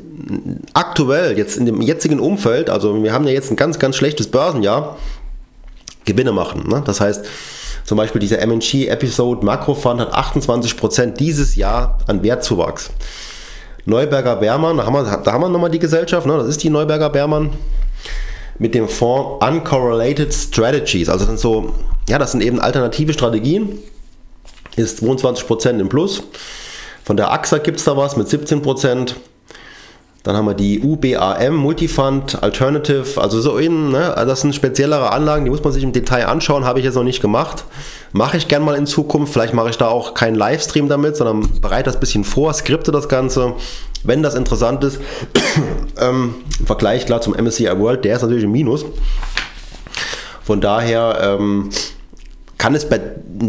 aktuell 0.74 1.37
jetzt 1.39 1.57
in 1.57 1.66
dem 1.66 1.80
jetzigen 1.80 2.20
Umfeld, 2.20 2.70
also 2.70 3.03
wir 3.03 3.12
haben 3.12 3.26
ja 3.26 3.33
jetzt 3.33 3.51
ein 3.51 3.57
ganz, 3.57 3.78
ganz 3.78 3.97
schlechtes 3.97 4.28
Börsenjahr, 4.28 4.97
Gewinne 6.05 6.33
machen. 6.33 6.68
Ne? 6.68 6.83
Das 6.85 7.01
heißt, 7.01 7.24
zum 7.85 7.97
Beispiel 7.97 8.20
dieser 8.20 8.45
MNG 8.45 8.89
Episode 8.89 9.45
Makrofund 9.45 10.01
hat 10.01 10.12
28% 10.12 11.12
dieses 11.12 11.57
Jahr 11.57 11.99
an 12.07 12.22
Wertzuwachs. 12.22 12.91
Neuberger 13.85 14.37
Bermann, 14.37 14.76
da 14.76 14.87
haben 14.87 14.95
wir, 14.95 15.41
wir 15.41 15.49
nochmal 15.49 15.70
die 15.70 15.78
Gesellschaft, 15.78 16.26
ne? 16.26 16.37
das 16.37 16.47
ist 16.47 16.62
die 16.62 16.70
Neuberger 16.70 17.11
Bermann 17.11 17.51
mit 18.59 18.74
dem 18.74 18.89
Fonds 18.89 19.45
Uncorrelated 19.45 20.33
Strategies. 20.33 21.09
Also 21.09 21.20
das 21.20 21.28
sind 21.28 21.41
so, 21.41 21.72
ja, 22.09 22.18
das 22.18 22.33
sind 22.33 22.43
eben 22.43 22.61
alternative 22.61 23.12
Strategien. 23.12 23.78
Ist 24.76 25.03
22% 25.03 25.80
im 25.80 25.89
Plus. 25.89 26.22
Von 27.05 27.16
der 27.16 27.32
AXA 27.32 27.59
gibt 27.59 27.78
es 27.78 27.84
da 27.84 27.96
was 27.96 28.16
mit 28.16 28.28
17%. 28.28 29.14
Dann 30.22 30.36
haben 30.36 30.46
wir 30.46 30.55
die 30.55 30.80
UBAM 30.80 31.57
Multifund 31.57 32.44
Alternative, 32.44 33.20
also 33.20 33.40
so 33.40 33.57
in, 33.57 33.90
ne, 33.90 34.14
das 34.16 34.42
sind 34.42 34.55
speziellere 34.55 35.11
Anlagen, 35.11 35.44
die 35.44 35.50
muss 35.50 35.64
man 35.64 35.72
sich 35.72 35.82
im 35.82 35.92
Detail 35.92 36.26
anschauen, 36.26 36.64
habe 36.64 36.78
ich 36.78 36.84
jetzt 36.84 36.94
noch 36.94 37.03
nicht 37.03 37.20
gemacht. 37.20 37.64
Mache 38.12 38.36
ich 38.36 38.46
gern 38.46 38.62
mal 38.62 38.76
in 38.76 38.86
Zukunft, 38.86 39.32
vielleicht 39.32 39.53
mache 39.53 39.70
ich 39.70 39.78
da 39.78 39.88
auch 39.88 40.14
keinen 40.14 40.36
Livestream 40.36 40.88
damit, 40.88 41.16
sondern 41.16 41.61
bereite 41.61 41.84
das 41.84 41.96
ein 41.96 42.00
bisschen 42.00 42.22
vor, 42.22 42.55
skripte 42.55 42.92
das 42.92 43.09
Ganze, 43.09 43.55
wenn 44.05 44.22
das 44.22 44.36
interessant 44.36 44.84
ist. 44.84 45.00
ähm, 46.00 46.36
Im 46.61 46.66
Vergleich 46.66 47.05
klar 47.05 47.20
zum 47.20 47.34
MSCI 47.34 47.76
World, 47.80 48.05
der 48.05 48.14
ist 48.14 48.22
natürlich 48.22 48.44
im 48.44 48.53
Minus. 48.53 48.84
Von 50.44 50.61
daher 50.61 51.18
ähm, 51.20 51.70
kann 52.59 52.76
es 52.76 52.88
bei 52.88 53.00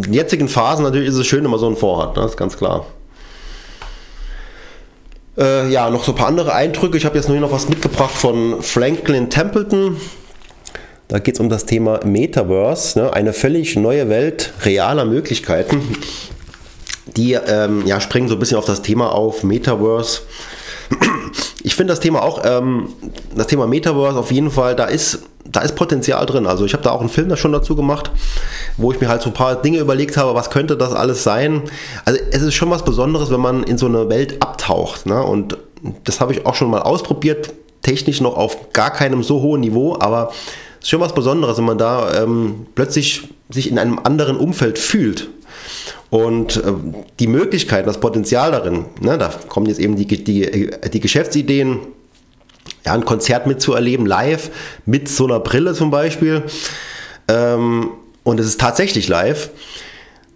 jetzigen 0.10 0.48
Phasen 0.48 0.84
natürlich 0.84 1.10
ist 1.10 1.18
es 1.18 1.28
schön, 1.28 1.44
wenn 1.44 1.52
man 1.52 1.60
so 1.60 1.68
einen 1.68 1.76
Fonds 1.76 2.04
hat, 2.04 2.16
ne, 2.16 2.24
das 2.24 2.32
ist 2.32 2.38
ganz 2.38 2.58
klar. 2.58 2.88
Äh, 5.38 5.70
ja, 5.72 5.90
noch 5.90 6.04
so 6.04 6.12
ein 6.12 6.16
paar 6.16 6.28
andere 6.28 6.54
Eindrücke. 6.54 6.98
Ich 6.98 7.06
habe 7.06 7.16
jetzt 7.16 7.28
noch 7.30 7.52
was 7.52 7.68
mitgebracht 7.68 8.14
von 8.14 8.62
Franklin 8.62 9.30
Templeton. 9.30 9.98
Da 11.08 11.20
geht 11.20 11.36
es 11.36 11.40
um 11.40 11.50
das 11.50 11.66
Thema 11.66 12.00
Metaverse, 12.06 13.00
ne? 13.00 13.14
eine 13.14 13.34
völlig 13.34 13.76
neue 13.76 14.10
Welt 14.10 14.54
realer 14.64 15.06
Möglichkeiten. 15.06 15.82
Die 17.18 17.34
ähm, 17.34 17.86
ja, 17.86 18.00
springen 18.00 18.28
so 18.28 18.36
ein 18.36 18.40
bisschen 18.40 18.58
auf 18.58 18.66
das 18.66 18.82
Thema 18.82 19.12
auf, 19.12 19.44
Metaverse. 19.44 20.22
Ich 21.66 21.76
finde 21.76 21.94
das 21.94 22.02
Thema 22.02 22.24
auch, 22.24 22.42
ähm, 22.44 22.90
das 23.34 23.48
Thema 23.48 23.68
Metaverse 23.68 24.20
auf 24.20 24.34
jeden 24.34 24.52
Fall, 24.52 24.76
da 24.76 24.84
ist, 24.84 25.20
da 25.46 25.62
ist 25.62 25.76
Potenzial 25.76 26.26
drin. 26.26 26.46
Also 26.46 26.66
ich 26.66 26.74
habe 26.74 26.84
da 26.84 26.92
auch 26.92 27.00
einen 27.00 27.08
Film 27.08 27.30
da 27.30 27.38
schon 27.38 27.54
dazu 27.54 27.78
gemacht, 27.78 28.12
wo 28.78 28.92
ich 28.92 29.00
mir 29.00 29.08
halt 29.08 29.22
so 29.22 29.30
ein 29.30 29.34
paar 29.34 29.62
Dinge 29.62 29.80
überlegt 29.80 30.18
habe, 30.18 30.36
was 30.36 30.50
könnte 30.50 30.78
das 30.78 30.94
alles 30.94 31.24
sein. 31.24 31.64
Also 32.06 32.20
es 32.32 32.42
ist 32.42 32.54
schon 32.54 32.70
was 32.70 32.84
Besonderes, 32.84 33.32
wenn 33.32 33.40
man 33.40 33.64
in 33.64 33.78
so 33.78 33.86
eine 33.86 34.10
Welt 34.10 34.42
abtaucht. 34.42 35.06
Ne? 35.06 35.22
Und 35.22 35.58
das 36.04 36.20
habe 36.20 36.34
ich 36.34 36.46
auch 36.46 36.56
schon 36.56 36.70
mal 36.70 36.82
ausprobiert, 36.82 37.54
technisch 37.82 38.22
noch 38.22 38.38
auf 38.38 38.72
gar 38.74 38.92
keinem 38.92 39.24
so 39.24 39.42
hohen 39.42 39.62
Niveau, 39.62 39.98
aber 40.00 40.30
es 40.80 40.86
ist 40.86 40.90
schon 40.90 41.02
was 41.02 41.14
Besonderes, 41.14 41.58
wenn 41.58 41.66
man 41.66 41.78
da 41.78 42.24
ähm, 42.24 42.68
plötzlich 42.76 43.30
sich 43.50 43.70
in 43.70 43.78
einem 43.78 44.00
anderen 44.04 44.38
Umfeld 44.38 44.80
fühlt. 44.80 45.30
Und 46.10 46.58
äh, 46.58 46.74
die 47.20 47.28
Möglichkeiten, 47.28 47.88
das 47.88 48.00
Potenzial 48.00 48.52
darin, 48.52 48.86
ne, 49.02 49.18
da 49.18 49.32
kommen 49.48 49.66
jetzt 49.66 49.80
eben 49.80 49.96
die, 49.96 50.06
die, 50.06 50.70
die 50.92 51.00
Geschäftsideen, 51.00 51.80
ja, 52.86 52.94
ein 52.94 53.06
Konzert 53.06 53.48
mitzuerleben, 53.48 54.06
live, 54.06 54.52
mit 54.86 55.10
so 55.10 55.26
einer 55.26 55.40
Brille 55.40 55.74
zum 55.74 55.90
Beispiel. 55.90 56.44
Ähm, 57.28 57.92
und 58.24 58.40
es 58.40 58.48
ist 58.48 58.60
tatsächlich 58.60 59.08
live. 59.08 59.50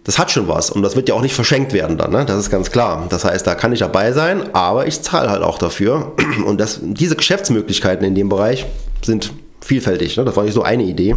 Das 0.04 0.18
hat 0.18 0.30
schon 0.30 0.48
was 0.48 0.70
und 0.70 0.82
das 0.82 0.96
wird 0.96 1.08
ja 1.10 1.14
auch 1.14 1.20
nicht 1.20 1.34
verschenkt 1.34 1.74
werden 1.74 1.98
dann, 1.98 2.12
ne? 2.12 2.24
das 2.24 2.38
ist 2.38 2.50
ganz 2.50 2.70
klar. 2.70 3.06
Das 3.10 3.24
heißt, 3.26 3.46
da 3.46 3.54
kann 3.54 3.72
ich 3.74 3.80
dabei 3.80 4.12
sein, 4.12 4.54
aber 4.54 4.86
ich 4.86 5.02
zahle 5.02 5.28
halt 5.28 5.42
auch 5.42 5.58
dafür. 5.58 6.12
Und 6.46 6.58
das, 6.58 6.80
diese 6.82 7.14
Geschäftsmöglichkeiten 7.14 8.06
in 8.06 8.14
dem 8.14 8.30
Bereich 8.30 8.64
sind 9.04 9.34
vielfältig. 9.60 10.16
Ne? 10.16 10.24
Das 10.24 10.34
war 10.34 10.44
nicht 10.44 10.54
so 10.54 10.62
eine 10.62 10.84
Idee. 10.84 11.16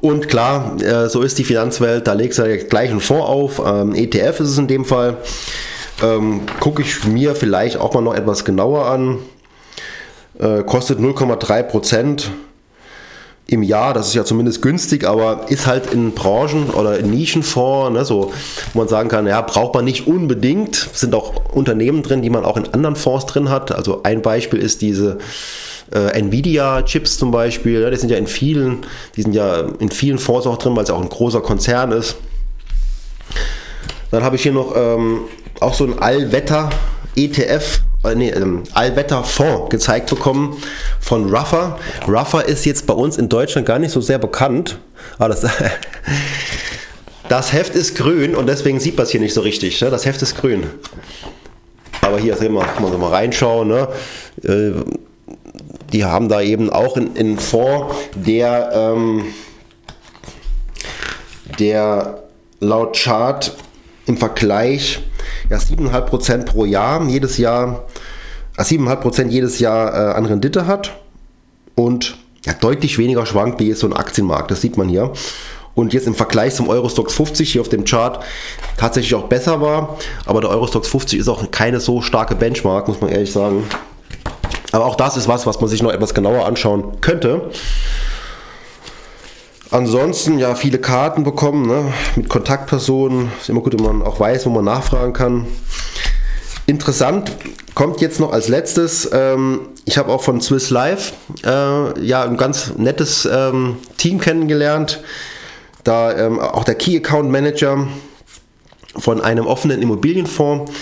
Und 0.00 0.28
klar, 0.28 0.80
äh, 0.80 1.10
so 1.10 1.20
ist 1.20 1.38
die 1.38 1.44
Finanzwelt, 1.44 2.06
da 2.06 2.14
legst 2.14 2.38
du 2.38 2.58
gleich 2.58 2.90
einen 2.90 3.00
Fonds 3.00 3.26
auf. 3.26 3.62
Ähm, 3.64 3.94
ETF 3.94 4.40
ist 4.40 4.48
es 4.48 4.58
in 4.58 4.66
dem 4.66 4.86
Fall. 4.86 5.18
Ähm, 6.02 6.42
Gucke 6.58 6.80
ich 6.80 7.04
mir 7.04 7.34
vielleicht 7.34 7.76
auch 7.76 7.92
mal 7.92 8.00
noch 8.00 8.14
etwas 8.14 8.46
genauer 8.46 8.86
an. 8.86 9.18
Äh, 10.38 10.62
kostet 10.62 11.00
0,3 11.00 11.62
Prozent 11.64 12.30
im 13.50 13.64
Jahr, 13.64 13.94
das 13.94 14.08
ist 14.08 14.14
ja 14.14 14.24
zumindest 14.24 14.62
günstig, 14.62 15.04
aber 15.04 15.46
ist 15.48 15.66
halt 15.66 15.92
in 15.92 16.12
Branchen 16.12 16.70
oder 16.70 16.98
in 16.98 17.10
Nischenfonds, 17.10 17.92
ne, 17.92 18.04
so, 18.04 18.32
wo 18.72 18.78
man 18.78 18.88
sagen 18.88 19.08
kann, 19.08 19.26
ja, 19.26 19.40
braucht 19.40 19.74
man 19.74 19.84
nicht 19.84 20.06
unbedingt. 20.06 20.88
Es 20.92 21.00
sind 21.00 21.14
auch 21.16 21.52
Unternehmen 21.52 22.04
drin, 22.04 22.22
die 22.22 22.30
man 22.30 22.44
auch 22.44 22.56
in 22.56 22.72
anderen 22.72 22.94
Fonds 22.94 23.26
drin 23.26 23.50
hat. 23.50 23.72
Also 23.72 24.04
ein 24.04 24.22
Beispiel 24.22 24.60
ist 24.60 24.82
diese 24.82 25.18
äh, 25.92 26.16
Nvidia-Chips 26.20 27.18
zum 27.18 27.32
Beispiel, 27.32 27.80
ja, 27.80 27.90
die 27.90 27.96
sind 27.96 28.10
ja 28.10 28.18
in 28.18 28.28
vielen, 28.28 28.86
die 29.16 29.22
sind 29.22 29.32
ja 29.32 29.62
in 29.80 29.90
vielen 29.90 30.18
Fonds 30.18 30.46
auch 30.46 30.56
drin, 30.56 30.76
weil 30.76 30.84
es 30.84 30.90
auch 30.90 31.02
ein 31.02 31.08
großer 31.08 31.40
Konzern 31.40 31.90
ist. 31.90 32.16
Dann 34.12 34.22
habe 34.22 34.36
ich 34.36 34.42
hier 34.42 34.52
noch 34.52 34.74
ähm, 34.76 35.22
auch 35.58 35.74
so 35.74 35.84
ein 35.84 35.98
Allwetter-ETF, 35.98 37.80
äh, 38.04 38.14
nee, 38.14 38.30
ähm, 38.30 38.62
Allwetter-Fonds 38.72 39.70
gezeigt 39.70 40.10
bekommen 40.10 40.56
von 41.00 41.34
Ruffer. 41.34 41.78
Ruffer 42.08 42.46
ist 42.46 42.64
jetzt 42.64 42.86
bei 42.86 42.94
uns 42.94 43.18
in 43.18 43.28
Deutschland 43.28 43.66
gar 43.66 43.78
nicht 43.78 43.92
so 43.92 44.00
sehr 44.00 44.18
bekannt, 44.18 44.78
aber 45.18 45.28
das, 45.28 45.46
das 47.28 47.52
Heft 47.52 47.74
ist 47.74 47.96
grün 47.96 48.34
und 48.34 48.46
deswegen 48.46 48.80
sieht 48.80 48.96
man 48.96 49.04
es 49.04 49.10
hier 49.10 49.20
nicht 49.20 49.34
so 49.34 49.42
richtig. 49.42 49.80
Ne? 49.80 49.90
Das 49.90 50.06
Heft 50.06 50.22
ist 50.22 50.36
grün. 50.36 50.64
Aber 52.00 52.18
hier 52.18 52.36
sehen 52.36 52.54
wir, 52.54 52.62
kann 52.62 52.82
man 52.82 52.90
so 52.90 52.98
mal 52.98 53.10
reinschauen. 53.10 53.68
Ne? 53.68 53.88
Äh, 54.42 54.72
die 55.92 56.04
haben 56.04 56.28
da 56.28 56.40
eben 56.40 56.70
auch 56.70 56.96
einen 56.96 57.38
Fonds, 57.38 57.94
der, 58.14 58.70
ähm, 58.72 59.26
der 61.58 62.22
laut 62.60 62.96
Chart 62.96 63.54
im 64.06 64.16
Vergleich 64.16 65.00
ja, 65.50 65.58
7,5% 65.58 66.46
pro 66.46 66.64
Jahr 66.64 67.04
jedes 67.06 67.36
Jahr, 67.36 67.86
äh, 68.56 68.62
7,5% 68.62 69.28
jedes 69.28 69.58
Jahr 69.58 69.92
äh, 69.92 70.14
an 70.14 70.24
Rendite 70.24 70.66
hat 70.66 70.92
und 71.74 72.16
ja, 72.46 72.54
deutlich 72.54 72.96
weniger 72.96 73.26
schwankt 73.26 73.60
wie 73.60 73.72
so 73.74 73.86
ein 73.86 73.92
Aktienmarkt. 73.92 74.50
Das 74.50 74.62
sieht 74.62 74.78
man 74.78 74.88
hier. 74.88 75.12
Und 75.74 75.92
jetzt 75.92 76.06
im 76.06 76.14
Vergleich 76.14 76.54
zum 76.54 76.68
Eurostox 76.68 77.14
50 77.14 77.52
hier 77.52 77.60
auf 77.60 77.68
dem 77.68 77.84
Chart 77.84 78.22
tatsächlich 78.76 79.14
auch 79.14 79.28
besser 79.28 79.60
war. 79.60 79.98
Aber 80.26 80.40
der 80.40 80.50
Eurostox 80.50 80.88
50 80.88 81.18
ist 81.18 81.28
auch 81.28 81.50
keine 81.50 81.80
so 81.80 82.00
starke 82.00 82.34
Benchmark, 82.34 82.88
muss 82.88 83.00
man 83.00 83.10
ehrlich 83.10 83.32
sagen. 83.32 83.64
Aber 84.72 84.86
auch 84.86 84.96
das 84.96 85.16
ist 85.16 85.28
was, 85.28 85.46
was 85.46 85.60
man 85.60 85.68
sich 85.68 85.82
noch 85.82 85.92
etwas 85.92 86.14
genauer 86.14 86.46
anschauen 86.46 87.00
könnte. 87.00 87.50
Ansonsten 89.70 90.38
ja 90.38 90.56
viele 90.56 90.78
Karten 90.78 91.22
bekommen 91.22 91.66
ne, 91.66 91.92
mit 92.16 92.28
Kontaktpersonen. 92.28 93.30
Ist 93.40 93.48
immer 93.48 93.60
gut, 93.60 93.78
wenn 93.78 93.84
man 93.84 94.02
auch 94.02 94.18
weiß, 94.18 94.46
wo 94.46 94.50
man 94.50 94.64
nachfragen 94.64 95.12
kann. 95.12 95.46
Interessant 96.66 97.30
kommt 97.74 98.00
jetzt 98.00 98.18
noch 98.18 98.32
als 98.32 98.48
letztes. 98.48 99.08
Ähm, 99.12 99.68
ich 99.84 99.96
habe 99.96 100.10
auch 100.12 100.22
von 100.22 100.40
Swiss 100.40 100.70
Life 100.70 101.14
äh, 101.44 102.00
ja 102.04 102.24
ein 102.24 102.36
ganz 102.36 102.72
nettes 102.76 103.28
ähm, 103.30 103.76
Team 103.96 104.20
kennengelernt. 104.20 105.02
Da 105.84 106.16
ähm, 106.16 106.40
auch 106.40 106.64
der 106.64 106.74
Key 106.74 106.96
Account 106.96 107.30
Manager 107.30 107.86
von 108.96 109.20
einem 109.20 109.46
offenen 109.46 109.80
Immobilienfonds 109.82 110.72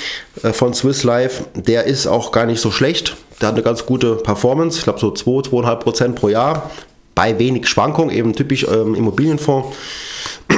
äh, 0.42 0.52
von 0.52 0.72
Swiss 0.72 1.04
Life, 1.04 1.44
der 1.54 1.84
ist 1.84 2.06
auch 2.06 2.32
gar 2.32 2.46
nicht 2.46 2.60
so 2.60 2.70
schlecht. 2.70 3.16
Der 3.40 3.48
hat 3.48 3.54
eine 3.54 3.62
ganz 3.62 3.86
gute 3.86 4.16
Performance, 4.16 4.78
ich 4.78 4.84
glaube 4.84 4.98
so 4.98 5.10
2, 5.10 5.50
2,5 5.50 5.76
Prozent 5.76 6.16
pro 6.16 6.28
Jahr, 6.28 6.70
bei 7.18 7.36
wenig 7.36 7.66
Schwankung, 7.66 8.10
eben 8.10 8.32
typisch 8.32 8.64
ähm, 8.72 8.94
Immobilienfonds. 8.94 9.76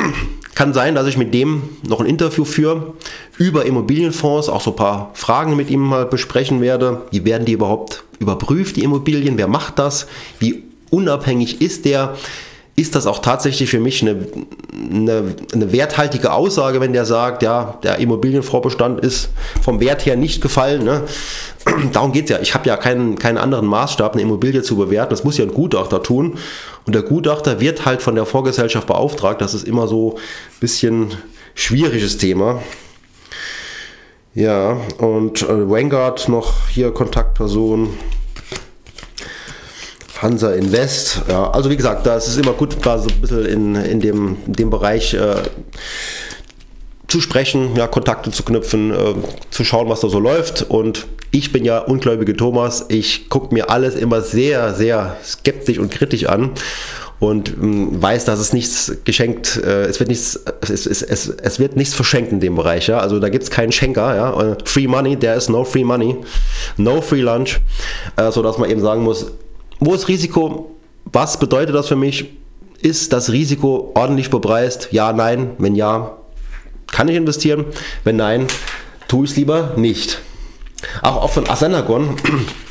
Kann 0.55 0.75
sein, 0.75 0.95
dass 0.95 1.07
ich 1.07 1.17
mit 1.17 1.33
dem 1.33 1.63
noch 1.89 2.01
ein 2.01 2.07
Interview 2.07 2.45
führe 2.45 2.93
über 3.39 3.65
Immobilienfonds, 3.65 4.51
auch 4.51 4.61
so 4.61 4.73
ein 4.73 4.77
paar 4.77 5.11
Fragen 5.15 5.57
mit 5.57 5.71
ihm 5.71 5.81
mal 5.81 6.05
besprechen 6.05 6.61
werde. 6.61 7.01
Wie 7.13 7.25
werden 7.25 7.47
die 7.47 7.53
überhaupt 7.53 8.05
überprüft, 8.19 8.77
die 8.77 8.85
Immobilien? 8.85 9.39
Wer 9.39 9.49
macht 9.49 9.79
das? 9.79 10.07
Wie 10.39 10.65
unabhängig 10.91 11.63
ist 11.63 11.87
der? 11.87 12.19
Ist 12.81 12.95
das 12.95 13.07
auch 13.07 13.21
tatsächlich 13.21 13.71
für 13.71 13.81
mich 13.81 14.03
eine, 14.03 14.27
eine, 14.73 15.35
eine, 15.53 15.73
werthaltige 15.73 16.33
Aussage, 16.33 16.81
wenn 16.81 16.93
der 16.93 17.05
sagt, 17.05 17.43
ja, 17.43 17.79
der 17.83 17.99
Immobilienvorbestand 17.99 19.01
ist 19.01 19.31
vom 19.63 19.81
Wert 19.81 20.07
her 20.07 20.17
nicht 20.17 20.41
gefallen. 20.41 20.85
Ne? 20.85 21.03
Darum 21.93 22.13
geht 22.13 22.25
es 22.25 22.31
ja. 22.31 22.39
Ich 22.41 22.55
habe 22.55 22.69
ja 22.69 22.77
keinen, 22.77 23.19
keinen 23.19 23.39
anderen 23.39 23.67
Maßstab, 23.67 24.15
eine 24.15 24.23
Immobilie 24.23 24.63
zu 24.63 24.77
bewerten. 24.77 25.11
Das 25.11 25.25
muss 25.25 25.37
ja 25.37 25.45
ein 25.45 25.53
Gutachter 25.53 26.03
tun. 26.03 26.39
Und 26.87 26.95
der 26.95 27.03
Gutachter 27.03 27.61
wird 27.61 27.85
halt 27.85 28.03
von 28.03 28.15
der 28.15 28.27
Vorgesellschaft 28.27 28.87
beauftragt. 28.87 29.41
Das 29.41 29.55
ist 29.55 29.69
immer 29.69 29.87
so 29.87 30.17
ein 30.17 30.61
bisschen 30.61 31.09
schwieriges 31.55 32.17
Thema. 32.17 32.63
Ja, 34.35 34.77
und 34.99 35.43
äh, 35.43 35.69
Vanguard 35.69 36.29
noch 36.29 36.69
hier 36.69 36.93
Kontaktperson. 36.93 37.91
Hansa 40.23 40.53
Invest. 40.53 41.23
Ja, 41.29 41.51
also 41.51 41.71
wie 41.71 41.77
gesagt, 41.77 42.07
da 42.07 42.17
ist 42.17 42.29
es 42.29 42.37
immer 42.37 42.53
gut, 42.53 42.77
da 42.83 42.99
so 42.99 43.09
ein 43.09 43.21
bisschen 43.21 43.47
in, 43.47 43.75
in, 43.77 44.01
dem, 44.01 44.37
in 44.47 44.53
dem 44.53 44.71
Bereich 44.71 45.15
äh, 45.15 45.37
zu 47.09 47.21
sprechen, 47.21 47.75
ja, 47.77 47.87
Kontakte 47.87 48.31
zu 48.31 48.43
knüpfen, 48.43 48.93
äh, 48.93 49.15
zu 49.51 49.65
schauen, 49.65 49.89
was 49.89 50.01
da 50.01 50.09
so 50.09 50.21
läuft. 50.21 50.63
Und 50.63 51.07
ich 51.31 51.53
bin 51.53 51.65
ja 51.65 51.79
ungläubige 51.79 52.37
Thomas. 52.37 52.87
Ich 52.89 53.29
gucke 53.29 53.55
mir 53.55 53.71
alles 53.71 53.95
immer 53.95 54.21
sehr, 54.21 54.75
sehr 54.75 55.17
skeptisch 55.25 55.79
und 55.79 55.91
kritisch 55.91 56.27
an 56.27 56.51
und 57.21 57.51
ähm, 57.51 58.03
weiß, 58.03 58.25
dass 58.25 58.41
es 58.41 58.53
nichts 58.53 58.93
geschenkt, 59.05 59.57
äh, 59.63 59.85
es 59.85 60.01
wird 60.01 60.09
nichts, 60.09 60.41
es, 60.63 60.87
es, 60.87 61.03
es, 61.03 61.29
es 61.29 61.59
wird 61.59 61.77
nichts 61.77 61.95
verschenkt 61.95 62.33
in 62.33 62.41
dem 62.41 62.57
Bereich. 62.57 62.89
Ja? 62.89 62.99
Also 62.99 63.21
da 63.21 63.29
gibt 63.29 63.45
es 63.45 63.51
keinen 63.51 63.73
Schenker. 63.73 64.17
Ja? 64.17 64.57
Free 64.65 64.87
Money, 64.87 65.17
there 65.17 65.37
is 65.37 65.49
no 65.49 65.65
free 65.65 65.85
money, 65.85 66.17
no 66.77 67.01
free 67.01 67.21
lunch, 67.21 67.61
äh, 68.17 68.33
sodass 68.33 68.59
man 68.59 68.71
eben 68.71 68.81
sagen 68.81 69.03
muss, 69.03 69.27
wo 69.81 69.95
ist 69.95 70.09
Risiko? 70.09 70.77
Was 71.13 71.39
bedeutet 71.39 71.75
das 71.75 71.89
für 71.89 71.97
mich? 71.97 72.31
Ist 72.83 73.13
das 73.13 73.33
Risiko 73.33 73.93
ordentlich 73.95 74.31
bepreist? 74.31 74.89
Ja, 74.93 75.13
nein. 75.13 75.53
Wenn 75.59 75.75
ja, 75.75 76.19
kann 76.87 77.09
ich 77.09 77.17
investieren? 77.17 77.67
Wenn 78.05 78.17
nein, 78.17 78.47
tue 79.09 79.25
ich 79.25 79.33
es 79.33 79.37
lieber 79.37 79.73
nicht. 79.77 80.21
Auch, 81.03 81.17
auch 81.23 81.31
von 81.31 81.49
Asenagon 81.49 82.17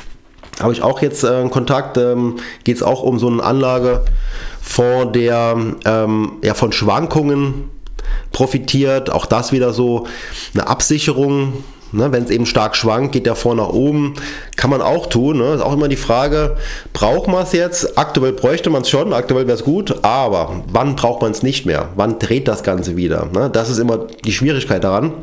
habe 0.60 0.72
ich 0.72 0.82
auch 0.82 1.02
jetzt 1.02 1.24
äh, 1.24 1.48
Kontakt. 1.48 1.96
Ähm, 1.96 2.36
Geht 2.64 2.76
es 2.76 2.82
auch 2.82 3.02
um 3.02 3.18
so 3.18 3.28
eine 3.28 3.42
Anlagefonds, 3.42 5.12
der 5.12 5.56
ähm, 5.84 6.32
ja, 6.42 6.54
von 6.54 6.72
Schwankungen 6.72 7.70
profitiert. 8.32 9.10
Auch 9.10 9.26
das 9.26 9.52
wieder 9.52 9.72
so 9.72 10.06
eine 10.54 10.66
Absicherung. 10.66 11.64
Ne, 11.92 12.12
Wenn 12.12 12.24
es 12.24 12.30
eben 12.30 12.46
stark 12.46 12.76
schwankt, 12.76 13.12
geht 13.12 13.26
der 13.26 13.34
vor 13.34 13.54
nach 13.54 13.70
oben. 13.70 14.14
Kann 14.56 14.70
man 14.70 14.80
auch 14.80 15.06
tun. 15.08 15.38
Ne? 15.38 15.54
Ist 15.54 15.60
auch 15.60 15.72
immer 15.72 15.88
die 15.88 15.96
Frage, 15.96 16.56
braucht 16.92 17.28
man 17.28 17.42
es 17.42 17.52
jetzt? 17.52 17.98
Aktuell 17.98 18.32
bräuchte 18.32 18.70
man 18.70 18.82
es 18.82 18.90
schon, 18.90 19.12
aktuell 19.12 19.46
wäre 19.46 19.56
es 19.56 19.64
gut, 19.64 19.96
aber 20.02 20.62
wann 20.68 20.94
braucht 20.94 21.22
man 21.22 21.32
es 21.32 21.42
nicht 21.42 21.66
mehr? 21.66 21.88
Wann 21.96 22.18
dreht 22.18 22.46
das 22.46 22.62
Ganze 22.62 22.96
wieder? 22.96 23.28
Ne? 23.32 23.50
Das 23.50 23.70
ist 23.70 23.78
immer 23.78 24.06
die 24.24 24.32
Schwierigkeit 24.32 24.84
daran. 24.84 25.14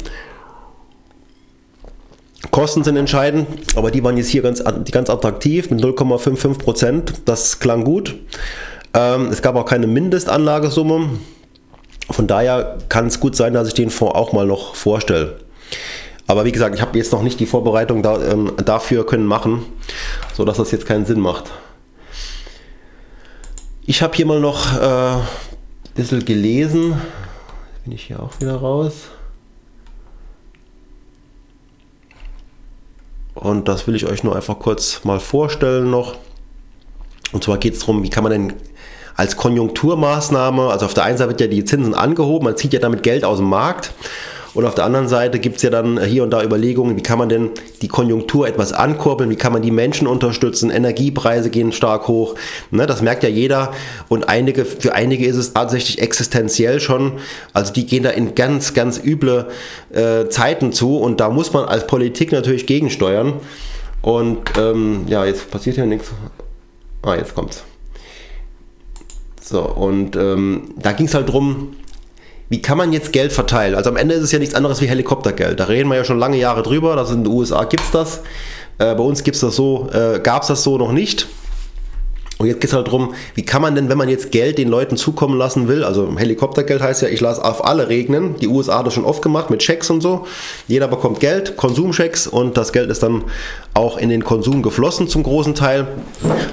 Kosten 2.52 2.84
sind 2.84 2.98
entscheidend, 2.98 3.48
aber 3.76 3.92
die 3.92 4.04
waren 4.04 4.18
jetzt 4.18 4.30
hier 4.30 4.42
ganz, 4.42 4.64
ganz 4.92 5.10
attraktiv 5.10 5.70
mit 5.70 5.82
0,55 5.82 6.58
Prozent. 6.58 7.14
Das 7.26 7.60
klang 7.60 7.84
gut. 7.84 8.16
Ähm, 8.94 9.28
es 9.32 9.42
gab 9.42 9.56
auch 9.56 9.66
keine 9.66 9.88
Mindestanlagesumme. 9.88 11.10
Von 12.10 12.28
daher 12.28 12.78
kann 12.90 13.08
es 13.08 13.20
gut 13.20 13.36
sein, 13.36 13.54
dass 13.54 13.68
ich 13.68 13.74
den 13.74 13.90
Fonds 13.90 14.16
auch 14.16 14.34
mal 14.34 14.46
noch 14.46 14.76
vorstelle. 14.76 15.47
Aber 16.28 16.44
wie 16.44 16.52
gesagt, 16.52 16.76
ich 16.76 16.82
habe 16.82 16.98
jetzt 16.98 17.14
noch 17.14 17.24
nicht 17.24 17.40
die 17.40 17.46
Vorbereitung 17.46 18.04
da, 18.04 18.22
ähm, 18.22 18.52
dafür 18.58 19.06
können 19.06 19.26
machen, 19.26 19.66
sodass 20.34 20.58
das 20.58 20.72
jetzt 20.72 20.86
keinen 20.86 21.06
Sinn 21.06 21.22
macht. 21.22 21.46
Ich 23.86 24.02
habe 24.02 24.14
hier 24.14 24.26
mal 24.26 24.42
noch 24.42 24.74
ein 24.74 25.20
äh, 25.20 25.24
bisschen 25.96 26.26
gelesen. 26.26 27.02
Bin 27.86 27.94
ich 27.94 28.04
hier 28.04 28.22
auch 28.22 28.40
wieder 28.42 28.58
raus. 28.58 28.94
Und 33.34 33.70
das 33.70 33.88
will 33.88 33.96
ich 33.96 34.06
euch 34.06 34.24
nur 34.24 34.36
einfach 34.36 34.60
kurz 34.60 35.06
mal 35.06 35.22
vorstellen 35.22 35.90
noch. 35.90 36.16
Und 37.32 37.44
zwar 37.44 37.58
geht 37.58 37.76
es 37.76 37.80
darum, 37.80 38.04
wie 38.04 38.10
kann 38.10 38.24
man 38.24 38.32
denn 38.32 38.54
als 39.16 39.38
Konjunkturmaßnahme, 39.38 40.70
also 40.70 40.86
auf 40.86 40.94
der 40.94 41.06
einen 41.06 41.18
Seite 41.18 41.30
wird 41.30 41.42
ja 41.42 41.48
die 41.48 41.64
Zinsen 41.64 41.94
angehoben, 41.94 42.46
man 42.46 42.58
zieht 42.58 42.74
ja 42.74 42.80
damit 42.80 43.04
Geld 43.04 43.24
aus 43.24 43.38
dem 43.38 43.48
Markt. 43.48 43.94
Und 44.58 44.66
auf 44.66 44.74
der 44.74 44.86
anderen 44.86 45.08
Seite 45.08 45.38
gibt 45.38 45.58
es 45.58 45.62
ja 45.62 45.70
dann 45.70 46.04
hier 46.04 46.24
und 46.24 46.32
da 46.32 46.42
Überlegungen, 46.42 46.98
wie 46.98 47.04
kann 47.04 47.20
man 47.20 47.30
denn 47.30 47.52
die 47.84 47.88
Konjunktur 47.88 48.48
etwas 48.48 48.74
ankurbeln, 48.74 49.30
wie 49.30 49.36
kann 49.36 49.54
man 49.54 49.62
die 49.62 49.70
Menschen 49.70 50.08
unterstützen, 50.08 50.72
Energiepreise 50.72 51.52
gehen 51.52 51.72
stark 51.72 52.08
hoch. 52.08 52.34
Ne, 52.72 52.88
das 52.88 53.04
merkt 53.04 53.22
ja 53.22 53.30
jeder 53.30 53.72
und 54.10 54.30
einige, 54.30 54.66
für 54.66 54.96
einige 54.96 55.28
ist 55.28 55.36
es 55.36 55.54
tatsächlich 55.54 56.02
existenziell 56.02 56.80
schon. 56.80 57.20
Also 57.54 57.72
die 57.72 57.86
gehen 57.86 58.02
da 58.02 58.10
in 58.10 58.34
ganz, 58.34 58.74
ganz 58.74 58.98
üble 58.98 59.46
äh, 59.94 60.28
Zeiten 60.30 60.74
zu 60.74 60.98
und 60.98 61.20
da 61.20 61.30
muss 61.30 61.54
man 61.54 61.66
als 61.66 61.86
Politik 61.86 62.32
natürlich 62.32 62.66
gegensteuern. 62.66 63.34
Und 64.02 64.40
ähm, 64.58 65.04
ja, 65.08 65.24
jetzt 65.24 65.52
passiert 65.52 65.76
hier 65.76 65.86
nichts. 65.86 66.10
Ah, 67.04 67.14
jetzt 67.14 67.36
kommt's. 67.36 67.64
So, 69.40 69.62
und 69.62 70.16
ähm, 70.16 70.74
da 70.78 70.94
ging 70.94 71.06
es 71.06 71.14
halt 71.14 71.30
drum, 71.30 71.76
wie 72.50 72.62
kann 72.62 72.78
man 72.78 72.94
jetzt 72.94 73.12
Geld 73.12 73.34
verteilen? 73.34 73.76
Also 73.76 73.90
am 73.90 73.98
Ende 73.98 74.16
ist 74.16 74.24
es 74.24 74.32
ja 74.32 74.40
nichts 74.40 74.56
anderes 74.56 74.82
wie 74.82 74.88
Helikoptergeld. 74.88 75.60
Da 75.60 75.66
reden 75.66 75.90
wir 75.90 75.96
ja 75.96 76.06
schon 76.06 76.20
lange 76.20 76.38
Jahre 76.38 76.64
drüber. 76.64 76.96
Das 76.96 77.12
in 77.12 77.24
den 77.24 77.34
USA 77.34 77.66
gibt 77.66 77.84
es 77.84 77.92
das. 77.92 78.22
Äh, 78.78 78.96
bei 78.96 79.04
uns 79.04 79.24
gibt's 79.24 79.42
das 79.42 79.56
so, 79.56 79.90
äh, 79.92 80.20
gab 80.20 80.44
es 80.44 80.48
das 80.48 80.64
so 80.64 80.78
noch 80.78 80.92
nicht. 80.92 81.28
Und 82.38 82.46
jetzt 82.46 82.62
geht 82.62 82.70
es 82.70 82.76
halt 82.76 82.88
darum, 82.88 83.16
wie 83.34 83.44
kann 83.44 83.64
man 83.64 83.74
denn, 83.74 83.90
wenn 83.90 83.98
man 83.98 84.10
jetzt 84.10 84.32
Geld 84.32 84.60
den 84.60 84.68
Leuten 84.68 84.96
zukommen 84.96 85.38
lassen 85.38 85.68
will, 85.68 85.84
also 85.84 86.16
Helikoptergeld 86.18 86.82
heißt 86.82 87.02
ja, 87.02 87.08
ich 87.08 87.20
lasse 87.20 87.44
auf 87.44 87.66
alle 87.66 87.90
regnen. 87.90 88.36
Die 88.38 88.48
USA 88.48 88.80
hat 88.80 88.88
das 88.88 88.94
schon 88.94 89.06
oft 89.06 89.24
gemacht 89.24 89.50
mit 89.50 89.64
Schecks 89.64 89.90
und 89.90 90.02
so. 90.02 90.28
Jeder 90.68 90.88
bekommt 90.88 91.20
Geld, 91.20 91.58
Konsumschecks 91.58 92.28
und 92.28 92.56
das 92.56 92.74
Geld 92.74 92.92
ist 92.92 93.02
dann 93.02 93.24
auch 93.74 93.98
in 93.98 94.10
den 94.10 94.24
Konsum 94.24 94.62
geflossen 94.62 95.08
zum 95.08 95.24
großen 95.24 95.56
Teil. 95.56 95.88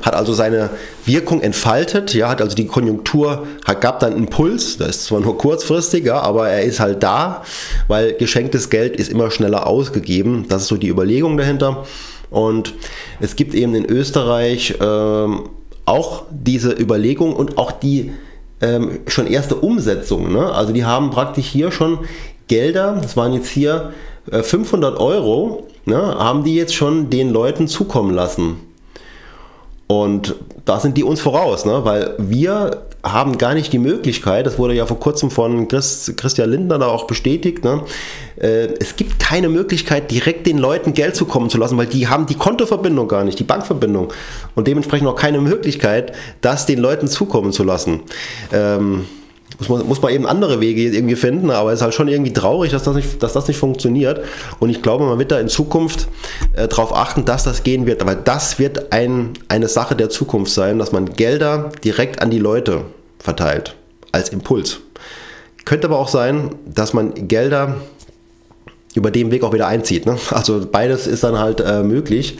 Hat 0.00 0.14
also 0.14 0.32
seine 0.32 0.70
Wirkung 1.04 1.42
entfaltet, 1.42 2.14
ja, 2.14 2.30
hat 2.30 2.40
also 2.40 2.56
die 2.56 2.66
Konjunktur, 2.66 3.46
hat, 3.66 3.80
gab 3.82 4.00
dann 4.00 4.14
einen 4.14 4.24
Impuls, 4.24 4.78
das 4.78 4.88
ist 4.88 5.04
zwar 5.04 5.20
nur 5.20 5.36
kurzfristig, 5.36 6.06
ja, 6.06 6.20
aber 6.20 6.48
er 6.48 6.62
ist 6.62 6.80
halt 6.80 7.02
da, 7.02 7.42
weil 7.88 8.14
geschenktes 8.14 8.70
Geld 8.70 8.96
ist 8.96 9.10
immer 9.10 9.30
schneller 9.30 9.66
ausgegeben. 9.66 10.46
Das 10.48 10.62
ist 10.62 10.68
so 10.68 10.76
die 10.78 10.88
Überlegung 10.88 11.36
dahinter. 11.36 11.84
Und 12.30 12.74
es 13.20 13.36
gibt 13.36 13.54
eben 13.54 13.74
in 13.74 13.84
Österreich 13.84 14.74
ähm, 14.80 15.50
auch 15.86 16.24
diese 16.30 16.72
Überlegung 16.72 17.34
und 17.34 17.58
auch 17.58 17.72
die 17.72 18.12
ähm, 18.60 19.00
schon 19.06 19.26
erste 19.26 19.56
Umsetzung. 19.56 20.32
Ne? 20.32 20.52
Also 20.52 20.72
die 20.72 20.84
haben 20.84 21.10
praktisch 21.10 21.46
hier 21.46 21.70
schon 21.70 22.00
Gelder, 22.46 22.98
das 23.00 23.16
waren 23.16 23.32
jetzt 23.32 23.48
hier 23.48 23.92
äh, 24.30 24.42
500 24.42 24.98
Euro, 24.98 25.66
ne, 25.86 25.96
haben 25.96 26.44
die 26.44 26.54
jetzt 26.54 26.74
schon 26.74 27.10
den 27.10 27.30
Leuten 27.30 27.68
zukommen 27.68 28.14
lassen. 28.14 28.56
Und 29.86 30.34
da 30.64 30.80
sind 30.80 30.96
die 30.96 31.04
uns 31.04 31.20
voraus, 31.20 31.64
ne? 31.64 31.84
weil 31.84 32.14
wir 32.18 32.82
haben 33.04 33.38
gar 33.38 33.54
nicht 33.54 33.72
die 33.72 33.78
Möglichkeit, 33.78 34.46
das 34.46 34.58
wurde 34.58 34.74
ja 34.74 34.86
vor 34.86 34.98
kurzem 34.98 35.30
von 35.30 35.68
Chris, 35.68 36.12
Christian 36.16 36.50
Lindner 36.50 36.78
da 36.78 36.88
auch 36.88 37.06
bestätigt, 37.06 37.62
ne? 37.62 37.82
äh, 38.36 38.68
es 38.80 38.96
gibt 38.96 39.18
keine 39.18 39.48
Möglichkeit, 39.48 40.10
direkt 40.10 40.46
den 40.46 40.58
Leuten 40.58 40.94
Geld 40.94 41.14
zukommen 41.14 41.50
zu 41.50 41.58
lassen, 41.58 41.76
weil 41.76 41.86
die 41.86 42.08
haben 42.08 42.26
die 42.26 42.34
Kontoverbindung 42.34 43.06
gar 43.06 43.24
nicht, 43.24 43.38
die 43.38 43.44
Bankverbindung 43.44 44.12
und 44.54 44.66
dementsprechend 44.66 45.06
auch 45.06 45.16
keine 45.16 45.40
Möglichkeit, 45.40 46.12
das 46.40 46.66
den 46.66 46.78
Leuten 46.78 47.06
zukommen 47.06 47.52
zu 47.52 47.62
lassen. 47.62 48.00
Ähm, 48.52 49.04
muss 49.68 49.78
man, 49.80 49.88
muss 49.88 50.02
man 50.02 50.12
eben 50.12 50.26
andere 50.26 50.60
Wege 50.60 50.82
irgendwie 50.82 51.16
finden, 51.16 51.50
aber 51.50 51.72
es 51.72 51.80
ist 51.80 51.82
halt 51.82 51.94
schon 51.94 52.08
irgendwie 52.08 52.32
traurig, 52.32 52.70
dass 52.72 52.82
das 52.82 52.94
nicht, 52.94 53.22
dass 53.22 53.32
das 53.32 53.48
nicht 53.48 53.58
funktioniert. 53.58 54.20
Und 54.60 54.70
ich 54.70 54.82
glaube, 54.82 55.04
man 55.04 55.18
wird 55.18 55.32
da 55.32 55.38
in 55.38 55.48
Zukunft 55.48 56.08
äh, 56.54 56.68
darauf 56.68 56.94
achten, 56.94 57.24
dass 57.24 57.44
das 57.44 57.62
gehen 57.62 57.86
wird. 57.86 58.02
Aber 58.02 58.14
das 58.14 58.58
wird 58.58 58.92
ein, 58.92 59.30
eine 59.48 59.68
Sache 59.68 59.96
der 59.96 60.10
Zukunft 60.10 60.52
sein, 60.52 60.78
dass 60.78 60.92
man 60.92 61.12
Gelder 61.14 61.70
direkt 61.84 62.22
an 62.22 62.30
die 62.30 62.38
Leute 62.38 62.82
verteilt, 63.18 63.74
als 64.12 64.28
Impuls. 64.30 64.80
Könnte 65.64 65.86
aber 65.86 65.98
auch 65.98 66.08
sein, 66.08 66.50
dass 66.66 66.92
man 66.92 67.28
Gelder 67.28 67.76
über 68.94 69.10
den 69.10 69.30
Weg 69.30 69.42
auch 69.42 69.52
wieder 69.52 69.66
einzieht. 69.66 70.06
Ne? 70.06 70.16
Also 70.30 70.66
beides 70.70 71.06
ist 71.06 71.24
dann 71.24 71.38
halt 71.38 71.60
äh, 71.60 71.82
möglich. 71.82 72.38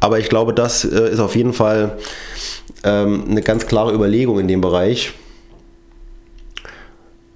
Aber 0.00 0.18
ich 0.18 0.28
glaube, 0.28 0.52
das 0.52 0.84
äh, 0.84 1.10
ist 1.10 1.20
auf 1.20 1.36
jeden 1.36 1.52
Fall 1.52 1.98
ähm, 2.84 3.24
eine 3.30 3.42
ganz 3.42 3.66
klare 3.66 3.92
Überlegung 3.92 4.40
in 4.40 4.48
dem 4.48 4.60
Bereich 4.60 5.12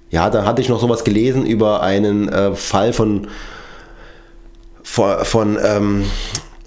ja, 0.09 0.29
da 0.29 0.45
hatte 0.45 0.61
ich 0.61 0.69
noch 0.69 0.79
sowas 0.79 1.03
gelesen 1.03 1.45
über 1.45 1.81
einen 1.81 2.29
äh, 2.29 2.53
Fall 2.53 2.93
von, 2.93 3.27
von, 4.83 5.25
von, 5.25 5.57
ähm, 5.61 6.05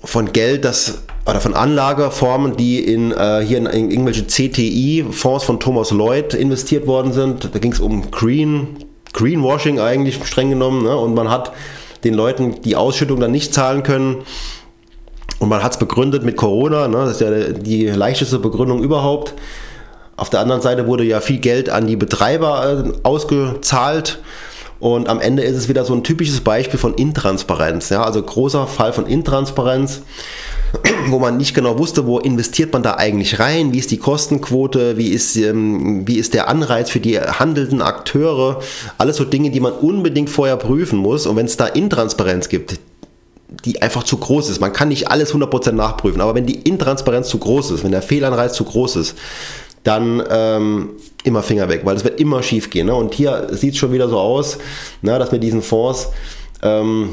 von 0.04 0.32
Geld, 0.32 0.64
das 0.64 1.02
oder 1.26 1.40
von 1.40 1.54
Anlageformen, 1.54 2.56
die 2.56 2.80
in, 2.80 3.12
äh, 3.12 3.44
hier 3.46 3.58
in, 3.58 3.66
in 3.66 3.90
irgendwelche 3.90 4.26
CTI-Fonds 4.26 5.44
von 5.44 5.60
Thomas 5.60 5.90
Lloyd 5.90 6.34
investiert 6.34 6.86
worden 6.86 7.12
sind. 7.12 7.54
Da 7.54 7.58
ging 7.58 7.72
es 7.72 7.80
um 7.80 8.10
Green, 8.10 8.84
Greenwashing 9.12 9.78
eigentlich 9.78 10.24
streng 10.24 10.50
genommen. 10.50 10.82
Ne? 10.82 10.96
Und 10.96 11.14
man 11.14 11.30
hat 11.30 11.52
den 12.04 12.14
Leuten 12.14 12.60
die 12.62 12.76
Ausschüttung 12.76 13.20
dann 13.20 13.30
nicht 13.30 13.54
zahlen 13.54 13.82
können. 13.82 14.22
Und 15.38 15.48
man 15.48 15.62
hat 15.62 15.72
es 15.72 15.78
begründet 15.78 16.24
mit 16.24 16.36
Corona. 16.36 16.88
Ne? 16.88 16.96
Das 16.96 17.12
ist 17.12 17.20
ja 17.20 17.52
die 17.52 17.86
leichteste 17.86 18.38
Begründung 18.38 18.82
überhaupt. 18.82 19.34
Auf 20.16 20.30
der 20.30 20.40
anderen 20.40 20.60
Seite 20.60 20.86
wurde 20.86 21.04
ja 21.04 21.20
viel 21.20 21.38
Geld 21.38 21.70
an 21.70 21.86
die 21.86 21.96
Betreiber 21.96 22.84
äh, 22.84 22.92
ausgezahlt. 23.02 24.20
Und 24.80 25.10
am 25.10 25.20
Ende 25.20 25.42
ist 25.42 25.56
es 25.56 25.68
wieder 25.68 25.84
so 25.84 25.94
ein 25.94 26.02
typisches 26.02 26.40
Beispiel 26.40 26.78
von 26.78 26.94
Intransparenz. 26.94 27.90
Ja? 27.90 28.02
Also 28.02 28.22
großer 28.22 28.66
Fall 28.66 28.94
von 28.94 29.06
Intransparenz, 29.06 30.00
wo 31.08 31.18
man 31.18 31.36
nicht 31.36 31.54
genau 31.54 31.78
wusste, 31.78 32.06
wo 32.06 32.18
investiert 32.18 32.72
man 32.72 32.82
da 32.82 32.94
eigentlich 32.94 33.38
rein, 33.38 33.74
wie 33.74 33.78
ist 33.78 33.90
die 33.90 33.98
Kostenquote, 33.98 34.96
wie 34.96 35.08
ist, 35.08 35.36
ähm, 35.36 36.06
wie 36.08 36.18
ist 36.18 36.32
der 36.32 36.48
Anreiz 36.48 36.88
für 36.88 37.00
die 37.00 37.20
handelnden 37.20 37.82
Akteure. 37.82 38.60
Alles 38.96 39.16
so 39.16 39.24
Dinge, 39.24 39.50
die 39.50 39.60
man 39.60 39.72
unbedingt 39.72 40.30
vorher 40.30 40.56
prüfen 40.56 40.98
muss. 40.98 41.26
Und 41.26 41.36
wenn 41.36 41.46
es 41.46 41.58
da 41.58 41.66
Intransparenz 41.66 42.48
gibt, 42.48 42.78
die 43.64 43.82
einfach 43.82 44.04
zu 44.04 44.16
groß 44.16 44.48
ist. 44.48 44.60
Man 44.60 44.72
kann 44.72 44.88
nicht 44.88 45.10
alles 45.10 45.34
100% 45.34 45.72
nachprüfen, 45.72 46.20
aber 46.20 46.34
wenn 46.34 46.46
die 46.46 46.60
Intransparenz 46.60 47.28
zu 47.28 47.38
groß 47.38 47.72
ist, 47.72 47.84
wenn 47.84 47.90
der 47.90 48.00
Fehlanreiz 48.00 48.54
zu 48.54 48.64
groß 48.64 48.96
ist, 48.96 49.16
dann 49.84 50.22
ähm, 50.30 50.90
immer 51.24 51.42
Finger 51.42 51.68
weg, 51.68 51.82
weil 51.84 51.96
es 51.96 52.04
wird 52.04 52.20
immer 52.20 52.42
schief 52.42 52.70
gehen. 52.70 52.86
Ne? 52.86 52.94
Und 52.94 53.14
hier 53.14 53.48
sieht 53.50 53.74
es 53.74 53.78
schon 53.78 53.92
wieder 53.92 54.08
so 54.08 54.18
aus, 54.18 54.58
ne, 55.02 55.18
dass 55.18 55.32
mit 55.32 55.42
diesen 55.42 55.62
Fonds, 55.62 56.08
ähm, 56.62 57.10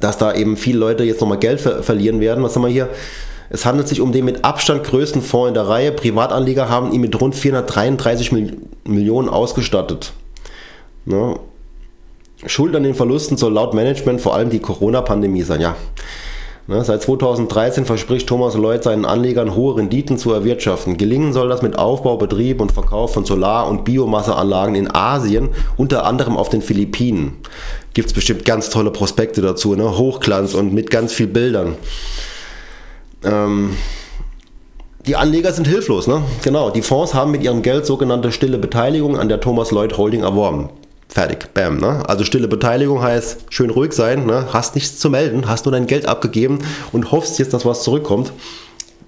dass 0.00 0.18
da 0.18 0.34
eben 0.34 0.56
viele 0.56 0.78
Leute 0.78 1.04
jetzt 1.04 1.20
nochmal 1.20 1.38
Geld 1.38 1.60
ver 1.60 1.82
verlieren 1.82 2.20
werden. 2.20 2.42
Was 2.42 2.54
haben 2.54 2.62
wir 2.62 2.70
hier? 2.70 2.88
Es 3.50 3.64
handelt 3.64 3.88
sich 3.88 4.00
um 4.00 4.12
den 4.12 4.24
mit 4.24 4.44
Abstand 4.44 4.84
größten 4.84 5.22
Fonds 5.22 5.48
in 5.48 5.54
der 5.54 5.68
Reihe. 5.68 5.92
Privatanleger 5.92 6.68
haben 6.68 6.92
ihn 6.92 7.00
mit 7.00 7.18
rund 7.20 7.34
433 7.34 8.32
Mil 8.32 8.56
Millionen 8.84 9.28
ausgestattet. 9.28 10.12
Ne? 11.04 11.38
Schuld 12.46 12.76
an 12.76 12.84
den 12.84 12.94
Verlusten 12.94 13.36
soll 13.36 13.52
laut 13.52 13.74
Management 13.74 14.20
vor 14.20 14.34
allem 14.34 14.50
die 14.50 14.60
Corona-Pandemie 14.60 15.42
sein. 15.42 15.60
Ja, 15.60 15.76
seit 16.68 17.00
2013 17.02 17.86
verspricht 17.86 18.28
Thomas 18.28 18.54
Lloyd 18.54 18.82
seinen 18.82 19.06
Anlegern 19.06 19.54
hohe 19.54 19.78
Renditen 19.78 20.18
zu 20.18 20.32
erwirtschaften. 20.32 20.98
Gelingen 20.98 21.32
soll 21.32 21.48
das 21.48 21.62
mit 21.62 21.78
Aufbau, 21.78 22.18
Betrieb 22.18 22.60
und 22.60 22.72
Verkauf 22.72 23.14
von 23.14 23.24
Solar- 23.24 23.68
und 23.68 23.84
Biomasseanlagen 23.84 24.74
in 24.74 24.94
Asien, 24.94 25.48
unter 25.78 26.04
anderem 26.04 26.36
auf 26.36 26.50
den 26.50 26.60
Philippinen. 26.60 27.38
Gibt 27.94 28.08
es 28.08 28.12
bestimmt 28.12 28.44
ganz 28.44 28.68
tolle 28.68 28.90
Prospekte 28.90 29.40
dazu, 29.40 29.74
ne? 29.76 29.96
Hochglanz 29.96 30.52
und 30.52 30.74
mit 30.74 30.90
ganz 30.90 31.14
viel 31.14 31.26
Bildern. 31.26 31.76
Ähm, 33.24 33.74
die 35.06 35.16
Anleger 35.16 35.52
sind 35.52 35.66
hilflos, 35.66 36.06
ne? 36.06 36.22
Genau. 36.42 36.68
Die 36.68 36.82
Fonds 36.82 37.14
haben 37.14 37.30
mit 37.30 37.42
ihrem 37.42 37.62
Geld 37.62 37.86
sogenannte 37.86 38.30
stille 38.30 38.58
Beteiligung 38.58 39.16
an 39.18 39.30
der 39.30 39.40
Thomas 39.40 39.70
Lloyd 39.70 39.96
Holding 39.96 40.22
erworben. 40.22 40.68
Fertig, 41.08 41.52
bam. 41.54 41.78
Ne? 41.78 42.02
Also 42.06 42.24
stille 42.24 42.48
Beteiligung 42.48 43.02
heißt 43.02 43.46
schön 43.50 43.70
ruhig 43.70 43.92
sein, 43.92 44.26
ne? 44.26 44.48
hast 44.52 44.74
nichts 44.74 44.98
zu 44.98 45.08
melden, 45.08 45.48
hast 45.48 45.64
nur 45.64 45.72
dein 45.72 45.86
Geld 45.86 46.06
abgegeben 46.06 46.58
und 46.92 47.10
hoffst 47.10 47.38
jetzt, 47.38 47.54
dass 47.54 47.64
was 47.64 47.82
zurückkommt. 47.82 48.32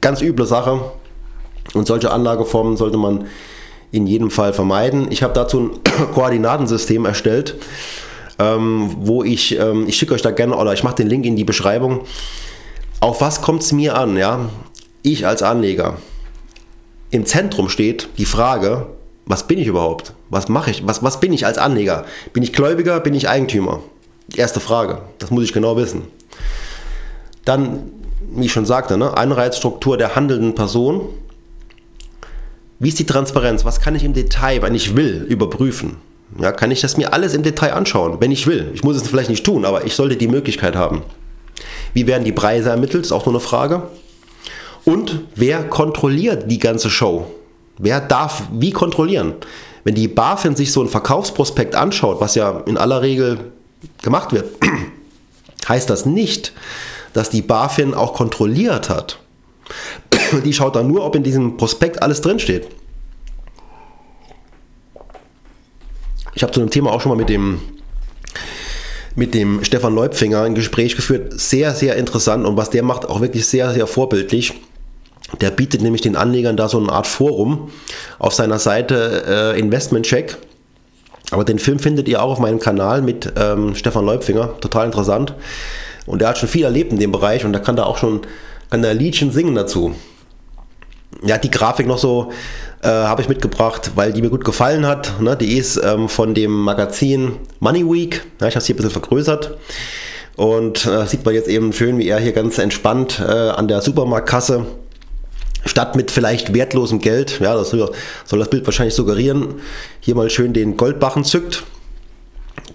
Ganz 0.01 0.23
üble 0.23 0.47
Sache. 0.47 0.81
Und 1.75 1.87
solche 1.87 2.11
Anlageformen 2.11 2.77
sollte 2.77 2.97
man 2.97 3.27
in 3.93 4.07
jedem 4.07 4.31
Fall 4.31 4.53
vermeiden. 4.53 5.09
Ich 5.11 5.23
habe 5.23 5.35
dazu 5.35 5.61
ein 5.61 6.13
Koordinatensystem 6.15 7.05
erstellt, 7.05 7.57
ähm, 8.39 8.91
wo 8.99 9.23
ich, 9.23 9.59
ähm, 9.59 9.87
ich 9.87 9.97
schicke 9.97 10.15
euch 10.15 10.23
da 10.23 10.31
gerne, 10.31 10.57
oder 10.57 10.73
ich 10.73 10.83
mache 10.83 10.97
den 10.97 11.09
Link 11.09 11.27
in 11.27 11.37
die 11.37 11.45
Beschreibung. 11.45 12.01
Auf 13.01 13.21
was 13.21 13.43
kommt 13.43 13.63
es 13.63 13.73
mir 13.73 13.97
an? 13.97 14.17
Ja? 14.17 14.49
Ich 15.03 15.27
als 15.27 15.43
Anleger. 15.43 15.99
Im 17.11 17.27
Zentrum 17.27 17.69
steht 17.69 18.09
die 18.19 18.25
Frage, 18.25 18.87
was 19.31 19.47
bin 19.47 19.59
ich 19.59 19.69
überhaupt? 19.69 20.13
Was 20.29 20.49
mache 20.49 20.73
ich? 20.73 20.87
Was, 20.87 21.03
was 21.05 21.21
bin 21.21 21.33
ich 21.33 21.47
als 21.47 21.57
Anleger? 21.57 22.05
Bin 22.33 22.43
ich 22.43 22.53
Gläubiger? 22.53 22.99
Bin 22.99 23.15
ich 23.15 23.29
Eigentümer? 23.29 23.81
Erste 24.35 24.59
Frage. 24.59 25.03
Das 25.19 25.31
muss 25.31 25.45
ich 25.45 25.53
genau 25.53 25.77
wissen. 25.77 26.03
Dann, 27.45 27.91
wie 28.35 28.47
ich 28.47 28.53
schon 28.53 28.67
sagte, 28.67 28.99
ne, 28.99 29.17
Anreizstruktur 29.17 29.97
der 29.97 30.17
handelnden 30.17 30.57
Person. 30.57 31.03
Wie 32.81 32.89
ist 32.89 32.99
die 32.99 33.07
Transparenz? 33.07 33.65
Was 33.65 33.81
kann 33.81 33.95
ich 33.95 34.03
im 34.03 34.15
Detail, 34.15 34.63
wenn 34.63 34.75
ich 34.75 34.97
will, 34.97 35.25
überprüfen? 35.29 35.97
Ja, 36.39 36.51
kann 36.51 36.73
ich 36.73 36.81
das 36.81 36.97
mir 36.97 37.13
alles 37.13 37.35
im 37.35 37.43
Detail 37.43 37.75
anschauen, 37.75 38.17
wenn 38.21 38.33
ich 38.33 38.47
will? 38.47 38.71
Ich 38.75 38.83
muss 38.83 38.97
es 38.97 39.07
vielleicht 39.07 39.31
nicht 39.31 39.45
tun, 39.45 39.65
aber 39.65 39.85
ich 39.85 39.95
sollte 39.95 40.17
die 40.17 40.29
Möglichkeit 40.29 40.75
haben. 40.75 41.03
Wie 41.93 42.07
werden 42.07 42.25
die 42.25 42.33
Preise 42.33 42.71
ermittelt? 42.71 43.05
Ist 43.05 43.13
auch 43.13 43.27
nur 43.27 43.35
eine 43.35 43.41
Frage. 43.41 43.83
Und 44.85 45.21
wer 45.37 45.63
kontrolliert 45.65 46.51
die 46.51 46.59
ganze 46.59 46.91
Show? 46.91 47.27
Wer 47.83 48.01
darf 48.01 48.43
wie 48.53 48.73
kontrollieren? 48.73 49.35
Wenn 49.85 49.95
die 49.95 50.07
BaFin 50.07 50.55
sich 50.55 50.71
so 50.71 50.83
ein 50.83 50.89
Verkaufsprospekt 50.89 51.75
anschaut, 51.75 52.21
was 52.21 52.35
ja 52.35 52.61
in 52.67 52.77
aller 52.77 53.01
Regel 53.01 53.53
gemacht 54.03 54.33
wird, 54.33 54.51
heißt 55.69 55.89
das 55.89 56.05
nicht, 56.05 56.53
dass 57.15 57.31
die 57.31 57.41
BaFin 57.41 57.95
auch 57.95 58.13
kontrolliert 58.13 58.91
hat. 58.91 59.19
Die 60.45 60.53
schaut 60.53 60.77
dann 60.77 60.89
nur, 60.89 61.05
ob 61.05 61.17
in 61.17 61.23
diesem 61.23 61.57
Prospekt 61.57 62.03
alles 62.03 62.21
drinsteht. 62.21 62.69
Ich 66.35 66.43
habe 66.43 66.53
zu 66.53 66.61
dem 66.61 66.71
Thema 66.71 66.93
auch 66.93 67.01
schon 67.01 67.11
mal 67.11 67.19
mit 67.19 67.29
dem, 67.29 67.61
mit 69.15 69.35
dem 69.35 69.65
Stefan 69.65 69.95
Leupfinger 69.95 70.43
ein 70.43 70.55
Gespräch 70.55 70.97
geführt. 70.97 71.33
Sehr, 71.41 71.75
sehr 71.75 71.97
interessant 71.97 72.47
und 72.47 72.57
was 72.57 72.71
der 72.71 72.83
macht, 72.83 73.09
auch 73.09 73.21
wirklich 73.21 73.47
sehr, 73.47 73.73
sehr 73.73 73.87
vorbildlich. 73.87 74.55
Der 75.41 75.51
bietet 75.51 75.83
nämlich 75.83 76.03
den 76.03 76.17
Anlegern 76.17 76.57
da 76.57 76.69
so 76.69 76.79
eine 76.79 76.91
Art 76.91 77.07
Forum 77.07 77.71
auf 78.19 78.35
seiner 78.35 78.59
Seite 78.59 79.55
äh, 79.55 79.59
Investment 79.59 80.07
Check. 80.07 80.37
Aber 81.31 81.45
den 81.45 81.59
Film 81.59 81.79
findet 81.79 82.09
ihr 82.09 82.23
auch 82.23 82.33
auf 82.33 82.39
meinem 82.41 82.59
Kanal 82.59 83.03
mit 83.03 83.33
ähm, 83.37 83.75
Stefan 83.75 84.05
Leupfinger. 84.05 84.59
Total 84.61 84.87
interessant. 84.87 85.35
Und 86.07 86.23
er 86.23 86.29
hat 86.29 86.39
schon 86.39 86.49
viel 86.49 86.65
erlebt 86.65 86.93
in 86.93 86.99
dem 86.99 87.13
Bereich 87.13 87.45
und 87.45 87.53
da 87.53 87.61
kann 87.61 87.77
da 87.77 87.85
auch 87.85 87.99
schon 87.99 88.23
kann 88.71 88.83
der 88.83 88.95
Liedchen 88.95 89.33
singen 89.33 89.55
dazu. 89.55 89.95
Ja, 91.25 91.39
die 91.39 91.51
Grafik 91.51 91.87
noch 91.87 91.99
so 91.99 92.31
äh, 92.83 92.89
habe 92.89 93.21
ich 93.21 93.29
mitgebracht, 93.29 93.93
weil 93.97 94.13
die 94.13 94.23
mir 94.23 94.31
gut 94.31 94.45
gefallen 94.45 94.87
hat. 94.87 95.21
Ne? 95.21 95.37
Die 95.37 95.57
ist 95.57 95.77
ähm, 95.83 96.09
von 96.09 96.35
dem 96.35 96.53
Magazin 96.53 97.33
Money 97.59 97.85
Week. 97.85 98.25
Ja, 98.41 98.47
ich 98.47 98.55
habe 98.55 98.61
es 98.61 98.67
hier 98.67 98.75
ein 98.75 98.79
bisschen 98.79 98.93
vergrößert. 98.93 99.59
Und 100.37 100.87
äh, 100.87 101.05
sieht 101.07 101.25
man 101.25 101.35
jetzt 101.35 101.49
eben 101.49 101.73
schön, 101.73 101.99
wie 101.99 102.09
er 102.09 102.19
hier 102.19 102.33
ganz 102.33 102.59
entspannt 102.59 103.21
äh, 103.21 103.31
an 103.31 103.69
der 103.69 103.81
Supermarktkasse 103.81 104.67
statt 105.65 105.97
mit 105.97 106.11
vielleicht 106.11 106.55
wertlosem 106.55 107.01
Geld, 107.01 107.41
ja, 107.41 107.55
das 107.55 107.71
soll 107.71 107.91
das 108.31 108.51
Bild 108.51 108.67
wahrscheinlich 108.67 108.95
suggerieren, 108.95 109.55
hier 110.01 110.15
mal 110.15 110.31
schön 110.31 110.53
den 110.53 110.77
Goldbarren 110.77 111.25
zückt. 111.25 111.65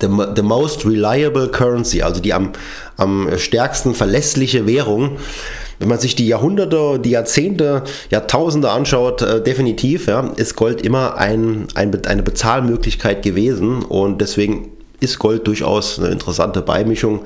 The, 0.02 0.10
the 0.36 0.42
most 0.42 0.86
reliable 0.86 1.48
currency, 1.48 2.02
also 2.02 2.20
die 2.20 2.34
am, 2.34 2.52
am 2.98 3.30
stärksten 3.38 3.94
verlässliche 3.94 4.68
Währung. 4.68 5.18
Wenn 5.80 5.88
man 5.88 6.00
sich 6.00 6.16
die 6.16 6.28
Jahrhunderte, 6.28 7.00
die 7.00 7.12
Jahrzehnte, 7.12 7.84
Jahrtausende 8.10 8.72
anschaut, 8.72 9.22
äh, 9.22 9.42
definitiv 9.42 10.08
ja, 10.08 10.32
ist 10.36 10.56
Gold 10.56 10.82
immer 10.82 11.18
ein, 11.18 11.68
ein, 11.76 12.06
eine 12.06 12.24
Bezahlmöglichkeit 12.24 13.24
gewesen 13.24 13.84
und 13.84 14.20
deswegen 14.20 14.72
ist 15.00 15.20
Gold 15.20 15.48
durchaus 15.48 16.00
eine 16.00 16.10
interessante 16.10 16.62
Beimischung. 16.62 17.26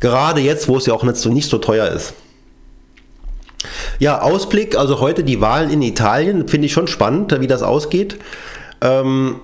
Gerade 0.00 0.40
jetzt, 0.40 0.68
wo 0.68 0.76
es 0.76 0.86
ja 0.86 0.94
auch 0.94 1.02
nicht 1.02 1.16
so, 1.16 1.30
nicht 1.30 1.48
so 1.48 1.58
teuer 1.58 1.88
ist. 1.88 2.14
Ja, 4.00 4.22
Ausblick, 4.22 4.78
also 4.78 4.98
heute 5.00 5.22
die 5.24 5.42
Wahlen 5.42 5.68
in 5.68 5.82
Italien, 5.82 6.48
finde 6.48 6.64
ich 6.64 6.72
schon 6.72 6.88
spannend, 6.88 7.38
wie 7.38 7.46
das 7.46 7.62
ausgeht. 7.62 8.16
Ähm, 8.80 9.36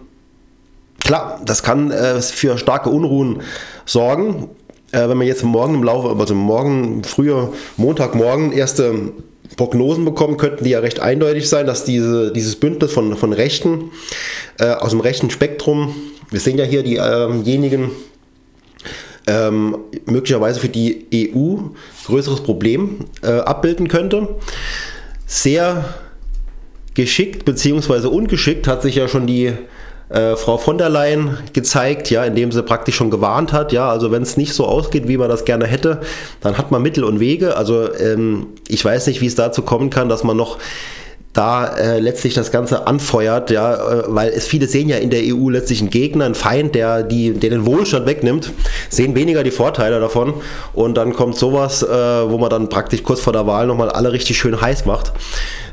klar, 0.98 1.42
das 1.44 1.62
kann 1.62 1.90
äh, 1.90 2.22
für 2.22 2.56
starke 2.56 2.88
Unruhen 2.88 3.42
sorgen. 3.84 4.48
Äh, 4.92 5.10
wenn 5.10 5.18
man 5.18 5.26
jetzt 5.26 5.44
morgen 5.44 5.74
im 5.74 5.82
Laufe, 5.82 6.18
also 6.18 6.34
morgen, 6.34 7.04
früher 7.04 7.52
Montagmorgen 7.76 8.52
erste 8.52 9.12
Prognosen 9.58 10.06
bekommen, 10.06 10.38
könnten 10.38 10.64
die 10.64 10.70
ja 10.70 10.78
recht 10.78 11.00
eindeutig 11.00 11.50
sein, 11.50 11.66
dass 11.66 11.84
diese, 11.84 12.32
dieses 12.32 12.56
Bündnis 12.56 12.94
von, 12.94 13.14
von 13.14 13.34
Rechten, 13.34 13.90
äh, 14.58 14.70
aus 14.70 14.90
dem 14.90 15.00
rechten 15.00 15.28
Spektrum, 15.28 15.94
wir 16.30 16.40
sehen 16.40 16.56
ja 16.56 16.64
hier 16.64 16.82
diejenigen, 16.82 17.90
ähm, 19.26 19.76
möglicherweise 20.06 20.60
für 20.60 20.68
die 20.68 21.06
EU 21.34 21.56
größeres 22.06 22.42
Problem 22.42 23.00
äh, 23.22 23.30
abbilden 23.30 23.88
könnte. 23.88 24.28
Sehr 25.26 25.84
geschickt 26.94 27.44
bzw. 27.44 28.06
ungeschickt 28.06 28.68
hat 28.68 28.82
sich 28.82 28.94
ja 28.94 29.08
schon 29.08 29.26
die 29.26 29.52
äh, 30.08 30.36
Frau 30.36 30.56
von 30.56 30.78
der 30.78 30.88
Leyen 30.88 31.36
gezeigt, 31.52 32.10
ja, 32.10 32.24
indem 32.24 32.52
sie 32.52 32.62
praktisch 32.62 32.94
schon 32.94 33.10
gewarnt 33.10 33.52
hat, 33.52 33.72
ja, 33.72 33.90
also 33.90 34.12
wenn 34.12 34.22
es 34.22 34.36
nicht 34.36 34.54
so 34.54 34.64
ausgeht, 34.64 35.08
wie 35.08 35.16
man 35.16 35.28
das 35.28 35.44
gerne 35.44 35.66
hätte, 35.66 36.00
dann 36.40 36.58
hat 36.58 36.70
man 36.70 36.80
Mittel 36.82 37.02
und 37.02 37.18
Wege. 37.18 37.56
Also 37.56 37.92
ähm, 37.94 38.46
ich 38.68 38.84
weiß 38.84 39.08
nicht, 39.08 39.20
wie 39.20 39.26
es 39.26 39.34
dazu 39.34 39.62
kommen 39.62 39.90
kann, 39.90 40.08
dass 40.08 40.22
man 40.22 40.36
noch 40.36 40.58
da 41.36 41.66
äh, 41.76 41.98
letztlich 42.00 42.34
das 42.34 42.50
Ganze 42.50 42.86
anfeuert, 42.86 43.50
ja, 43.50 43.74
äh, 43.74 44.04
weil 44.06 44.30
es 44.30 44.46
viele 44.46 44.66
sehen 44.66 44.88
ja 44.88 44.96
in 44.96 45.10
der 45.10 45.20
EU 45.22 45.50
letztlich 45.50 45.80
einen 45.80 45.90
Gegner, 45.90 46.24
einen 46.24 46.34
Feind, 46.34 46.74
der, 46.74 47.02
die, 47.02 47.32
der 47.34 47.50
den 47.50 47.66
Wohlstand 47.66 48.06
wegnimmt, 48.06 48.52
sehen 48.88 49.14
weniger 49.14 49.42
die 49.42 49.50
Vorteile 49.50 50.00
davon 50.00 50.34
und 50.72 50.96
dann 50.96 51.12
kommt 51.12 51.36
sowas, 51.36 51.82
äh, 51.82 51.86
wo 51.86 52.38
man 52.38 52.48
dann 52.48 52.68
praktisch 52.68 53.02
kurz 53.02 53.20
vor 53.20 53.32
der 53.32 53.46
Wahl 53.46 53.66
nochmal 53.66 53.90
alle 53.90 54.12
richtig 54.12 54.38
schön 54.38 54.60
heiß 54.60 54.86
macht. 54.86 55.12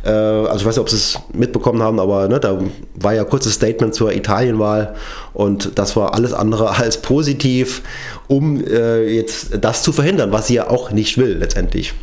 Äh, 0.03 0.09
also 0.09 0.57
ich 0.57 0.65
weiß 0.65 0.75
nicht, 0.75 0.81
ob 0.81 0.89
sie 0.89 0.97
es 0.97 1.19
mitbekommen 1.33 1.81
haben, 1.81 1.99
aber 1.99 2.27
ne, 2.27 2.39
da 2.39 2.59
war 2.95 3.13
ja 3.13 3.23
kurzes 3.23 3.53
Statement 3.53 3.95
zur 3.95 4.13
Italienwahl 4.13 4.95
und 5.33 5.77
das 5.79 5.95
war 5.95 6.13
alles 6.13 6.33
andere 6.33 6.71
als 6.77 6.97
positiv, 7.01 7.81
um 8.27 8.61
äh, 8.65 9.03
jetzt 9.07 9.59
das 9.61 9.83
zu 9.83 9.93
verhindern, 9.93 10.31
was 10.31 10.47
sie 10.47 10.55
ja 10.55 10.69
auch 10.69 10.91
nicht 10.91 11.17
will 11.17 11.37
letztendlich. 11.37 11.93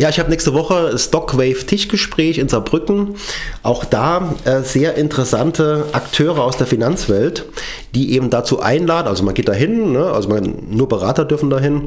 Ja, 0.00 0.08
ich 0.08 0.18
habe 0.18 0.30
nächste 0.30 0.54
Woche 0.54 0.96
Stockwave 0.96 1.66
Tischgespräch 1.66 2.38
in 2.38 2.48
Saarbrücken. 2.48 3.16
Auch 3.62 3.84
da 3.84 4.34
äh, 4.46 4.62
sehr 4.62 4.94
interessante 4.94 5.84
Akteure 5.92 6.42
aus 6.42 6.56
der 6.56 6.66
Finanzwelt, 6.66 7.44
die 7.94 8.14
eben 8.14 8.30
dazu 8.30 8.60
einladen. 8.60 9.08
Also 9.08 9.24
man 9.24 9.34
geht 9.34 9.48
dahin, 9.48 9.92
ne? 9.92 10.06
also 10.06 10.30
man, 10.30 10.54
nur 10.70 10.88
Berater 10.88 11.26
dürfen 11.26 11.50
dahin. 11.50 11.82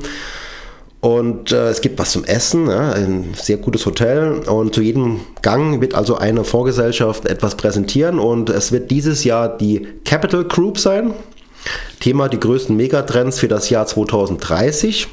Und 1.02 1.52
äh, 1.52 1.70
es 1.70 1.82
gibt 1.82 1.98
was 1.98 2.12
zum 2.12 2.24
Essen, 2.24 2.68
ja, 2.68 2.92
ein 2.92 3.34
sehr 3.34 3.58
gutes 3.58 3.84
Hotel. 3.88 4.44
Und 4.46 4.76
zu 4.76 4.84
jedem 4.84 5.22
Gang 5.42 5.82
wird 5.82 5.96
also 5.96 6.16
eine 6.16 6.44
Vorgesellschaft 6.44 7.26
etwas 7.26 7.56
präsentieren. 7.56 8.20
Und 8.20 8.52
es 8.52 8.72
wird 8.72 8.92
dieses 8.92 9.24
Jahr 9.24 9.58
die 9.58 9.88
Capital 10.06 10.44
Group 10.44 10.78
sein. 10.78 11.16
Thema 12.00 12.30
die 12.30 12.40
größten 12.40 12.78
Megatrends 12.78 13.40
für 13.40 13.48
das 13.48 13.72
Jahr 13.72 13.88
2030. 13.88 15.08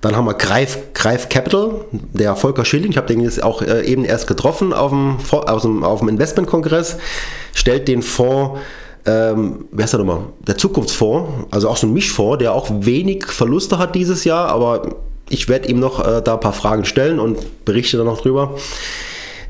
Dann 0.00 0.14
haben 0.14 0.26
wir 0.26 0.34
Greif, 0.34 0.78
Greif 0.94 1.28
Capital, 1.28 1.84
der 1.90 2.36
Volker 2.36 2.64
Schilling, 2.64 2.92
ich 2.92 2.96
habe 2.96 3.08
den 3.08 3.20
jetzt 3.20 3.42
auch 3.42 3.62
äh, 3.62 3.84
eben 3.84 4.04
erst 4.04 4.28
getroffen 4.28 4.72
auf 4.72 4.90
dem, 4.90 5.16
auf 5.32 5.62
dem, 5.62 5.82
auf 5.82 5.98
dem 6.00 6.08
Investmentkongress, 6.08 6.98
stellt 7.52 7.88
den 7.88 8.02
Fonds 8.02 8.60
ähm, 9.06 9.64
wer 9.70 9.86
ist 9.86 9.92
der 9.92 10.00
nochmal? 10.00 10.24
Der 10.46 10.58
Zukunftsfonds, 10.58 11.46
also 11.50 11.68
auch 11.68 11.76
so 11.78 11.86
ein 11.86 11.94
Mischfonds, 11.94 12.38
der 12.38 12.52
auch 12.52 12.68
wenig 12.70 13.26
Verluste 13.26 13.78
hat 13.78 13.94
dieses 13.94 14.24
Jahr, 14.24 14.48
aber 14.48 14.96
ich 15.30 15.48
werde 15.48 15.68
ihm 15.68 15.80
noch 15.80 16.04
äh, 16.06 16.20
da 16.22 16.34
ein 16.34 16.40
paar 16.40 16.52
Fragen 16.52 16.84
stellen 16.84 17.18
und 17.18 17.64
berichte 17.64 17.96
dann 17.96 18.06
noch 18.06 18.20
drüber. 18.20 18.56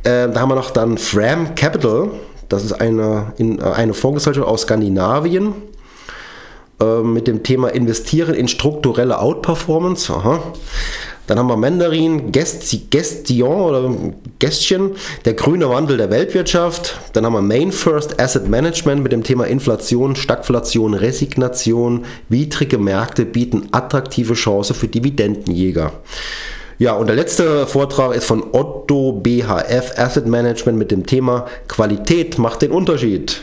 Äh, 0.05 0.29
da 0.29 0.41
haben 0.41 0.51
wir 0.51 0.55
noch 0.55 0.71
dann 0.71 0.97
Fram 0.97 1.55
Capital, 1.57 2.11
das 2.49 2.65
ist 2.65 2.73
eine, 2.75 3.33
in, 3.37 3.59
äh, 3.59 3.63
eine 3.63 3.95
Fondsgesellschaft 3.95 4.47
aus 4.47 4.63
Skandinavien 4.63 5.55
äh, 6.81 7.03
mit 7.03 7.27
dem 7.27 7.43
Thema 7.43 7.69
Investieren 7.69 8.35
in 8.35 8.49
strukturelle 8.49 9.21
Outperformance. 9.21 10.13
Aha. 10.13 10.43
Dann 11.29 11.39
haben 11.39 11.49
wir 11.49 11.59
Mandarin, 11.59 12.33
Gestion 12.33 13.61
oder 13.61 13.95
Gestchen, 14.39 14.93
der 15.27 15.35
grüne 15.35 15.69
Wandel 15.69 15.99
der 15.99 16.09
Weltwirtschaft. 16.09 16.99
Dann 17.13 17.27
haben 17.27 17.35
wir 17.35 17.43
Main 17.43 17.71
First 17.71 18.19
Asset 18.19 18.49
Management 18.49 19.03
mit 19.03 19.13
dem 19.13 19.23
Thema 19.23 19.47
Inflation, 19.47 20.17
Stagflation, 20.17 20.95
Resignation. 20.95 22.07
Widrige 22.31 22.79
Märkte 22.79 23.27
bieten 23.27 23.69
attraktive 23.73 24.33
Chancen 24.33 24.75
für 24.75 24.89
Dividendenjäger. 24.89 25.93
Ja, 26.79 26.95
und 26.95 27.09
der 27.09 27.17
letzte 27.17 27.67
Vortrag 27.67 28.15
ist 28.15 28.25
von 28.25 28.43
Otto 28.53 29.13
BHF 29.13 29.99
Asset 29.99 30.27
Management 30.27 30.79
mit 30.79 30.91
dem 30.91 31.05
Thema 31.05 31.47
Qualität 31.67 32.39
macht 32.39 32.63
den 32.63 32.71
Unterschied. 32.71 33.43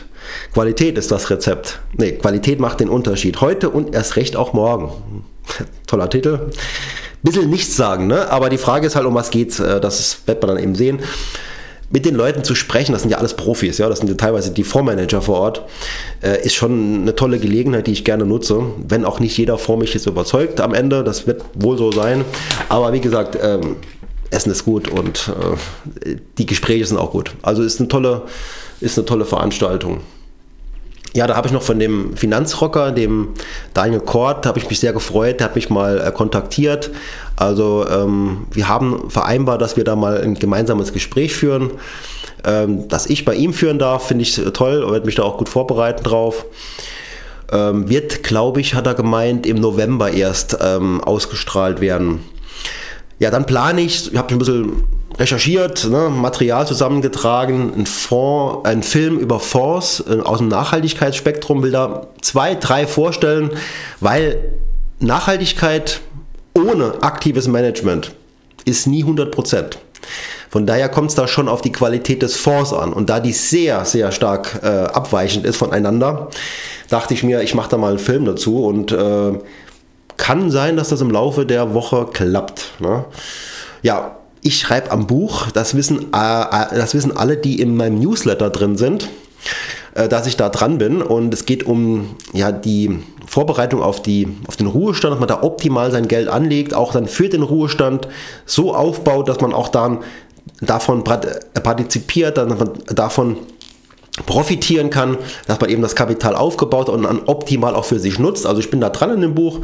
Qualität 0.52 0.98
ist 0.98 1.10
das 1.10 1.30
Rezept. 1.30 1.80
Nee, 1.96 2.12
Qualität 2.12 2.60
macht 2.60 2.80
den 2.80 2.88
Unterschied. 2.88 3.40
Heute 3.40 3.70
und 3.70 3.94
erst 3.94 4.16
recht 4.16 4.36
auch 4.36 4.52
morgen. 4.52 5.24
Toller 5.86 6.10
Titel 6.10 6.50
bisschen 7.26 7.50
nichts 7.50 7.76
sagen, 7.76 8.06
ne? 8.06 8.30
aber 8.30 8.48
die 8.48 8.56
Frage 8.58 8.86
ist 8.86 8.96
halt, 8.96 9.04
um 9.04 9.14
was 9.14 9.30
geht's, 9.30 9.60
äh, 9.60 9.80
das 9.80 10.20
wird 10.26 10.42
man 10.42 10.54
dann 10.54 10.62
eben 10.62 10.74
sehen. 10.74 11.00
Mit 11.88 12.04
den 12.04 12.16
Leuten 12.16 12.42
zu 12.42 12.56
sprechen, 12.56 12.92
das 12.92 13.02
sind 13.02 13.12
ja 13.12 13.18
alles 13.18 13.34
Profis, 13.34 13.78
ja, 13.78 13.88
das 13.88 14.00
sind 14.00 14.08
ja 14.08 14.16
teilweise 14.16 14.50
die 14.50 14.64
Fondsmanager 14.64 15.22
vor 15.22 15.38
Ort, 15.38 15.62
äh, 16.22 16.44
ist 16.44 16.54
schon 16.54 17.02
eine 17.02 17.14
tolle 17.14 17.38
Gelegenheit, 17.38 17.86
die 17.86 17.92
ich 17.92 18.04
gerne 18.04 18.24
nutze. 18.24 18.60
Wenn 18.88 19.04
auch 19.04 19.20
nicht 19.20 19.36
jeder 19.36 19.56
Fonds 19.56 19.82
mich 19.82 19.94
jetzt 19.94 20.06
überzeugt 20.06 20.60
am 20.60 20.74
Ende, 20.74 21.04
das 21.04 21.26
wird 21.28 21.44
wohl 21.54 21.78
so 21.78 21.92
sein. 21.92 22.24
Aber 22.68 22.92
wie 22.92 23.00
gesagt, 23.00 23.38
ähm, 23.40 23.76
Essen 24.30 24.50
ist 24.50 24.64
gut 24.64 24.88
und 24.88 25.30
äh, 26.04 26.16
die 26.38 26.46
Gespräche 26.46 26.86
sind 26.86 26.96
auch 26.96 27.12
gut. 27.12 27.34
Also 27.42 27.62
ist 27.62 27.78
eine 27.78 27.88
tolle, 27.88 28.22
ist 28.80 28.98
eine 28.98 29.06
tolle 29.06 29.24
Veranstaltung. 29.24 30.00
Ja, 31.16 31.26
da 31.26 31.34
habe 31.34 31.46
ich 31.46 31.52
noch 31.54 31.62
von 31.62 31.78
dem 31.78 32.14
Finanzrocker, 32.14 32.92
dem 32.92 33.28
Daniel 33.72 34.00
Kort, 34.00 34.44
habe 34.44 34.58
ich 34.58 34.68
mich 34.68 34.80
sehr 34.80 34.92
gefreut. 34.92 35.40
Der 35.40 35.46
hat 35.46 35.54
mich 35.56 35.70
mal 35.70 35.98
äh, 35.98 36.12
kontaktiert. 36.12 36.90
Also 37.36 37.86
ähm, 37.88 38.46
wir 38.52 38.68
haben 38.68 39.08
vereinbart, 39.08 39.62
dass 39.62 39.78
wir 39.78 39.84
da 39.84 39.96
mal 39.96 40.20
ein 40.20 40.34
gemeinsames 40.34 40.92
Gespräch 40.92 41.34
führen. 41.34 41.70
Ähm, 42.44 42.86
dass 42.88 43.06
ich 43.06 43.24
bei 43.24 43.34
ihm 43.34 43.54
führen 43.54 43.78
darf, 43.78 44.08
finde 44.08 44.24
ich 44.24 44.38
toll 44.52 44.82
und 44.82 44.92
werde 44.92 45.06
mich 45.06 45.14
da 45.14 45.22
auch 45.22 45.38
gut 45.38 45.48
vorbereiten 45.48 46.04
drauf. 46.04 46.44
Ähm, 47.50 47.88
wird, 47.88 48.22
glaube 48.22 48.60
ich, 48.60 48.74
hat 48.74 48.86
er 48.86 48.92
gemeint, 48.94 49.46
im 49.46 49.56
November 49.56 50.10
erst 50.10 50.58
ähm, 50.60 51.02
ausgestrahlt 51.02 51.80
werden. 51.80 52.20
Ja, 53.20 53.30
dann 53.30 53.46
plane 53.46 53.80
ich, 53.80 54.12
ich 54.12 54.18
habe 54.18 54.34
ein 54.34 54.38
bisschen 54.38 54.82
recherchiert, 55.18 55.84
ne, 55.88 56.10
Material 56.10 56.66
zusammengetragen, 56.66 57.72
ein, 57.74 57.86
Fonds, 57.86 58.68
ein 58.68 58.82
Film 58.82 59.18
über 59.18 59.40
Fonds 59.40 60.04
äh, 60.08 60.20
aus 60.20 60.38
dem 60.38 60.48
Nachhaltigkeitsspektrum, 60.48 61.62
will 61.62 61.70
da 61.70 62.08
zwei, 62.20 62.54
drei 62.54 62.86
vorstellen, 62.86 63.50
weil 64.00 64.52
Nachhaltigkeit 64.98 66.00
ohne 66.54 67.02
aktives 67.02 67.48
Management 67.48 68.12
ist 68.64 68.86
nie 68.86 69.02
100 69.02 69.30
Prozent. 69.30 69.78
Von 70.48 70.66
daher 70.66 70.88
kommt 70.88 71.10
es 71.10 71.16
da 71.16 71.28
schon 71.28 71.48
auf 71.48 71.60
die 71.60 71.72
Qualität 71.72 72.22
des 72.22 72.36
Fonds 72.36 72.72
an. 72.72 72.92
Und 72.92 73.10
da 73.10 73.20
die 73.20 73.32
sehr, 73.32 73.84
sehr 73.84 74.12
stark 74.12 74.60
äh, 74.62 74.66
abweichend 74.66 75.44
ist 75.44 75.56
voneinander, 75.56 76.30
dachte 76.88 77.14
ich 77.14 77.22
mir, 77.22 77.42
ich 77.42 77.54
mache 77.54 77.70
da 77.70 77.76
mal 77.76 77.90
einen 77.90 77.98
Film 77.98 78.24
dazu 78.24 78.64
und 78.64 78.92
äh, 78.92 79.32
kann 80.16 80.50
sein, 80.50 80.76
dass 80.76 80.88
das 80.88 81.00
im 81.00 81.10
Laufe 81.10 81.44
der 81.44 81.74
Woche 81.74 82.06
klappt. 82.12 82.70
Ne? 82.78 83.04
Ja, 83.82 84.16
ich 84.46 84.60
schreibe 84.60 84.92
am 84.92 85.08
Buch, 85.08 85.50
das 85.50 85.74
wissen, 85.74 86.12
äh, 86.14 86.40
äh, 86.42 86.76
das 86.76 86.94
wissen 86.94 87.16
alle, 87.16 87.36
die 87.36 87.60
in 87.60 87.76
meinem 87.76 87.98
Newsletter 87.98 88.48
drin 88.50 88.76
sind, 88.76 89.08
äh, 89.94 90.08
dass 90.08 90.26
ich 90.26 90.36
da 90.36 90.48
dran 90.48 90.78
bin. 90.78 91.02
Und 91.02 91.34
es 91.34 91.46
geht 91.46 91.64
um 91.66 92.14
ja, 92.32 92.52
die 92.52 93.00
Vorbereitung 93.26 93.82
auf, 93.82 94.00
die, 94.00 94.28
auf 94.46 94.56
den 94.56 94.68
Ruhestand, 94.68 95.12
dass 95.12 95.18
man 95.18 95.28
da 95.28 95.42
optimal 95.42 95.90
sein 95.90 96.06
Geld 96.06 96.28
anlegt, 96.28 96.74
auch 96.74 96.92
dann 96.92 97.08
für 97.08 97.28
den 97.28 97.42
Ruhestand 97.42 98.06
so 98.44 98.72
aufbaut, 98.72 99.28
dass 99.28 99.40
man 99.40 99.52
auch 99.52 99.68
dann 99.68 99.98
davon 100.60 101.02
partizipiert, 101.02 102.38
dass 102.38 102.48
man 102.48 102.70
davon 102.86 103.38
profitieren 104.24 104.88
kann, 104.88 105.18
dass 105.46 105.60
man 105.60 105.68
eben 105.68 105.82
das 105.82 105.94
Kapital 105.94 106.34
aufgebaut 106.34 106.88
und 106.88 107.02
dann 107.02 107.20
optimal 107.26 107.74
auch 107.74 107.84
für 107.84 107.98
sich 107.98 108.18
nutzt. 108.18 108.46
Also 108.46 108.60
ich 108.60 108.70
bin 108.70 108.80
da 108.80 108.88
dran 108.88 109.10
in 109.12 109.20
dem 109.20 109.34
Buch, 109.34 109.60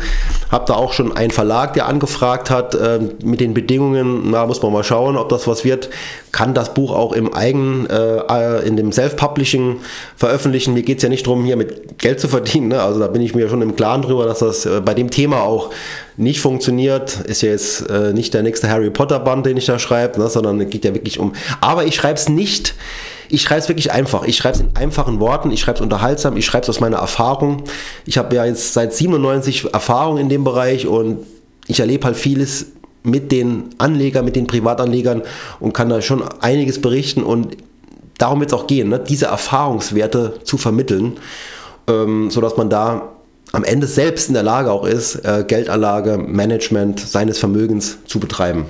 habe 0.50 0.66
da 0.66 0.74
auch 0.74 0.92
schon 0.92 1.16
einen 1.16 1.30
Verlag, 1.30 1.72
der 1.72 1.86
angefragt 1.86 2.50
hat 2.50 2.74
äh, 2.74 3.00
mit 3.24 3.40
den 3.40 3.54
Bedingungen, 3.54 4.30
na 4.30 4.46
muss 4.46 4.60
man 4.62 4.72
mal 4.72 4.84
schauen, 4.84 5.16
ob 5.16 5.30
das 5.30 5.46
was 5.46 5.64
wird, 5.64 5.88
kann 6.32 6.52
das 6.52 6.74
Buch 6.74 6.92
auch 6.92 7.12
im 7.12 7.32
eigenen, 7.32 7.88
äh, 7.88 8.58
in 8.66 8.76
dem 8.76 8.92
Self-Publishing 8.92 9.76
veröffentlichen. 10.16 10.74
Mir 10.74 10.82
geht 10.82 10.98
es 10.98 11.02
ja 11.02 11.08
nicht 11.08 11.26
darum, 11.26 11.44
hier 11.44 11.56
mit 11.56 11.98
Geld 11.98 12.20
zu 12.20 12.28
verdienen, 12.28 12.68
ne? 12.68 12.82
also 12.82 13.00
da 13.00 13.06
bin 13.06 13.22
ich 13.22 13.34
mir 13.34 13.48
schon 13.48 13.62
im 13.62 13.74
Klaren 13.74 14.02
drüber, 14.02 14.26
dass 14.26 14.40
das 14.40 14.66
äh, 14.66 14.82
bei 14.82 14.92
dem 14.92 15.10
Thema 15.10 15.42
auch 15.42 15.70
nicht 16.18 16.40
funktioniert. 16.40 17.20
Ist 17.20 17.40
ja 17.40 17.50
jetzt 17.50 17.88
äh, 17.88 18.12
nicht 18.12 18.34
der 18.34 18.42
nächste 18.42 18.68
Harry 18.68 18.90
Potter 18.90 19.18
Band, 19.18 19.46
den 19.46 19.56
ich 19.56 19.64
da 19.64 19.78
schreibe, 19.78 20.20
ne? 20.20 20.28
sondern 20.28 20.60
es 20.60 20.68
geht 20.68 20.84
ja 20.84 20.92
wirklich 20.92 21.18
um, 21.18 21.32
aber 21.62 21.86
ich 21.86 21.94
schreibe 21.94 22.18
es 22.18 22.28
nicht 22.28 22.74
ich 23.32 23.40
schreibe 23.40 23.60
es 23.60 23.68
wirklich 23.68 23.90
einfach. 23.92 24.24
Ich 24.24 24.36
schreibe 24.36 24.56
es 24.56 24.60
in 24.60 24.76
einfachen 24.76 25.18
Worten, 25.18 25.50
ich 25.52 25.60
schreibe 25.60 25.76
es 25.76 25.80
unterhaltsam, 25.80 26.36
ich 26.36 26.44
schreibe 26.44 26.64
es 26.64 26.68
aus 26.68 26.80
meiner 26.80 26.98
Erfahrung. 26.98 27.64
Ich 28.04 28.18
habe 28.18 28.36
ja 28.36 28.44
jetzt 28.44 28.74
seit 28.74 28.92
97 28.92 29.72
Erfahrung 29.72 30.18
in 30.18 30.28
dem 30.28 30.44
Bereich 30.44 30.86
und 30.86 31.20
ich 31.66 31.80
erlebe 31.80 32.04
halt 32.04 32.16
vieles 32.16 32.66
mit 33.02 33.32
den 33.32 33.70
Anlegern, 33.78 34.26
mit 34.26 34.36
den 34.36 34.46
Privatanlegern 34.46 35.22
und 35.60 35.72
kann 35.72 35.88
da 35.88 36.02
schon 36.02 36.22
einiges 36.40 36.82
berichten 36.82 37.22
und 37.22 37.56
darum 38.18 38.40
wird 38.40 38.52
es 38.52 38.58
auch 38.58 38.66
gehen, 38.66 38.90
ne? 38.90 39.00
diese 39.00 39.26
Erfahrungswerte 39.26 40.40
zu 40.44 40.58
vermitteln, 40.58 41.18
ähm, 41.88 42.30
sodass 42.30 42.58
man 42.58 42.68
da 42.68 43.12
am 43.52 43.64
Ende 43.64 43.86
selbst 43.86 44.28
in 44.28 44.34
der 44.34 44.42
Lage 44.42 44.70
auch 44.70 44.84
ist, 44.84 45.16
äh, 45.24 45.44
Geldanlage, 45.48 46.18
Management 46.18 47.00
seines 47.00 47.38
Vermögens 47.38 47.96
zu 48.04 48.20
betreiben. 48.20 48.66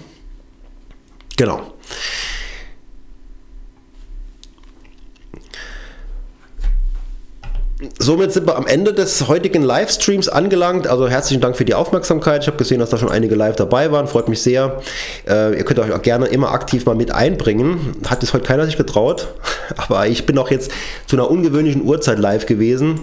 Genau. 1.36 1.62
Somit 7.98 8.32
sind 8.32 8.46
wir 8.46 8.56
am 8.56 8.66
Ende 8.66 8.92
des 8.92 9.26
heutigen 9.28 9.62
Livestreams 9.62 10.28
angelangt. 10.28 10.86
Also 10.86 11.08
herzlichen 11.08 11.40
Dank 11.40 11.56
für 11.56 11.64
die 11.64 11.74
Aufmerksamkeit. 11.74 12.42
Ich 12.42 12.46
habe 12.46 12.56
gesehen, 12.56 12.78
dass 12.78 12.90
da 12.90 12.98
schon 12.98 13.10
einige 13.10 13.34
live 13.34 13.56
dabei 13.56 13.90
waren. 13.90 14.06
Freut 14.06 14.28
mich 14.28 14.40
sehr. 14.40 14.80
Äh, 15.28 15.56
ihr 15.56 15.64
könnt 15.64 15.80
euch 15.80 15.92
auch 15.92 16.02
gerne 16.02 16.26
immer 16.26 16.52
aktiv 16.52 16.86
mal 16.86 16.94
mit 16.94 17.12
einbringen. 17.12 17.96
Hat 18.06 18.22
es 18.22 18.32
heute 18.34 18.44
keiner 18.44 18.66
sich 18.66 18.76
getraut. 18.76 19.34
Aber 19.76 20.06
ich 20.06 20.26
bin 20.26 20.38
auch 20.38 20.50
jetzt 20.50 20.70
zu 21.06 21.16
einer 21.16 21.30
ungewöhnlichen 21.30 21.84
Uhrzeit 21.84 22.18
live 22.18 22.46
gewesen. 22.46 23.00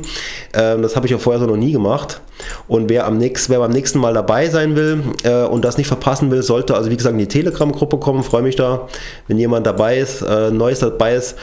Äh, 0.54 0.78
das 0.78 0.96
habe 0.96 1.08
ich 1.08 1.16
auch 1.16 1.22
vorher 1.22 1.42
so 1.42 1.48
noch 1.48 1.58
nie 1.58 1.72
gemacht. 1.72 2.22
Und 2.68 2.90
wer, 2.90 3.06
am 3.06 3.18
nächsten, 3.18 3.52
wer 3.52 3.60
beim 3.60 3.72
nächsten 3.72 4.00
Mal 4.00 4.14
dabei 4.14 4.48
sein 4.50 4.76
will 4.78 5.04
äh, 5.24 5.44
und 5.44 5.66
das 5.66 5.78
nicht 5.78 5.88
verpassen 5.88 6.32
will, 6.32 6.42
sollte 6.42 6.76
also 6.76 6.90
wie 6.90 6.96
gesagt 6.96 7.14
in 7.14 7.20
die 7.20 7.28
Telegram-Gruppe 7.28 7.98
kommen. 7.98 8.24
Freue 8.24 8.44
mich 8.44 8.56
da, 8.56 8.88
wenn 9.28 9.38
jemand 9.38 9.68
dabei 9.68 9.98
ist, 9.98 10.22
äh, 10.22 10.52
Neues 10.52 10.80
dabei 10.80 11.16
ist. 11.16 11.36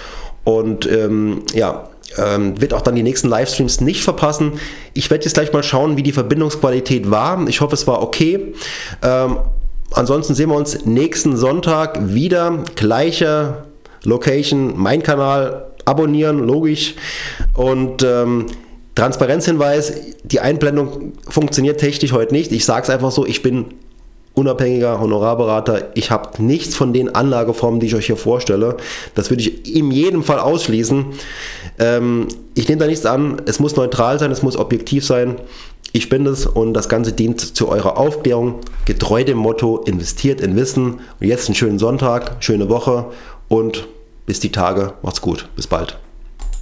Und 0.45 0.91
ähm, 0.91 1.43
ja, 1.55 1.89
ähm, 2.19 2.61
wird 2.61 2.75
auch 2.75 2.83
dann 2.83 2.95
die 2.95 3.03
nächsten 3.03 3.29
Livestreams 3.29 3.81
nicht 3.81 4.03
verpassen. 4.03 4.53
Ich 4.95 5.11
werde 5.11 5.25
jetzt 5.25 5.35
gleich 5.35 5.53
mal 5.53 5.63
schauen, 5.63 5.97
wie 5.97 6.03
die 6.03 6.13
Verbindungsqualität 6.13 7.11
war. 7.11 7.47
Ich 7.49 7.61
hoffe, 7.61 7.75
es 7.75 7.87
war 7.87 8.03
okay. 8.03 8.55
Ähm, 9.03 9.39
ansonsten 9.93 10.35
sehen 10.35 10.51
wir 10.51 10.57
uns 10.57 10.85
nächsten 10.85 11.37
Sonntag 11.37 12.15
wieder. 12.15 12.65
Gleiche 12.75 13.65
Location, 14.05 14.75
mein 14.77 15.03
Kanal. 15.03 15.67
Abonnieren, 15.85 16.41
logisch. 16.41 16.95
Und 17.55 18.03
ähm, 18.03 18.47
Transparenzhinweis, 18.97 19.93
die 20.25 20.41
Einblendung 20.41 21.13
funktioniert 21.29 21.79
technisch 21.79 22.13
heute 22.13 22.35
nicht. 22.35 22.51
Ich 22.51 22.65
sage 22.65 22.85
es 22.85 22.91
einfach 22.91 23.13
so, 23.13 23.25
ich 23.25 23.43
bin 23.43 23.67
unabhängiger 24.37 25.01
Honorarberater. 25.01 25.91
Ich 25.95 26.11
habe 26.11 26.43
nichts 26.43 26.77
von 26.77 26.93
den 26.93 27.15
Anlageformen, 27.15 27.81
die 27.81 27.87
ich 27.87 27.95
euch 27.95 28.07
hier 28.07 28.19
vorstelle. 28.19 28.77
Das 29.15 29.31
würde 29.31 29.43
ich 29.43 29.75
in 29.75 29.91
jedem 29.91 30.23
Fall 30.23 30.39
ausschließen. 30.39 31.07
Ähm, 31.79 32.29
ich 32.55 32.69
nehme 32.69 32.81
da 32.81 32.87
nichts 32.87 33.07
an. 33.07 33.43
Es 33.47 33.59
muss 33.59 33.77
neutral 33.77 34.19
sein, 34.19 34.31
es 34.31 34.43
muss 34.43 34.57
objektiv 34.57 35.05
sein. 35.05 35.37
Ich 35.93 36.11
bin 36.11 36.27
es 36.27 36.47
und 36.47 36.75
das 36.75 36.91
Ganze 36.91 37.13
dient 37.13 37.41
zu 37.41 37.69
eurer 37.69 37.97
Aufklärung. 37.97 38.57
Getreu 38.85 39.25
dem 39.25 39.39
Motto, 39.39 39.79
investiert 39.79 40.43
in 40.43 40.55
Wissen. 40.55 41.01
Und 41.19 41.27
jetzt 41.27 41.49
einen 41.49 41.55
schönen 41.55 41.79
Sonntag, 41.79 42.37
schöne 42.41 42.69
Woche 42.69 43.07
und 43.49 43.89
bis 44.27 44.41
die 44.41 44.53
Tage. 44.53 44.93
Macht's 45.03 45.23
gut. 45.23 45.49
Bis 45.57 45.67
bald. 45.67 45.99